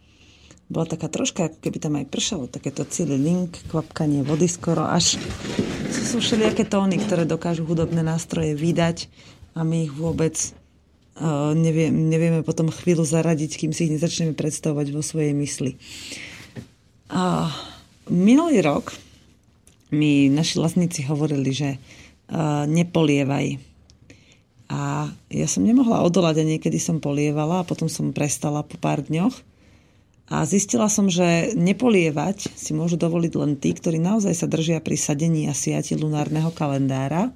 bola 0.71 0.87
taká 0.87 1.11
troška, 1.11 1.51
ako 1.51 1.59
keby 1.59 1.77
tam 1.83 1.99
aj 1.99 2.07
pršalo, 2.07 2.47
takéto 2.47 2.87
celý 2.87 3.19
link, 3.19 3.59
kvapkanie 3.67 4.23
vody 4.23 4.47
skoro 4.47 4.87
až. 4.87 5.19
To 5.91 5.99
sú 6.15 6.17
všelijaké 6.23 6.63
tóny, 6.63 7.03
ktoré 7.03 7.27
dokážu 7.27 7.67
hudobné 7.67 7.99
nástroje 7.99 8.55
vydať 8.55 9.11
a 9.51 9.67
my 9.67 9.91
ich 9.91 9.91
vôbec 9.91 10.39
uh, 11.19 11.51
nevie, 11.51 11.91
nevieme 11.91 12.47
potom 12.47 12.71
chvíľu 12.71 13.03
zaradiť, 13.03 13.59
kým 13.59 13.75
si 13.75 13.91
ich 13.91 13.95
nezačneme 13.99 14.31
predstavovať 14.39 14.95
vo 14.95 15.03
svojej 15.03 15.35
mysli. 15.35 15.75
A 17.11 17.51
minulý 18.07 18.63
rok 18.63 18.95
mi 19.93 20.27
naši 20.27 20.59
vlastníci 20.59 21.07
hovorili, 21.07 21.51
že 21.55 21.69
uh, 21.77 22.67
nepolievaj. 22.67 23.57
A 24.67 25.07
ja 25.31 25.47
som 25.47 25.63
nemohla 25.63 26.03
odolať 26.03 26.43
a 26.43 26.49
niekedy 26.49 26.75
som 26.75 26.99
polievala 26.99 27.63
a 27.63 27.67
potom 27.67 27.87
som 27.87 28.11
prestala 28.11 28.67
po 28.67 28.75
pár 28.75 28.99
dňoch. 29.07 29.31
A 30.27 30.43
zistila 30.43 30.91
som, 30.91 31.07
že 31.07 31.55
nepolievať 31.55 32.51
si 32.51 32.75
môžu 32.75 32.99
dovoliť 32.99 33.33
len 33.39 33.55
tí, 33.55 33.71
ktorí 33.71 33.95
naozaj 33.95 34.35
sa 34.35 34.43
držia 34.51 34.83
pri 34.83 34.99
sadení 34.99 35.47
a 35.47 35.55
siati 35.55 35.95
lunárneho 35.95 36.51
kalendára, 36.51 37.31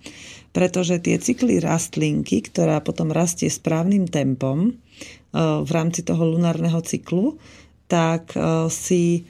pretože 0.52 1.00
tie 1.00 1.16
cykly 1.16 1.64
rastlinky, 1.64 2.44
ktorá 2.44 2.84
potom 2.84 3.16
rastie 3.16 3.48
správnym 3.48 4.12
tempom 4.12 4.76
v 5.32 5.70
rámci 5.72 6.04
toho 6.04 6.36
lunárneho 6.36 6.84
cyklu, 6.84 7.40
tak 7.88 8.36
si 8.68 9.24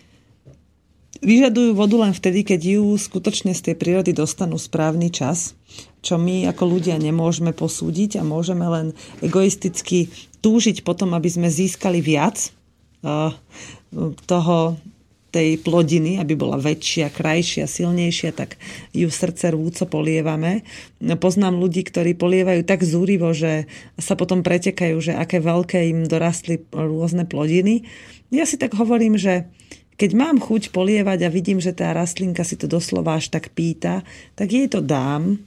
vyžadujú 1.22 1.78
vodu 1.78 1.95
len 2.01 2.13
vtedy, 2.13 2.41
keď 2.41 2.82
ju 2.82 2.97
skutočne 2.97 3.53
z 3.53 3.72
tej 3.72 3.76
prírody 3.78 4.11
dostanú 4.11 4.57
správny 4.57 5.13
čas, 5.13 5.53
čo 6.01 6.17
my 6.17 6.49
ako 6.49 6.78
ľudia 6.78 6.97
nemôžeme 6.97 7.53
posúdiť 7.53 8.19
a 8.19 8.28
môžeme 8.28 8.65
len 8.65 8.88
egoisticky 9.22 10.09
túžiť 10.41 10.82
potom, 10.82 11.13
aby 11.13 11.30
sme 11.30 11.47
získali 11.47 12.01
viac 12.01 12.49
uh, 13.05 13.30
toho, 14.26 14.82
tej 15.32 15.63
plodiny, 15.63 16.19
aby 16.19 16.36
bola 16.36 16.59
väčšia, 16.59 17.07
krajšia, 17.07 17.63
silnejšia, 17.63 18.36
tak 18.36 18.59
ju 18.91 19.07
srdce 19.07 19.55
rúco 19.55 19.88
polievame. 19.88 20.67
Poznám 20.99 21.55
ľudí, 21.55 21.88
ktorí 21.88 22.19
polievajú 22.19 22.67
tak 22.67 22.84
zúrivo, 22.84 23.32
že 23.32 23.72
sa 23.95 24.19
potom 24.19 24.43
pretekajú, 24.43 24.99
že 24.99 25.15
aké 25.15 25.39
veľké 25.39 25.88
im 25.88 26.03
dorastli 26.03 26.59
rôzne 26.76 27.24
plodiny. 27.24 27.88
Ja 28.28 28.43
si 28.43 28.59
tak 28.59 28.76
hovorím, 28.76 29.15
že 29.15 29.47
keď 30.02 30.18
mám 30.18 30.41
chuť 30.41 30.74
polievať 30.74 31.30
a 31.30 31.30
vidím, 31.30 31.62
že 31.62 31.78
tá 31.78 31.93
rastlinka 31.93 32.41
si 32.41 32.58
to 32.58 32.66
doslova 32.66 33.22
až 33.22 33.30
tak 33.30 33.54
pýta, 33.54 34.02
tak 34.34 34.49
jej 34.49 34.66
to 34.66 34.82
dám, 34.82 35.38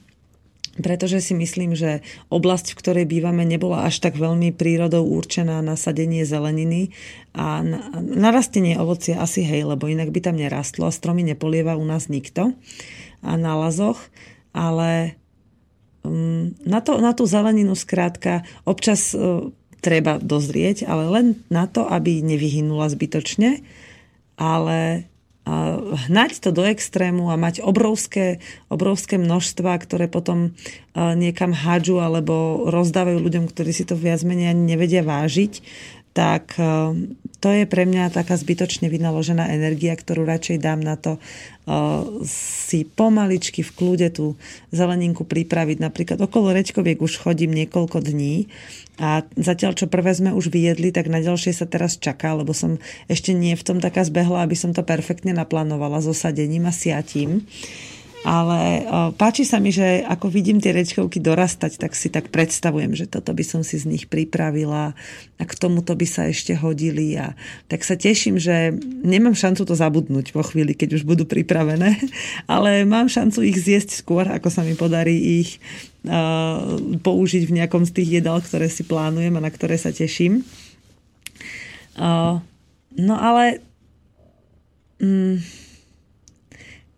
pretože 0.78 1.18
si 1.26 1.34
myslím, 1.34 1.74
že 1.74 2.06
oblasť, 2.30 2.70
v 2.70 2.78
ktorej 2.78 3.06
bývame, 3.10 3.42
nebola 3.42 3.82
až 3.82 3.98
tak 3.98 4.14
veľmi 4.14 4.54
prírodou 4.54 5.10
určená 5.10 5.58
na 5.58 5.74
sadenie 5.74 6.22
zeleniny 6.22 6.94
a 7.34 7.66
na, 7.66 7.98
na 7.98 8.30
ovocia 8.78 9.18
asi 9.18 9.42
hej, 9.42 9.66
lebo 9.66 9.90
inak 9.90 10.14
by 10.14 10.22
tam 10.22 10.38
nerastlo 10.38 10.86
a 10.86 10.94
stromy 10.94 11.26
nepolieva 11.26 11.74
u 11.74 11.82
nás 11.82 12.06
nikto 12.06 12.54
a 13.26 13.34
na 13.34 13.58
lazoch, 13.58 13.98
ale 14.54 15.18
um, 16.06 16.54
na, 16.62 16.78
to, 16.78 17.02
na 17.02 17.10
tú 17.10 17.26
zeleninu 17.26 17.74
skrátka 17.74 18.46
občas 18.62 19.18
uh, 19.18 19.50
treba 19.82 20.22
dozrieť, 20.22 20.86
ale 20.86 21.10
len 21.10 21.26
na 21.50 21.66
to, 21.66 21.90
aby 21.90 22.22
nevyhynula 22.22 22.86
zbytočne 22.86 23.82
ale 24.34 25.10
hnať 26.08 26.40
to 26.40 26.56
do 26.56 26.64
extrému 26.64 27.28
a 27.28 27.36
mať 27.36 27.60
obrovské, 27.60 28.40
obrovské 28.72 29.20
množstva, 29.20 29.76
ktoré 29.76 30.08
potom 30.08 30.56
niekam 30.96 31.52
hádžu 31.52 32.00
alebo 32.00 32.64
rozdávajú 32.72 33.20
ľuďom, 33.20 33.44
ktorí 33.52 33.70
si 33.76 33.84
to 33.84 33.92
viac 33.92 34.24
menej 34.24 34.56
ani 34.56 34.72
nevedia 34.72 35.04
vážiť, 35.04 35.60
tak 36.16 36.56
to 37.44 37.52
je 37.52 37.68
pre 37.68 37.84
mňa 37.84 38.08
taká 38.08 38.40
zbytočne 38.40 38.88
vynaložená 38.88 39.52
energia, 39.52 39.92
ktorú 39.92 40.24
radšej 40.24 40.64
dám 40.64 40.80
na 40.80 40.96
to 40.96 41.20
si 42.24 42.88
pomaličky 42.88 43.60
v 43.60 43.74
kľude 43.76 44.08
tú 44.16 44.36
zeleninku 44.72 45.28
pripraviť. 45.28 45.76
Napríklad 45.76 46.18
okolo 46.24 46.56
Rečkoviek 46.56 47.00
už 47.04 47.20
chodím 47.20 47.52
niekoľko 47.52 48.00
dní 48.00 48.48
a 48.96 49.28
zatiaľ, 49.36 49.76
čo 49.76 49.92
prvé 49.92 50.16
sme 50.16 50.32
už 50.32 50.48
vyjedli, 50.48 50.88
tak 50.88 51.12
na 51.12 51.20
ďalšie 51.20 51.52
sa 51.52 51.68
teraz 51.68 52.00
čaká, 52.00 52.32
lebo 52.32 52.56
som 52.56 52.80
ešte 53.12 53.36
nie 53.36 53.52
v 53.56 53.66
tom 53.66 53.76
taká 53.76 54.08
zbehla, 54.08 54.44
aby 54.44 54.56
som 54.56 54.72
to 54.72 54.80
perfektne 54.80 55.36
naplánovala 55.36 56.00
so 56.00 56.16
sadením 56.16 56.64
a 56.64 56.72
siatím. 56.72 57.44
Ale 58.24 58.88
páči 59.20 59.44
sa 59.44 59.60
mi, 59.60 59.68
že 59.68 60.00
ako 60.00 60.32
vidím 60.32 60.56
tie 60.56 60.72
rečkovky 60.72 61.20
dorastať, 61.20 61.76
tak 61.76 61.92
si 61.92 62.08
tak 62.08 62.32
predstavujem, 62.32 62.96
že 62.96 63.04
toto 63.04 63.36
by 63.36 63.44
som 63.44 63.60
si 63.60 63.76
z 63.76 63.84
nich 63.84 64.08
pripravila 64.08 64.96
a 65.36 65.42
k 65.44 65.52
tomuto 65.52 65.92
by 65.92 66.08
sa 66.08 66.32
ešte 66.32 66.56
hodili. 66.56 67.20
A 67.20 67.36
tak 67.68 67.84
sa 67.84 68.00
teším, 68.00 68.40
že 68.40 68.72
nemám 69.04 69.36
šancu 69.36 69.68
to 69.68 69.76
zabudnúť 69.76 70.32
vo 70.32 70.40
chvíli, 70.40 70.72
keď 70.72 70.96
už 70.96 71.04
budú 71.04 71.28
pripravené, 71.28 72.00
ale 72.48 72.88
mám 72.88 73.12
šancu 73.12 73.44
ich 73.44 73.60
zjesť 73.60 74.00
skôr, 74.00 74.24
ako 74.24 74.48
sa 74.48 74.64
mi 74.64 74.72
podarí 74.72 75.44
ich 75.44 75.60
uh, 76.08 76.80
použiť 77.04 77.44
v 77.44 77.60
nejakom 77.60 77.84
z 77.84 77.92
tých 77.92 78.24
jedál, 78.24 78.40
ktoré 78.40 78.72
si 78.72 78.88
plánujem 78.88 79.36
a 79.36 79.44
na 79.44 79.52
ktoré 79.52 79.76
sa 79.76 79.92
teším. 79.92 80.48
Uh, 82.00 82.40
no 82.96 83.20
ale... 83.20 83.60
Um, 84.96 85.44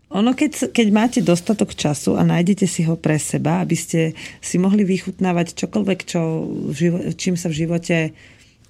ono, 0.07 0.31
keď, 0.31 0.71
keď 0.71 0.87
máte 0.95 1.19
dostatok 1.19 1.75
času 1.75 2.15
a 2.15 2.23
nájdete 2.23 2.63
si 2.63 2.87
ho 2.87 2.95
pre 2.95 3.19
seba, 3.19 3.59
aby 3.59 3.75
ste 3.75 4.15
si 4.39 4.55
mohli 4.55 4.87
vychutnávať 4.87 5.51
čokoľvek, 5.59 5.99
čo, 6.07 6.21
čím 7.19 7.35
sa 7.35 7.51
v 7.51 7.57
živote 7.67 8.15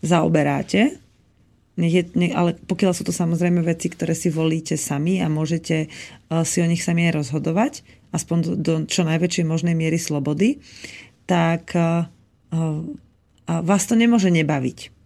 zaoberáte, 0.02 0.98
je, 1.78 2.02
ne, 2.18 2.34
ale 2.34 2.58
pokiaľ 2.58 2.90
sú 2.90 3.06
to 3.06 3.14
samozrejme 3.14 3.62
veci, 3.62 3.86
ktoré 3.94 4.18
si 4.18 4.34
volíte 4.34 4.74
sami 4.82 5.22
a 5.22 5.30
môžete 5.30 5.94
uh, 6.34 6.42
si 6.42 6.66
o 6.66 6.66
nich 6.66 6.82
sami 6.82 7.06
aj 7.06 7.22
rozhodovať, 7.22 7.86
aspoň 8.10 8.38
do, 8.42 8.52
do 8.58 8.74
čo 8.90 9.06
najväčšej 9.06 9.46
možnej 9.46 9.78
miery 9.78 10.02
slobody, 10.02 10.58
tak 11.30 11.78
uh, 11.78 12.10
uh, 12.50 12.82
vás 13.46 13.86
to 13.86 13.94
nemôže 13.94 14.34
nebaviť 14.34 14.97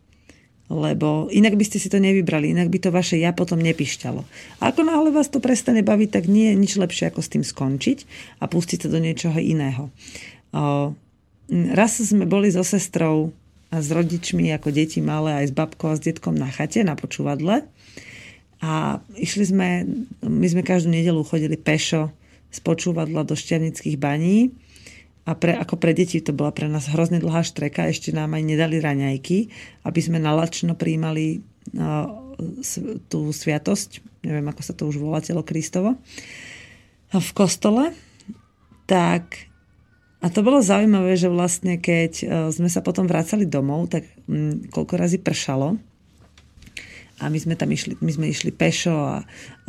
lebo 0.72 1.28
inak 1.28 1.60
by 1.60 1.68
ste 1.68 1.78
si 1.84 1.92
to 1.92 2.00
nevybrali, 2.00 2.56
inak 2.56 2.72
by 2.72 2.80
to 2.80 2.90
vaše 2.96 3.20
ja 3.20 3.36
potom 3.36 3.60
nepišťalo. 3.60 4.24
Ako 4.64 4.82
náhle 4.88 5.12
vás 5.12 5.28
to 5.28 5.44
prestane 5.44 5.84
baviť, 5.84 6.10
tak 6.16 6.32
nie 6.32 6.52
je 6.52 6.56
nič 6.56 6.72
lepšie, 6.80 7.12
ako 7.12 7.20
s 7.20 7.32
tým 7.36 7.44
skončiť 7.44 8.00
a 8.40 8.48
pustiť 8.48 8.88
sa 8.88 8.90
do 8.90 9.04
niečoho 9.04 9.36
iného. 9.36 9.92
O, 10.56 10.96
raz 11.76 12.00
sme 12.00 12.24
boli 12.24 12.48
so 12.48 12.64
sestrou 12.64 13.36
a 13.72 13.84
s 13.84 13.92
rodičmi 13.92 14.52
ako 14.56 14.72
deti 14.72 15.04
malé 15.04 15.44
aj 15.44 15.46
s 15.52 15.54
babkou 15.56 15.92
a 15.92 16.00
s 16.00 16.04
detkom 16.04 16.36
na 16.36 16.48
chate, 16.48 16.84
na 16.88 16.96
počúvadle. 16.96 17.68
A 18.62 19.02
išli 19.18 19.44
sme, 19.48 19.70
my 20.24 20.48
sme 20.48 20.64
každú 20.64 20.92
nedelu 20.94 21.20
chodili 21.28 21.60
pešo 21.60 22.14
z 22.52 22.60
počúvadla 22.64 23.28
do 23.28 23.36
šťavnických 23.36 23.98
baní 24.00 24.56
a 25.22 25.38
pre, 25.38 25.54
ako 25.54 25.78
pre 25.78 25.94
deti 25.94 26.18
to 26.18 26.34
bola 26.34 26.50
pre 26.50 26.66
nás 26.66 26.90
hrozne 26.90 27.22
dlhá 27.22 27.46
štreka, 27.46 27.86
ešte 27.90 28.10
nám 28.10 28.34
aj 28.34 28.44
nedali 28.44 28.82
raňajky, 28.82 29.54
aby 29.86 30.00
sme 30.02 30.18
nalačno 30.18 30.74
príjmali 30.74 31.46
uh, 31.78 32.10
tú 33.06 33.30
sviatosť, 33.30 34.02
neviem 34.26 34.50
ako 34.50 34.62
sa 34.66 34.74
to 34.74 34.90
už 34.90 34.98
volá, 34.98 35.22
telo 35.22 35.46
Kristovo, 35.46 36.02
v 37.14 37.32
kostole. 37.38 37.94
Tak 38.90 39.52
a 40.22 40.30
to 40.30 40.46
bolo 40.46 40.62
zaujímavé, 40.62 41.18
že 41.18 41.30
vlastne 41.30 41.78
keď 41.78 42.12
uh, 42.22 42.28
sme 42.50 42.70
sa 42.70 42.82
potom 42.82 43.06
vracali 43.06 43.46
domov, 43.46 43.94
tak 43.94 44.10
um, 44.26 44.58
koľko 44.74 44.94
razy 44.98 45.18
pršalo, 45.22 45.78
a 47.22 47.30
my 47.30 47.38
sme 47.38 47.54
tam 47.54 47.70
išli, 47.70 48.02
my 48.02 48.12
sme 48.12 48.26
išli 48.34 48.50
pešo 48.50 48.98
a, 48.98 49.18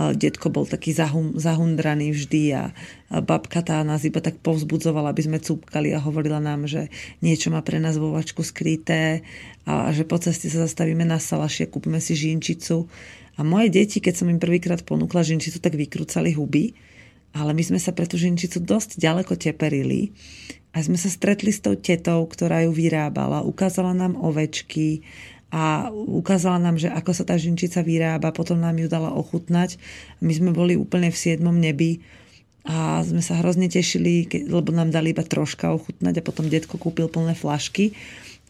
a 0.01 0.17
detko 0.17 0.49
bol 0.49 0.65
taký 0.65 0.97
zahum, 0.97 1.37
zahundraný 1.37 2.17
vždy 2.17 2.57
a, 2.57 2.73
a 3.13 3.17
babka 3.21 3.61
tá 3.61 3.85
nás 3.85 4.09
iba 4.09 4.25
tak 4.25 4.41
povzbudzovala, 4.41 5.13
aby 5.13 5.29
sme 5.29 5.39
cúpkali 5.39 5.93
a 5.93 6.01
hovorila 6.01 6.41
nám, 6.41 6.65
že 6.65 6.89
niečo 7.21 7.53
má 7.53 7.61
pre 7.61 7.77
nás 7.77 8.01
vo 8.01 8.17
skryté 8.25 9.21
a, 9.69 9.87
a 9.87 9.91
že 9.93 10.09
po 10.09 10.17
ceste 10.17 10.49
sa 10.49 10.65
zastavíme 10.65 11.05
na 11.05 11.21
salaši 11.21 11.69
a 11.69 11.71
kúpime 11.71 12.01
si 12.01 12.17
žinčicu. 12.17 12.89
A 13.37 13.45
moje 13.45 13.69
deti, 13.69 14.01
keď 14.01 14.25
som 14.25 14.33
im 14.33 14.41
prvýkrát 14.41 14.81
ponúkla 14.81 15.21
žinčicu, 15.21 15.61
tak 15.61 15.77
vykrúcali 15.77 16.33
huby, 16.33 16.73
ale 17.37 17.53
my 17.53 17.63
sme 17.65 17.81
sa 17.81 17.93
pre 17.93 18.09
tú 18.09 18.17
žinčicu 18.17 18.65
dosť 18.65 18.97
ďaleko 18.97 19.37
teperili 19.37 20.13
a 20.73 20.81
sme 20.81 20.97
sa 20.97 21.13
stretli 21.13 21.53
s 21.53 21.61
tou 21.61 21.77
tetou, 21.77 22.25
ktorá 22.25 22.65
ju 22.65 22.73
vyrábala, 22.73 23.45
ukázala 23.45 23.93
nám 23.93 24.17
ovečky, 24.17 25.05
a 25.53 25.93
ukázala 25.93 26.57
nám, 26.57 26.81
že 26.81 26.89
ako 26.89 27.13
sa 27.13 27.29
tá 27.29 27.37
žinčica 27.37 27.85
vyrába, 27.85 28.33
potom 28.33 28.57
nám 28.57 28.81
ju 28.81 28.89
dala 28.89 29.13
ochutnať. 29.13 29.77
My 30.25 30.33
sme 30.33 30.51
boli 30.57 30.81
úplne 30.81 31.13
v 31.13 31.21
siedmom 31.21 31.53
nebi 31.53 32.01
a 32.65 33.05
sme 33.05 33.21
sa 33.21 33.37
hrozne 33.37 33.69
tešili, 33.69 34.25
lebo 34.49 34.73
nám 34.73 34.89
dali 34.89 35.13
iba 35.13 35.21
troška 35.21 35.77
ochutnať 35.77 36.19
a 36.19 36.27
potom 36.27 36.49
detko 36.49 36.81
kúpil 36.81 37.13
plné 37.13 37.37
flašky 37.37 37.93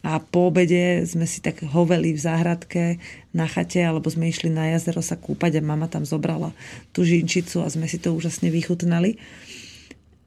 a 0.03 0.19
po 0.19 0.51
obede 0.51 1.07
sme 1.07 1.31
si 1.31 1.39
tak 1.39 1.63
hoveli 1.63 2.11
v 2.15 2.21
záhradke 2.23 2.99
na 3.31 3.47
chate, 3.47 3.83
alebo 3.83 4.11
sme 4.11 4.31
išli 4.31 4.51
na 4.51 4.75
jazero 4.75 4.99
sa 4.99 5.15
kúpať 5.15 5.59
a 5.59 5.63
mama 5.63 5.87
tam 5.87 6.03
zobrala 6.03 6.51
tú 6.91 7.07
žinčicu 7.07 7.63
a 7.63 7.71
sme 7.71 7.87
si 7.87 8.03
to 8.03 8.11
úžasne 8.11 8.51
vychutnali. 8.51 9.19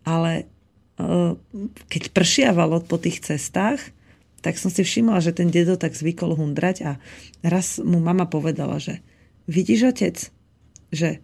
Ale 0.07 0.47
keď 1.91 2.03
pršiavalo 2.15 2.88
po 2.88 2.95
tých 2.95 3.19
cestách, 3.19 3.84
tak 4.46 4.62
som 4.62 4.70
si 4.70 4.86
všimla, 4.86 5.26
že 5.26 5.34
ten 5.34 5.50
dedo 5.50 5.74
tak 5.74 5.98
zvykol 5.98 6.38
hundrať 6.38 6.78
a 6.86 6.91
raz 7.41 7.82
mu 7.82 7.98
mama 7.98 8.30
povedala, 8.30 8.78
že 8.78 9.02
vidíš 9.50 9.89
otec, 9.89 10.16
že 10.93 11.18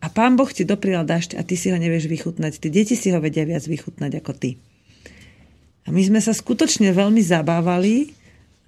a 0.00 0.12
pán 0.12 0.36
Boh 0.36 0.48
ti 0.48 0.68
doprial 0.68 1.08
dažď 1.08 1.40
a 1.40 1.44
ty 1.44 1.56
si 1.56 1.72
ho 1.72 1.76
nevieš 1.76 2.08
vychutnať. 2.08 2.56
Tí 2.56 2.68
deti 2.72 2.96
si 2.96 3.12
ho 3.12 3.20
vedia 3.20 3.44
viac 3.44 3.64
vychutnať 3.64 4.12
ako 4.20 4.32
ty. 4.32 4.50
A 5.84 5.92
my 5.92 6.00
sme 6.04 6.20
sa 6.20 6.32
skutočne 6.32 6.92
veľmi 6.92 7.20
zabávali 7.20 8.12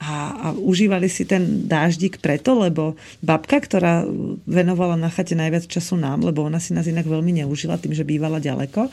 a, 0.01 0.12
a 0.32 0.47
užívali 0.57 1.09
si 1.09 1.24
ten 1.24 1.68
dáždik 1.68 2.20
preto, 2.20 2.57
lebo 2.57 3.01
babka, 3.24 3.61
ktorá 3.61 4.05
venovala 4.45 4.97
na 4.97 5.09
chate 5.09 5.32
najviac 5.32 5.68
času 5.68 5.97
nám, 5.97 6.20
lebo 6.20 6.45
ona 6.45 6.61
si 6.61 6.76
nás 6.76 6.84
inak 6.84 7.09
veľmi 7.09 7.45
neužila 7.45 7.80
tým, 7.80 7.97
že 7.97 8.09
bývala 8.09 8.36
ďaleko, 8.40 8.93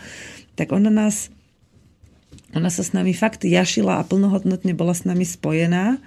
tak 0.56 0.72
ona 0.72 0.88
nás 0.88 1.32
ona 2.54 2.70
sa 2.74 2.82
s 2.82 2.98
nami 2.98 3.14
fakt 3.14 3.46
jašila 3.46 4.02
a 4.02 4.08
plnohodnotne 4.08 4.74
bola 4.74 4.98
s 4.98 5.06
nami 5.06 5.26
spojená 5.26 6.02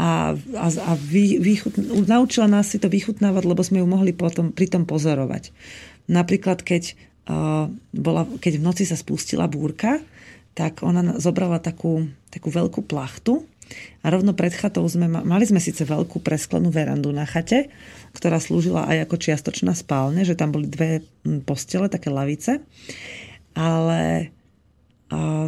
a, 0.00 0.32
a, 0.36 0.66
a 0.68 0.92
vy, 0.96 1.40
vychut, 1.40 1.76
naučila 2.08 2.48
nás 2.48 2.72
si 2.72 2.80
to 2.80 2.88
vychutnávať, 2.88 3.44
lebo 3.44 3.60
sme 3.60 3.84
ju 3.84 3.86
mohli 3.88 4.16
potom, 4.16 4.52
pri 4.52 4.68
tom 4.68 4.88
pozorovať. 4.88 5.52
Napríklad, 6.08 6.64
keď, 6.64 6.96
uh, 7.28 7.68
bola, 7.92 8.24
keď 8.40 8.60
v 8.60 8.64
noci 8.64 8.84
sa 8.88 8.96
spustila 8.96 9.44
búrka, 9.44 10.00
tak 10.56 10.80
ona 10.80 11.20
zobrala 11.20 11.60
takú, 11.60 12.08
takú 12.32 12.48
veľkú 12.48 12.84
plachtu 12.84 13.44
a 14.02 14.10
rovno 14.10 14.34
pred 14.34 14.50
chatou 14.56 14.82
sme, 14.88 15.06
mali 15.06 15.44
sme 15.46 15.62
síce 15.62 15.86
veľkú 15.86 16.20
presklenú 16.24 16.72
verandu 16.72 17.12
na 17.14 17.28
chate, 17.28 17.70
ktorá 18.16 18.42
slúžila 18.42 18.88
aj 18.90 19.06
ako 19.06 19.16
čiastočná 19.20 19.76
spálne, 19.76 20.26
že 20.26 20.34
tam 20.34 20.50
boli 20.50 20.66
dve 20.66 21.04
postele, 21.46 21.86
také 21.86 22.10
lavice, 22.10 22.64
ale 23.54 24.32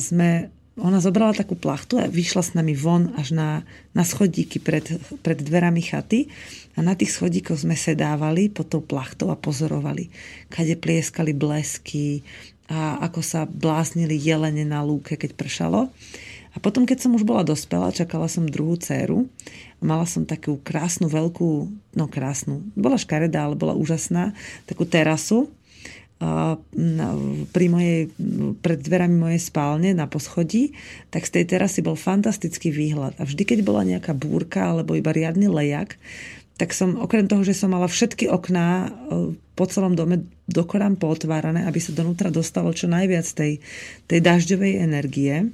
sme, 0.03 0.51
ona 0.75 0.99
zobrala 0.99 1.37
takú 1.37 1.55
plachtu 1.55 2.01
a 2.01 2.11
vyšla 2.11 2.43
s 2.43 2.51
nami 2.59 2.75
von 2.75 3.15
až 3.15 3.35
na, 3.37 3.49
na 3.95 4.03
schodíky 4.03 4.59
pred, 4.59 4.99
pred 5.23 5.39
dverami 5.39 5.83
chaty. 5.85 6.27
A 6.75 6.81
na 6.81 6.97
tých 6.97 7.15
schodíkoch 7.15 7.63
sme 7.63 7.77
sedávali 7.77 8.49
pod 8.49 8.73
tou 8.73 8.81
plachtou 8.81 9.29
a 9.29 9.37
pozorovali, 9.37 10.09
kade 10.49 10.73
plieskali 10.81 11.37
blesky 11.37 12.25
a 12.73 12.97
ako 13.05 13.21
sa 13.21 13.45
bláznili 13.45 14.17
jelene 14.17 14.65
na 14.65 14.81
lúke, 14.81 15.21
keď 15.21 15.37
pršalo. 15.37 15.93
A 16.53 16.57
potom, 16.61 16.85
keď 16.85 17.05
som 17.05 17.17
už 17.17 17.25
bola 17.25 17.45
dospelá, 17.45 17.93
čakala 17.93 18.29
som 18.29 18.45
druhú 18.45 18.77
dceru. 18.77 19.25
Mala 19.81 20.05
som 20.05 20.29
takú 20.29 20.61
krásnu, 20.61 21.09
veľkú, 21.09 21.51
no 21.97 22.05
krásnu, 22.09 22.61
bola 22.77 23.01
škaredá, 23.01 23.49
ale 23.49 23.57
bola 23.57 23.73
úžasná, 23.73 24.37
takú 24.69 24.85
terasu 24.85 25.49
pri 27.53 27.67
mojej, 27.67 28.11
pred 28.63 28.79
dverami 28.79 29.17
mojej 29.17 29.41
spálne 29.43 29.91
na 29.91 30.07
poschodí, 30.07 30.77
tak 31.11 31.27
z 31.27 31.41
tej 31.41 31.45
terasy 31.57 31.83
bol 31.83 31.99
fantastický 31.99 32.71
výhľad. 32.71 33.19
A 33.19 33.27
vždy, 33.27 33.43
keď 33.43 33.59
bola 33.67 33.83
nejaká 33.83 34.15
búrka 34.15 34.71
alebo 34.71 34.95
iba 34.95 35.11
riadny 35.11 35.51
lejak, 35.51 35.99
tak 36.61 36.77
som, 36.77 37.01
okrem 37.01 37.27
toho, 37.27 37.43
že 37.43 37.59
som 37.59 37.75
mala 37.75 37.91
všetky 37.91 38.31
okná 38.31 38.87
e, 38.87 38.89
po 39.59 39.65
celom 39.67 39.99
dome 39.99 40.31
dokorám 40.47 41.01
pootvárané, 41.01 41.67
aby 41.67 41.81
sa 41.83 41.97
donútra 41.97 42.31
dostalo 42.31 42.71
čo 42.71 42.87
najviac 42.87 43.27
tej, 43.27 43.59
tej 44.07 44.21
dažďovej 44.21 44.73
energie, 44.79 45.51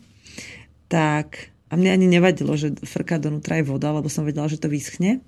tak 0.90 1.48
a 1.68 1.76
mne 1.76 2.00
ani 2.00 2.06
nevadilo, 2.08 2.56
že 2.56 2.72
frká 2.80 3.20
donútra 3.20 3.60
je 3.60 3.68
voda, 3.68 3.92
lebo 3.92 4.08
som 4.08 4.24
vedela, 4.24 4.48
že 4.48 4.60
to 4.60 4.72
vyschne 4.72 5.20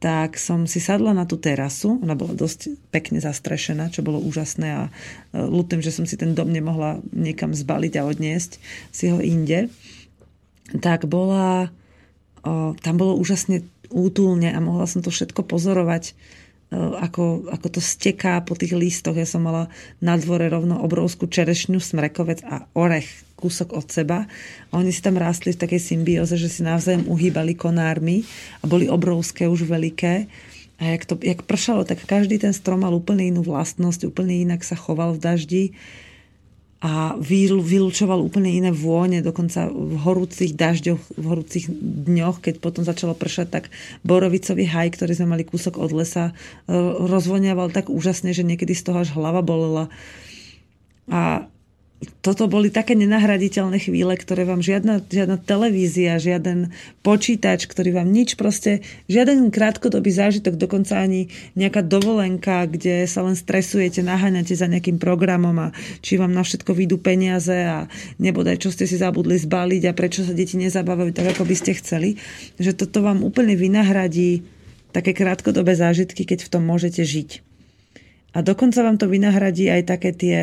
tak 0.00 0.40
som 0.40 0.64
si 0.64 0.80
sadla 0.80 1.12
na 1.12 1.28
tú 1.28 1.36
terasu. 1.36 2.00
Ona 2.00 2.16
bola 2.16 2.32
dosť 2.32 2.72
pekne 2.88 3.20
zastrešená, 3.20 3.92
čo 3.92 4.00
bolo 4.00 4.16
úžasné 4.16 4.68
a 4.72 4.82
e, 4.88 4.90
ľutujem, 5.36 5.84
že 5.84 5.92
som 5.92 6.08
si 6.08 6.16
ten 6.16 6.32
dom 6.32 6.48
nemohla 6.48 7.04
niekam 7.12 7.52
zbaliť 7.52 8.00
a 8.00 8.08
odniesť 8.08 8.56
si 8.88 9.12
ho 9.12 9.20
inde. 9.20 9.68
Tak 10.70 11.04
bola, 11.10 11.68
tam 12.78 12.94
bolo 12.94 13.18
úžasne 13.18 13.66
útulne 13.90 14.54
a 14.54 14.62
mohla 14.62 14.86
som 14.86 15.02
to 15.02 15.10
všetko 15.10 15.42
pozorovať 15.42 16.14
ako, 16.70 17.50
ako 17.50 17.66
to 17.66 17.80
steká 17.82 18.38
po 18.46 18.54
tých 18.54 18.78
listoch. 18.78 19.18
Ja 19.18 19.26
som 19.26 19.42
mala 19.42 19.66
na 19.98 20.14
dvore 20.14 20.46
rovno 20.46 20.78
obrovskú 20.78 21.26
čerešňu, 21.26 21.82
smrekovec 21.82 22.46
a 22.46 22.70
orech 22.78 23.10
kúsok 23.34 23.74
od 23.74 23.86
seba. 23.90 24.30
A 24.70 24.72
oni 24.78 24.94
si 24.94 25.02
tam 25.02 25.18
rástli 25.18 25.50
v 25.56 25.62
takej 25.66 25.80
symbióze, 25.82 26.38
že 26.38 26.46
si 26.46 26.62
navzájom 26.62 27.10
uhýbali 27.10 27.58
konármi 27.58 28.22
a 28.62 28.70
boli 28.70 28.86
obrovské, 28.86 29.50
už 29.50 29.66
veľké. 29.66 30.30
A 30.80 30.96
jak, 30.96 31.02
to, 31.04 31.18
jak 31.20 31.44
pršalo, 31.44 31.84
tak 31.84 32.06
každý 32.06 32.40
ten 32.40 32.54
strom 32.54 32.86
mal 32.86 32.94
úplne 32.94 33.28
inú 33.28 33.44
vlastnosť, 33.44 34.08
úplne 34.08 34.46
inak 34.46 34.64
sa 34.64 34.78
choval 34.78 35.18
v 35.18 35.22
daždi 35.22 35.64
a 36.80 37.12
vylúčoval 37.20 38.24
úplne 38.24 38.48
iné 38.48 38.72
vône, 38.72 39.20
dokonca 39.20 39.68
v 39.68 40.00
horúcich 40.00 40.56
dažďoch, 40.56 41.12
v 41.12 41.24
horúcich 41.28 41.68
dňoch, 42.08 42.40
keď 42.40 42.56
potom 42.56 42.88
začalo 42.88 43.12
pršať, 43.12 43.46
tak 43.52 43.64
borovicový 44.00 44.64
haj, 44.64 44.96
ktorý 44.96 45.12
sme 45.12 45.36
mali 45.36 45.44
kúsok 45.44 45.76
od 45.76 45.92
lesa, 45.92 46.32
e, 46.32 46.72
rozvoniaval 47.04 47.68
tak 47.68 47.92
úžasne, 47.92 48.32
že 48.32 48.48
niekedy 48.48 48.72
z 48.72 48.88
toho 48.88 49.04
až 49.04 49.12
hlava 49.12 49.44
bolela. 49.44 49.92
A 51.12 51.44
toto 52.24 52.48
boli 52.48 52.72
také 52.72 52.96
nenahraditeľné 52.96 53.76
chvíle, 53.76 54.16
ktoré 54.16 54.48
vám 54.48 54.64
žiadna, 54.64 55.04
žiadna 55.04 55.36
televízia, 55.36 56.16
žiaden 56.16 56.72
počítač, 57.04 57.68
ktorý 57.68 57.92
vám 58.00 58.08
nič 58.08 58.40
proste, 58.40 58.80
žiaden 59.12 59.52
krátkodobý 59.52 60.08
zážitok, 60.08 60.56
dokonca 60.56 60.96
ani 60.96 61.28
nejaká 61.60 61.84
dovolenka, 61.84 62.64
kde 62.64 63.04
sa 63.04 63.20
len 63.20 63.36
stresujete, 63.36 64.00
naháňate 64.00 64.56
za 64.56 64.64
nejakým 64.64 64.96
programom 64.96 65.52
a 65.60 65.76
či 66.00 66.16
vám 66.16 66.32
na 66.32 66.40
všetko 66.40 66.72
výjdu 66.72 66.96
peniaze 67.04 67.68
a 67.68 67.84
nebodaj, 68.16 68.64
čo 68.64 68.72
ste 68.72 68.88
si 68.88 68.96
zabudli 68.96 69.36
zbaliť 69.36 69.92
a 69.92 69.96
prečo 69.96 70.24
sa 70.24 70.32
deti 70.32 70.56
nezabávajú 70.56 71.12
tak, 71.12 71.36
ako 71.36 71.44
by 71.44 71.56
ste 71.56 71.76
chceli, 71.76 72.16
že 72.56 72.72
toto 72.72 73.04
vám 73.04 73.20
úplne 73.20 73.60
vynahradí 73.60 74.40
také 74.96 75.12
krátkodobé 75.12 75.76
zážitky, 75.76 76.24
keď 76.24 76.48
v 76.48 76.52
tom 76.52 76.64
môžete 76.64 77.04
žiť. 77.04 77.44
A 78.32 78.40
dokonca 78.40 78.80
vám 78.80 78.96
to 78.96 79.04
vynahradí 79.04 79.68
aj 79.68 79.82
také 79.84 80.10
tie 80.16 80.38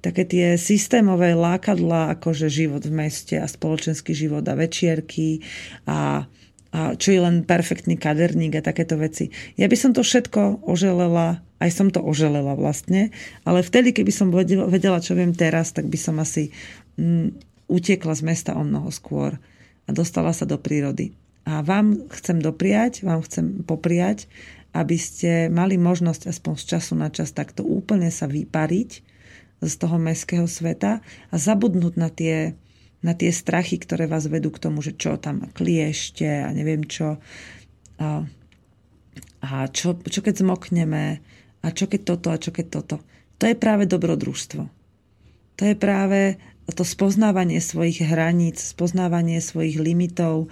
také 0.00 0.24
tie 0.24 0.56
systémové 0.56 1.36
lákadla, 1.36 2.16
akože 2.16 2.48
život 2.48 2.82
v 2.88 2.92
meste 3.06 3.36
a 3.36 3.44
spoločenský 3.44 4.16
život 4.16 4.42
a 4.48 4.56
večierky 4.56 5.44
a, 5.84 6.24
a 6.72 6.80
čo 6.96 7.08
je 7.12 7.20
len 7.20 7.44
perfektný 7.44 8.00
kaderník 8.00 8.58
a 8.58 8.66
takéto 8.66 8.96
veci. 8.96 9.28
Ja 9.60 9.68
by 9.68 9.76
som 9.76 9.92
to 9.92 10.00
všetko 10.00 10.64
oželela, 10.64 11.44
aj 11.60 11.70
som 11.70 11.92
to 11.92 12.00
oželela 12.00 12.56
vlastne, 12.56 13.12
ale 13.44 13.60
vtedy, 13.60 13.92
keby 13.92 14.12
som 14.12 14.32
vedela, 14.32 15.04
čo 15.04 15.12
viem 15.12 15.36
teraz, 15.36 15.76
tak 15.76 15.86
by 15.86 15.98
som 16.00 16.16
asi 16.16 16.48
mm, 16.96 17.36
utiekla 17.68 18.16
z 18.16 18.22
mesta 18.24 18.56
o 18.56 18.64
mnoho 18.64 18.88
skôr 18.88 19.36
a 19.84 19.90
dostala 19.92 20.32
sa 20.32 20.48
do 20.48 20.56
prírody. 20.56 21.12
A 21.44 21.60
vám 21.60 22.08
chcem 22.12 22.40
dopriať, 22.40 23.04
vám 23.04 23.24
chcem 23.24 23.64
popriať, 23.64 24.28
aby 24.70 24.96
ste 24.96 25.50
mali 25.50 25.74
možnosť 25.74 26.30
aspoň 26.30 26.54
z 26.56 26.64
času 26.76 26.92
na 26.94 27.10
čas 27.10 27.34
takto 27.34 27.66
úplne 27.66 28.06
sa 28.08 28.30
vypariť 28.30 29.09
z 29.60 29.74
toho 29.76 30.00
mestského 30.00 30.48
sveta 30.48 31.04
a 31.04 31.34
zabudnúť 31.36 31.94
na 32.00 32.08
tie, 32.08 32.56
na 33.04 33.12
tie 33.12 33.28
strachy, 33.28 33.76
ktoré 33.76 34.08
vás 34.08 34.26
vedú 34.26 34.48
k 34.48 34.62
tomu, 34.62 34.80
že 34.80 34.96
čo 34.96 35.20
tam 35.20 35.48
kliešte 35.52 36.26
a 36.26 36.48
neviem 36.52 36.84
čo. 36.88 37.20
A, 38.00 38.24
a 39.44 39.50
čo, 39.68 39.96
čo 40.00 40.20
keď 40.24 40.40
zmokneme 40.40 41.20
a 41.60 41.66
čo 41.68 41.84
keď 41.84 42.00
toto 42.16 42.28
a 42.32 42.40
čo 42.40 42.50
keď 42.52 42.66
toto. 42.72 42.96
To 43.40 43.44
je 43.44 43.56
práve 43.56 43.84
dobrodružstvo. 43.88 44.62
To 45.60 45.62
je 45.64 45.76
práve 45.76 46.40
to 46.72 46.86
spoznávanie 46.86 47.58
svojich 47.58 48.06
hraníc, 48.06 48.62
spoznávanie 48.62 49.42
svojich 49.42 49.76
limitov, 49.76 50.48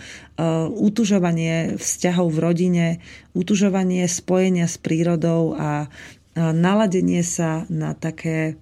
utužovanie 0.75 1.79
vzťahov 1.79 2.29
v 2.35 2.39
rodine, 2.43 2.87
utužovanie 3.33 4.05
spojenia 4.11 4.67
s 4.67 4.77
prírodou 4.83 5.55
a 5.55 5.87
naladenie 6.35 7.23
sa 7.23 7.65
na 7.71 7.95
také 7.95 8.59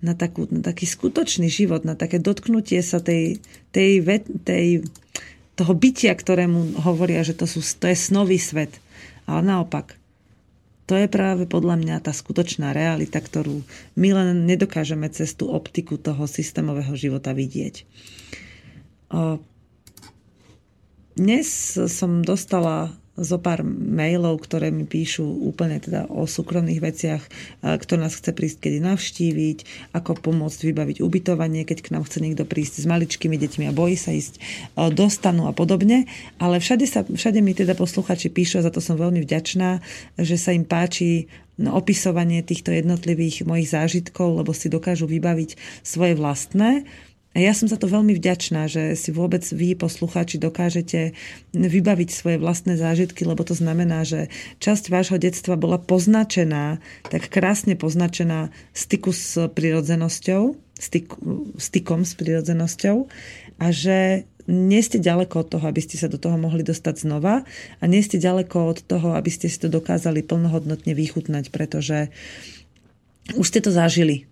na, 0.00 0.16
takú, 0.16 0.48
na 0.48 0.64
taký 0.64 0.88
skutočný 0.88 1.48
život, 1.52 1.84
na 1.84 1.96
také 1.96 2.16
dotknutie 2.16 2.80
sa 2.80 3.00
tej, 3.00 3.40
tej, 3.72 4.00
tej, 4.44 4.84
toho 5.56 5.72
bytia, 5.76 6.16
ktorému 6.16 6.80
hovoria, 6.80 7.20
že 7.20 7.36
to, 7.36 7.44
sú, 7.44 7.60
to 7.60 7.86
je 7.88 7.96
snový 7.96 8.40
svet. 8.40 8.80
Ale 9.28 9.44
naopak, 9.44 10.00
to 10.90 10.98
je 10.98 11.06
práve 11.06 11.46
podľa 11.46 11.78
mňa 11.78 11.96
tá 12.02 12.10
skutočná 12.10 12.74
realita, 12.74 13.22
ktorú 13.22 13.62
my 13.94 14.08
len 14.10 14.42
nedokážeme 14.48 15.06
cez 15.12 15.38
tú 15.38 15.46
optiku 15.52 15.94
toho 15.94 16.26
systémového 16.26 16.90
života 16.98 17.30
vidieť. 17.30 17.86
Dnes 21.14 21.46
som 21.76 22.26
dostala 22.26 22.90
zo 23.20 23.36
pár 23.36 23.60
mailov, 23.68 24.40
ktoré 24.40 24.72
mi 24.72 24.88
píšu 24.88 25.22
úplne 25.22 25.76
teda 25.76 26.08
o 26.08 26.24
súkromných 26.24 26.80
veciach, 26.80 27.22
kto 27.60 28.00
nás 28.00 28.16
chce 28.16 28.32
prísť 28.32 28.64
kedy 28.64 28.80
navštíviť, 28.80 29.58
ako 29.92 30.16
pomôcť 30.24 30.60
vybaviť 30.72 30.96
ubytovanie, 31.04 31.68
keď 31.68 31.78
k 31.84 31.92
nám 31.92 32.08
chce 32.08 32.24
niekto 32.24 32.48
prísť 32.48 32.80
s 32.80 32.86
maličkými 32.88 33.36
deťmi 33.36 33.64
a 33.68 33.76
bojí 33.76 34.00
sa 34.00 34.16
ísť 34.16 34.40
dostanú 34.96 35.46
a 35.46 35.52
podobne. 35.52 36.08
Ale 36.40 36.58
všade, 36.58 36.88
sa, 36.88 37.04
všade 37.04 37.44
mi 37.44 37.52
teda 37.52 37.76
posluchači 37.76 38.32
píšu 38.32 38.64
a 38.64 38.66
za 38.66 38.72
to 38.72 38.80
som 38.80 38.96
veľmi 38.96 39.20
vďačná, 39.20 39.84
že 40.16 40.40
sa 40.40 40.56
im 40.56 40.64
páči 40.64 41.28
no, 41.60 41.76
opisovanie 41.76 42.40
týchto 42.40 42.72
jednotlivých 42.72 43.44
mojich 43.44 43.68
zážitkov, 43.68 44.40
lebo 44.40 44.56
si 44.56 44.72
dokážu 44.72 45.04
vybaviť 45.04 45.60
svoje 45.84 46.16
vlastné. 46.16 46.88
A 47.30 47.38
ja 47.38 47.54
som 47.54 47.70
za 47.70 47.78
to 47.78 47.86
veľmi 47.86 48.10
vďačná, 48.18 48.66
že 48.66 48.98
si 48.98 49.14
vôbec 49.14 49.46
vy, 49.46 49.78
poslucháči, 49.78 50.42
dokážete 50.42 51.14
vybaviť 51.54 52.10
svoje 52.10 52.42
vlastné 52.42 52.74
zážitky, 52.74 53.22
lebo 53.22 53.46
to 53.46 53.54
znamená, 53.54 54.02
že 54.02 54.34
časť 54.58 54.90
vášho 54.90 55.14
detstva 55.14 55.54
bola 55.54 55.78
poznačená, 55.78 56.82
tak 57.06 57.30
krásne 57.30 57.78
poznačená 57.78 58.50
styku 58.74 59.14
s 59.14 59.46
prirodzenosťou, 59.46 60.58
styk, 60.74 61.06
stykom 61.54 62.02
s 62.02 62.18
prirodzenosťou 62.18 63.06
a 63.62 63.66
že 63.70 64.26
nie 64.50 64.82
ste 64.82 64.98
ďaleko 64.98 65.46
od 65.46 65.48
toho, 65.54 65.64
aby 65.70 65.78
ste 65.78 66.02
sa 66.02 66.10
do 66.10 66.18
toho 66.18 66.34
mohli 66.34 66.66
dostať 66.66 67.06
znova 67.06 67.46
a 67.78 67.84
nie 67.86 68.02
ste 68.02 68.18
ďaleko 68.18 68.74
od 68.74 68.82
toho, 68.82 69.14
aby 69.14 69.30
ste 69.30 69.46
si 69.46 69.62
to 69.62 69.70
dokázali 69.70 70.26
plnohodnotne 70.26 70.98
vychutnať, 70.98 71.54
pretože 71.54 72.10
už 73.38 73.46
ste 73.46 73.62
to 73.62 73.70
zažili 73.70 74.29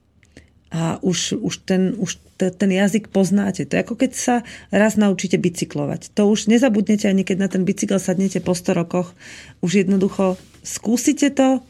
a 0.68 1.00
už, 1.00 1.40
už, 1.40 1.64
ten, 1.64 1.96
už 1.96 2.20
ten 2.36 2.70
jazyk 2.70 3.08
poznáte. 3.08 3.64
To 3.64 3.72
je 3.76 3.82
ako 3.88 3.94
keď 3.96 4.12
sa 4.12 4.34
raz 4.68 5.00
naučíte 5.00 5.40
bicyklovať. 5.40 6.12
To 6.12 6.28
už 6.28 6.52
nezabudnete 6.52 7.08
ani 7.08 7.24
keď 7.24 7.36
na 7.40 7.48
ten 7.48 7.64
bicykel 7.64 7.96
sadnete 7.96 8.44
po 8.44 8.52
100 8.52 8.76
rokoch. 8.76 9.16
Už 9.64 9.80
jednoducho 9.80 10.36
skúsite 10.60 11.32
to 11.32 11.64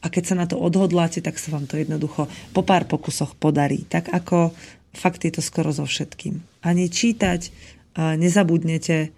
a 0.00 0.06
keď 0.06 0.22
sa 0.22 0.34
na 0.38 0.46
to 0.46 0.54
odhodláte, 0.60 1.18
tak 1.18 1.34
sa 1.40 1.50
vám 1.50 1.66
to 1.66 1.80
jednoducho 1.80 2.30
po 2.54 2.62
pár 2.62 2.86
pokusoch 2.86 3.34
podarí. 3.34 3.82
Tak 3.90 4.14
ako 4.14 4.54
fakt 4.94 5.26
je 5.26 5.34
to 5.34 5.42
skoro 5.42 5.74
so 5.74 5.82
všetkým. 5.82 6.38
Ani 6.62 6.86
čítať 6.86 7.50
nezabudnete 7.98 9.10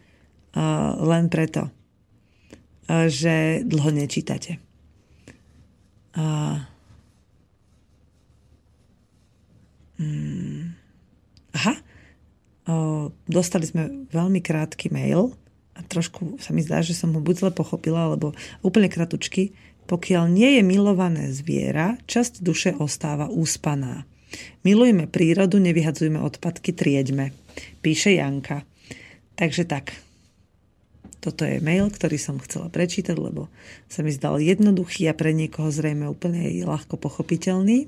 len 0.96 1.24
preto, 1.28 1.68
že 2.88 3.60
dlho 3.68 3.90
nečítate. 3.92 4.56
Hmm. 9.96 10.76
Aha, 11.56 11.74
o, 12.68 13.08
dostali 13.24 13.64
sme 13.64 14.08
veľmi 14.12 14.44
krátky 14.44 14.92
mail 14.92 15.32
a 15.76 15.80
trošku 15.84 16.36
sa 16.40 16.52
mi 16.52 16.60
zdá, 16.60 16.84
že 16.84 16.92
som 16.92 17.12
ho 17.16 17.20
buď 17.20 17.48
zle 17.48 17.50
pochopila, 17.52 18.12
alebo 18.12 18.36
úplne 18.60 18.92
kratučky. 18.92 19.56
Pokiaľ 19.86 20.28
nie 20.28 20.58
je 20.58 20.62
milované 20.66 21.30
zviera, 21.30 21.96
časť 22.10 22.42
duše 22.42 22.74
ostáva 22.76 23.30
úspaná. 23.30 24.04
Milujme 24.66 25.06
prírodu, 25.06 25.62
nevyhadzujme 25.62 26.18
odpadky, 26.18 26.74
trieďme. 26.74 27.30
Píše 27.80 28.18
Janka. 28.18 28.66
Takže 29.38 29.64
tak. 29.64 29.94
Toto 31.22 31.46
je 31.46 31.62
mail, 31.62 31.86
ktorý 31.90 32.18
som 32.18 32.42
chcela 32.42 32.70
prečítať, 32.70 33.14
lebo 33.14 33.46
sa 33.86 34.02
mi 34.02 34.10
zdal 34.10 34.42
jednoduchý 34.42 35.06
a 35.10 35.14
pre 35.14 35.30
niekoho 35.34 35.70
zrejme 35.70 36.06
úplne 36.10 36.50
ľahko 36.66 36.98
pochopiteľný. 36.98 37.86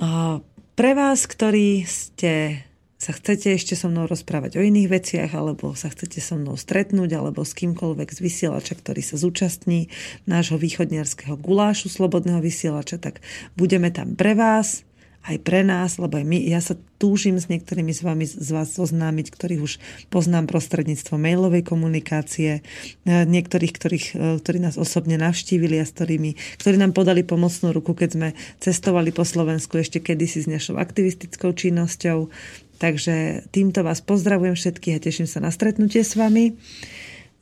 Pre 0.00 0.90
vás, 0.96 1.28
ktorí 1.28 1.84
ste 1.84 2.64
sa 3.00 3.16
chcete 3.16 3.56
ešte 3.56 3.72
so 3.76 3.88
mnou 3.88 4.04
rozprávať 4.04 4.60
o 4.60 4.64
iných 4.64 4.92
veciach, 4.92 5.32
alebo 5.32 5.72
sa 5.72 5.88
chcete 5.88 6.20
so 6.20 6.36
mnou 6.36 6.60
stretnúť, 6.60 7.16
alebo 7.16 7.48
s 7.48 7.56
kýmkoľvek 7.56 8.12
z 8.12 8.18
vysielača, 8.20 8.76
ktorý 8.76 9.00
sa 9.00 9.16
zúčastní 9.16 9.88
nášho 10.28 10.60
východniarského 10.60 11.36
gulášu 11.40 11.88
Slobodného 11.88 12.44
vysielača, 12.44 13.00
tak 13.00 13.24
budeme 13.56 13.88
tam 13.88 14.16
pre 14.20 14.36
vás 14.36 14.84
aj 15.20 15.36
pre 15.44 15.60
nás, 15.60 16.00
lebo 16.00 16.16
aj 16.16 16.24
my, 16.24 16.38
ja 16.40 16.64
sa 16.64 16.80
túžim 16.96 17.36
s 17.36 17.52
niektorými 17.52 17.92
z, 17.92 18.00
vami, 18.00 18.24
z 18.24 18.50
vás 18.56 18.72
zoznámiť, 18.72 19.28
ktorých 19.28 19.60
už 19.60 19.72
poznám 20.08 20.48
prostredníctvom 20.48 21.20
mailovej 21.20 21.60
komunikácie, 21.60 22.64
e, 23.04 23.12
niektorých, 23.28 23.72
ktorých, 23.76 24.06
e, 24.16 24.18
ktorí 24.40 24.58
nás 24.64 24.80
osobne 24.80 25.20
navštívili 25.20 25.76
a 25.76 25.84
s 25.84 25.92
ktorými, 25.92 26.40
ktorí 26.56 26.80
nám 26.80 26.96
podali 26.96 27.20
pomocnú 27.20 27.76
ruku, 27.76 27.92
keď 27.92 28.10
sme 28.16 28.28
cestovali 28.64 29.12
po 29.12 29.28
Slovensku 29.28 29.76
ešte 29.76 30.00
kedysi 30.00 30.44
s 30.44 30.48
našou 30.48 30.80
aktivistickou 30.80 31.52
činnosťou. 31.52 32.32
Takže 32.80 33.44
týmto 33.52 33.84
vás 33.84 34.00
pozdravujem 34.00 34.56
všetkých 34.56 34.96
a 34.96 35.04
teším 35.04 35.28
sa 35.28 35.44
na 35.44 35.52
stretnutie 35.52 36.00
s 36.00 36.16
vami. 36.16 36.56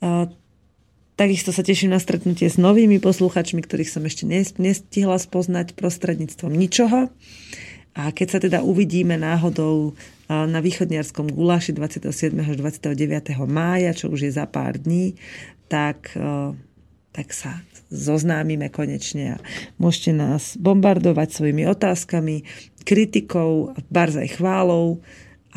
E, 0.03 0.11
takisto 1.15 1.55
sa 1.55 1.63
teším 1.63 1.95
na 1.95 1.99
stretnutie 2.03 2.51
s 2.51 2.59
novými 2.59 2.99
posluchačmi, 2.99 3.63
ktorých 3.63 3.91
som 3.91 4.03
ešte 4.03 4.27
nestihla 4.59 5.15
spoznať 5.15 5.79
prostredníctvom 5.79 6.51
ničoho. 6.51 7.07
A 7.97 8.13
keď 8.13 8.27
sa 8.29 8.39
teda 8.39 8.59
uvidíme 8.61 9.17
náhodou 9.17 9.97
na 10.29 10.61
východniarskom 10.61 11.33
guláši 11.33 11.73
27. 11.73 12.37
až 12.37 12.55
29. 12.61 12.93
mája, 13.49 13.97
čo 13.97 14.13
už 14.13 14.29
je 14.29 14.31
za 14.31 14.45
pár 14.45 14.77
dní, 14.77 15.17
tak, 15.65 16.13
tak 17.09 17.27
sa 17.33 17.65
zoznámime 17.89 18.69
konečne 18.69 19.35
a 19.35 19.37
môžete 19.81 20.13
nás 20.13 20.53
bombardovať 20.61 21.33
svojimi 21.33 21.65
otázkami, 21.65 22.45
kritikou, 22.85 23.73
barzaj 23.89 24.37
chválou 24.37 25.01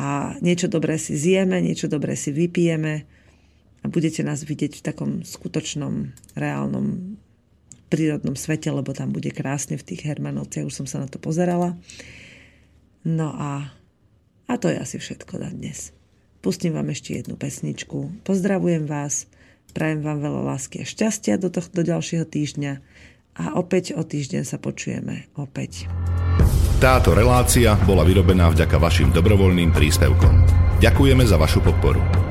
a 0.01 0.33
niečo 0.41 0.65
dobré 0.65 0.97
si 0.97 1.13
zjeme, 1.13 1.61
niečo 1.61 1.85
dobré 1.85 2.17
si 2.17 2.33
vypijeme 2.33 3.05
a 3.81 3.85
budete 3.85 4.25
nás 4.25 4.41
vidieť 4.41 4.81
v 4.81 4.85
takom 4.85 5.11
skutočnom, 5.21 6.09
reálnom 6.33 7.17
prírodnom 7.93 8.33
svete, 8.33 8.73
lebo 8.73 8.89
tam 8.97 9.13
bude 9.13 9.29
krásne 9.29 9.77
v 9.77 9.85
tých 9.85 10.09
Hermanovciach, 10.09 10.65
už 10.65 10.73
som 10.73 10.87
sa 10.89 10.97
na 10.97 11.05
to 11.05 11.21
pozerala. 11.21 11.77
No 13.03 13.35
a, 13.35 13.67
a 14.47 14.53
to 14.55 14.71
je 14.71 14.79
asi 14.79 14.95
všetko 14.95 15.35
na 15.43 15.51
dnes. 15.51 15.91
Pustím 16.39 16.75
vám 16.75 16.91
ešte 16.91 17.15
jednu 17.15 17.35
pesničku. 17.35 18.23
Pozdravujem 18.23 18.87
vás, 18.87 19.27
prajem 19.75 20.03
vám 20.03 20.23
veľa 20.23 20.55
lásky 20.55 20.83
a 20.83 20.85
šťastia 20.87 21.35
do, 21.39 21.51
tohto, 21.51 21.83
ďalšieho 21.83 22.23
týždňa 22.23 22.73
a 23.39 23.43
opäť 23.59 23.95
o 23.95 24.03
týždeň 24.03 24.43
sa 24.47 24.55
počujeme 24.59 25.27
opäť. 25.35 25.87
Táto 26.83 27.15
relácia 27.15 27.79
bola 27.87 28.03
vyrobená 28.03 28.51
vďaka 28.51 28.75
vašim 28.75 29.15
dobrovoľným 29.15 29.71
príspevkom. 29.71 30.35
Ďakujeme 30.83 31.23
za 31.23 31.39
vašu 31.39 31.63
podporu. 31.63 32.22